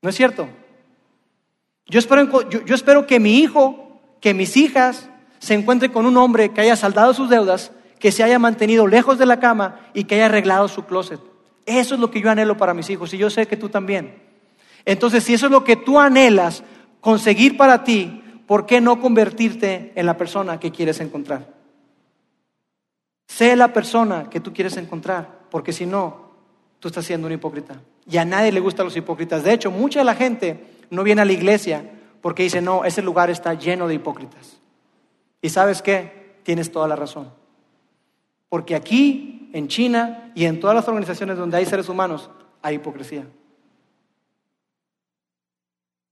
¿No 0.03 0.11
es 0.11 0.17
cierto? 0.17 0.49
Yo 1.87 1.99
espero, 1.99 2.49
yo, 2.49 2.75
espero 2.75 3.07
que 3.07 3.21
mi 3.21 3.39
hijo, 3.39 4.01
que 4.21 4.35
mis 4.35 4.57
hijas 4.57 5.09
se 5.39 5.55
encuentren 5.55 5.93
con 5.93 6.07
un 6.07 6.17
hombre 6.17 6.53
que 6.53 6.61
haya 6.61 6.77
saldado 6.77 7.15
sus 7.15 7.31
deudas, 7.31 7.71
que 7.99 8.13
se 8.13 8.25
haya 8.25 8.39
mantenido 8.39 8.87
lejos 8.87 9.19
de 9.19 9.27
la 9.27 9.39
cama 9.39 9.81
y 9.95 10.05
que 10.05 10.17
haya 10.17 10.27
arreglado 10.27 10.69
su 10.69 10.85
closet. 10.85 11.21
Eso 11.65 11.95
es 11.95 12.01
lo 12.01 12.11
que 12.11 12.21
yo 12.21 12.31
anhelo 12.31 12.57
para 12.57 12.75
mis 12.75 12.91
hijos 12.91 13.15
y 13.15 13.19
yo 13.19 13.31
sé 13.31 13.47
que 13.47 13.57
tú 13.57 13.69
también. 13.69 14.23
Entonces, 14.85 15.25
si 15.25 15.35
eso 15.35 15.47
es 15.47 15.53
lo 15.53 15.65
que 15.65 15.77
tú 15.77 15.99
anhelas 15.99 16.63
conseguir 17.01 17.57
para 17.57 17.85
ti, 17.85 18.23
¿por 18.47 18.67
qué 18.67 18.81
no 18.81 19.01
convertirte 19.01 19.93
en 19.95 20.07
la 20.07 20.17
persona 20.17 20.59
que 20.61 20.73
quieres 20.73 21.01
encontrar? 21.01 21.55
Sé 23.27 23.57
la 23.57 23.73
persona 23.73 24.31
que 24.31 24.41
tú 24.41 24.53
quieres 24.53 24.77
encontrar, 24.77 25.41
porque 25.51 25.73
si 25.73 25.87
no, 25.87 26.31
tú 26.79 26.89
estás 26.89 27.05
siendo 27.05 27.27
un 27.27 27.33
hipócrita. 27.33 27.81
Y 28.09 28.19
a 28.19 28.25
nadie 28.25 28.53
le 28.53 28.61
gustan 28.61 28.87
los 28.87 28.97
hipócritas. 28.97 29.43
De 29.43 29.53
hecho, 29.53 29.71
mucha 29.71 29.99
de 29.99 30.05
la 30.05 30.15
gente 30.15 30.65
no 30.91 31.03
viene 31.03 31.23
a 31.23 31.25
la 31.25 31.33
iglesia 31.33 31.91
porque 32.21 32.45
dice, 32.45 32.61
no, 32.61 32.85
ese 32.85 33.03
lugar 33.03 33.31
está 33.31 33.55
lleno 33.55 33.89
de 33.89 33.95
hipócritas. 33.95 34.61
Y 35.43 35.51
sabes 35.51 35.83
qué? 35.83 36.39
Tienes 36.43 36.71
toda 36.71 36.89
la 36.89 36.97
razón. 36.97 37.33
Porque 38.49 38.75
aquí, 38.75 39.51
en 39.53 39.69
China 39.69 40.33
y 40.35 40.45
en 40.45 40.61
todas 40.61 40.77
las 40.77 40.87
organizaciones 40.89 41.37
donde 41.37 41.57
hay 41.57 41.67
seres 41.67 41.89
humanos, 41.89 42.31
hay 42.63 42.77
hipocresía. 42.77 43.27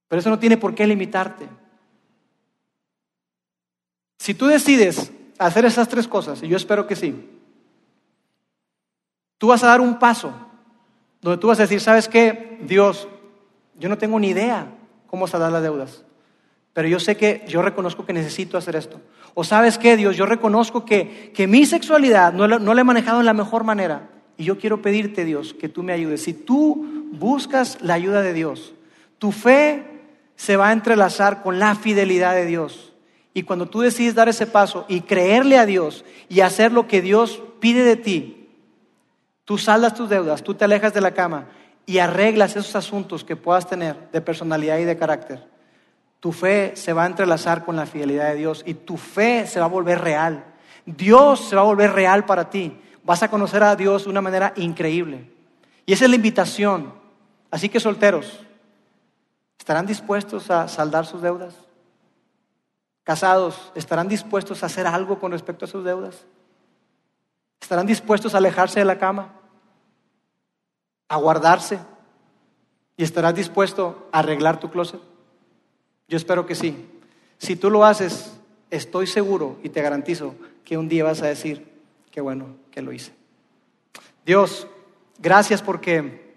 Pero 0.08 0.20
eso 0.20 0.30
no 0.30 0.38
tiene 0.38 0.56
por 0.56 0.74
qué 0.74 0.86
limitarte. 0.86 1.48
Si 4.18 4.34
tú 4.34 4.46
decides 4.46 5.12
hacer 5.38 5.64
esas 5.64 5.88
tres 5.88 6.08
cosas, 6.08 6.42
y 6.42 6.48
yo 6.48 6.56
espero 6.56 6.86
que 6.86 6.96
sí, 6.96 7.28
tú 9.38 9.48
vas 9.48 9.62
a 9.62 9.68
dar 9.68 9.80
un 9.80 9.98
paso 9.98 10.32
donde 11.24 11.40
tú 11.40 11.46
vas 11.46 11.58
a 11.58 11.62
decir, 11.62 11.80
¿sabes 11.80 12.06
qué? 12.06 12.58
Dios, 12.60 13.08
yo 13.78 13.88
no 13.88 13.96
tengo 13.96 14.20
ni 14.20 14.28
idea 14.28 14.66
cómo 15.06 15.26
saldar 15.26 15.52
las 15.52 15.62
deudas, 15.62 16.04
pero 16.74 16.86
yo 16.86 17.00
sé 17.00 17.16
que 17.16 17.46
yo 17.48 17.62
reconozco 17.62 18.04
que 18.04 18.12
necesito 18.12 18.58
hacer 18.58 18.76
esto. 18.76 19.00
O 19.32 19.42
sabes 19.42 19.78
qué, 19.78 19.96
Dios, 19.96 20.18
yo 20.18 20.26
reconozco 20.26 20.84
que, 20.84 21.32
que 21.34 21.46
mi 21.46 21.64
sexualidad 21.64 22.34
no, 22.34 22.46
no 22.46 22.74
la 22.74 22.80
he 22.82 22.84
manejado 22.84 23.20
en 23.20 23.26
la 23.26 23.32
mejor 23.32 23.64
manera. 23.64 24.10
Y 24.36 24.44
yo 24.44 24.58
quiero 24.58 24.82
pedirte, 24.82 25.24
Dios, 25.24 25.54
que 25.54 25.70
tú 25.70 25.82
me 25.82 25.94
ayudes. 25.94 26.22
Si 26.24 26.34
tú 26.34 27.08
buscas 27.12 27.78
la 27.80 27.94
ayuda 27.94 28.20
de 28.20 28.34
Dios, 28.34 28.74
tu 29.18 29.32
fe 29.32 29.82
se 30.36 30.58
va 30.58 30.68
a 30.68 30.72
entrelazar 30.72 31.42
con 31.42 31.58
la 31.58 31.74
fidelidad 31.74 32.34
de 32.34 32.44
Dios. 32.44 32.92
Y 33.32 33.44
cuando 33.44 33.66
tú 33.70 33.80
decides 33.80 34.14
dar 34.14 34.28
ese 34.28 34.46
paso 34.46 34.84
y 34.88 35.00
creerle 35.00 35.56
a 35.56 35.64
Dios 35.64 36.04
y 36.28 36.40
hacer 36.40 36.70
lo 36.70 36.86
que 36.86 37.00
Dios 37.00 37.42
pide 37.60 37.82
de 37.82 37.96
ti, 37.96 38.43
Tú 39.44 39.58
saldas 39.58 39.94
tus 39.94 40.08
deudas, 40.08 40.42
tú 40.42 40.54
te 40.54 40.64
alejas 40.64 40.94
de 40.94 41.00
la 41.00 41.12
cama 41.12 41.46
y 41.86 41.98
arreglas 41.98 42.56
esos 42.56 42.74
asuntos 42.76 43.24
que 43.24 43.36
puedas 43.36 43.66
tener 43.66 44.10
de 44.10 44.20
personalidad 44.20 44.78
y 44.78 44.84
de 44.84 44.96
carácter. 44.96 45.46
Tu 46.20 46.32
fe 46.32 46.72
se 46.74 46.94
va 46.94 47.04
a 47.04 47.06
entrelazar 47.06 47.64
con 47.64 47.76
la 47.76 47.84
fidelidad 47.84 48.30
de 48.30 48.36
Dios 48.36 48.62
y 48.64 48.72
tu 48.72 48.96
fe 48.96 49.46
se 49.46 49.60
va 49.60 49.66
a 49.66 49.68
volver 49.68 50.00
real. 50.00 50.44
Dios 50.86 51.48
se 51.48 51.56
va 51.56 51.62
a 51.62 51.66
volver 51.66 51.92
real 51.92 52.24
para 52.24 52.48
ti. 52.48 52.80
Vas 53.02 53.22
a 53.22 53.28
conocer 53.28 53.62
a 53.62 53.76
Dios 53.76 54.04
de 54.04 54.10
una 54.10 54.22
manera 54.22 54.54
increíble. 54.56 55.30
Y 55.84 55.92
esa 55.92 56.04
es 56.04 56.10
la 56.10 56.16
invitación. 56.16 56.94
Así 57.50 57.68
que 57.68 57.78
solteros, 57.78 58.40
¿estarán 59.58 59.84
dispuestos 59.84 60.50
a 60.50 60.66
saldar 60.68 61.04
sus 61.04 61.20
deudas? 61.20 61.54
Casados, 63.02 63.70
¿estarán 63.74 64.08
dispuestos 64.08 64.62
a 64.62 64.66
hacer 64.66 64.86
algo 64.86 65.18
con 65.18 65.32
respecto 65.32 65.66
a 65.66 65.68
sus 65.68 65.84
deudas? 65.84 66.24
¿Estarán 67.64 67.86
dispuestos 67.86 68.34
a 68.34 68.38
alejarse 68.38 68.78
de 68.78 68.84
la 68.84 68.98
cama? 68.98 69.32
¿A 71.08 71.16
guardarse? 71.16 71.78
¿Y 72.96 73.02
estarás 73.02 73.34
dispuesto 73.34 74.08
a 74.12 74.20
arreglar 74.20 74.60
tu 74.60 74.70
closet? 74.70 75.00
Yo 76.06 76.16
espero 76.16 76.46
que 76.46 76.54
sí. 76.54 77.00
Si 77.38 77.56
tú 77.56 77.70
lo 77.70 77.84
haces, 77.84 78.38
estoy 78.70 79.06
seguro 79.06 79.58
y 79.62 79.70
te 79.70 79.82
garantizo 79.82 80.34
que 80.64 80.78
un 80.78 80.88
día 80.88 81.04
vas 81.04 81.22
a 81.22 81.26
decir, 81.26 81.66
qué 82.10 82.20
bueno 82.20 82.56
que 82.70 82.82
lo 82.82 82.92
hice. 82.92 83.12
Dios, 84.24 84.68
Gracias 85.18 85.62
porque 85.62 86.34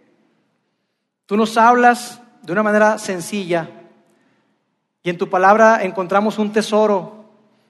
tú 1.25 1.35
nos 1.35 1.57
hablas 1.57 2.21
de 2.41 2.53
una 2.53 2.63
manera 2.63 2.97
sencilla 2.99 3.69
y 5.03 5.09
en 5.09 5.17
tu 5.17 5.29
palabra 5.29 5.83
encontramos 5.83 6.37
un 6.37 6.51
tesoro 6.51 7.25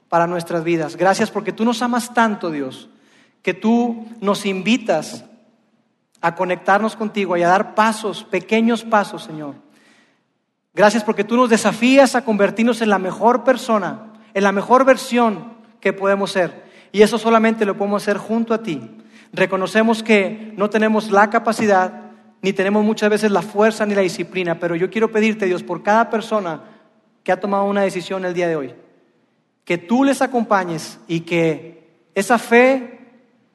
para 0.09 0.27
nuestras 0.27 0.63
vidas. 0.63 0.95
Gracias 0.95 1.31
porque 1.31 1.53
tú 1.53 1.63
nos 1.63 1.81
amas 1.81 2.13
tanto, 2.13 2.51
Dios, 2.51 2.89
que 3.47 3.53
tú 3.53 4.05
nos 4.19 4.45
invitas 4.45 5.23
a 6.19 6.35
conectarnos 6.35 6.97
contigo 6.97 7.37
y 7.37 7.43
a 7.43 7.47
dar 7.47 7.75
pasos, 7.75 8.25
pequeños 8.25 8.83
pasos, 8.83 9.23
Señor. 9.23 9.55
Gracias 10.73 11.01
porque 11.05 11.23
tú 11.23 11.37
nos 11.37 11.49
desafías 11.49 12.15
a 12.15 12.25
convertirnos 12.25 12.81
en 12.81 12.89
la 12.89 12.99
mejor 12.99 13.45
persona, 13.45 14.11
en 14.33 14.43
la 14.43 14.51
mejor 14.51 14.83
versión 14.83 15.53
que 15.79 15.93
podemos 15.93 16.31
ser. 16.31 16.65
Y 16.91 17.03
eso 17.03 17.17
solamente 17.17 17.63
lo 17.63 17.77
podemos 17.77 18.03
hacer 18.03 18.17
junto 18.17 18.53
a 18.53 18.61
ti. 18.61 18.81
Reconocemos 19.31 20.03
que 20.03 20.51
no 20.57 20.69
tenemos 20.69 21.09
la 21.09 21.29
capacidad, 21.29 22.01
ni 22.41 22.51
tenemos 22.51 22.83
muchas 22.83 23.09
veces 23.09 23.31
la 23.31 23.43
fuerza 23.43 23.85
ni 23.85 23.95
la 23.95 24.01
disciplina, 24.01 24.59
pero 24.59 24.75
yo 24.75 24.89
quiero 24.89 25.09
pedirte, 25.09 25.45
Dios, 25.45 25.63
por 25.63 25.83
cada 25.83 26.09
persona 26.09 26.63
que 27.23 27.31
ha 27.31 27.39
tomado 27.39 27.63
una 27.63 27.83
decisión 27.83 28.25
el 28.25 28.33
día 28.33 28.49
de 28.49 28.57
hoy, 28.57 28.75
que 29.63 29.77
tú 29.77 30.03
les 30.03 30.21
acompañes 30.21 30.99
y 31.07 31.21
que 31.21 32.09
esa 32.13 32.37
fe 32.37 32.96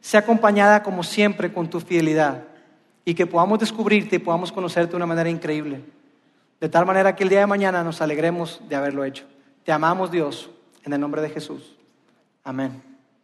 sea 0.02 0.20
acompañada 0.20 0.82
como 0.82 1.02
siempre 1.02 1.52
con 1.52 1.70
tu 1.70 1.80
fidelidad 1.80 2.44
y 3.04 3.14
que 3.14 3.26
podamos 3.26 3.60
descubrirte 3.60 4.16
y 4.16 4.18
podamos 4.18 4.52
conocerte 4.52 4.90
de 4.90 4.96
una 4.96 5.06
manera 5.06 5.30
increíble. 5.30 5.82
De 6.60 6.68
tal 6.68 6.84
manera 6.84 7.16
que 7.16 7.22
el 7.22 7.30
día 7.30 7.40
de 7.40 7.46
mañana 7.46 7.82
nos 7.82 8.02
alegremos 8.02 8.60
de 8.68 8.76
haberlo 8.76 9.04
hecho. 9.04 9.24
Te 9.64 9.72
amamos 9.72 10.10
Dios, 10.10 10.50
en 10.84 10.92
el 10.92 11.00
nombre 11.00 11.22
de 11.22 11.30
Jesús. 11.30 11.76
Amén. 12.44 12.91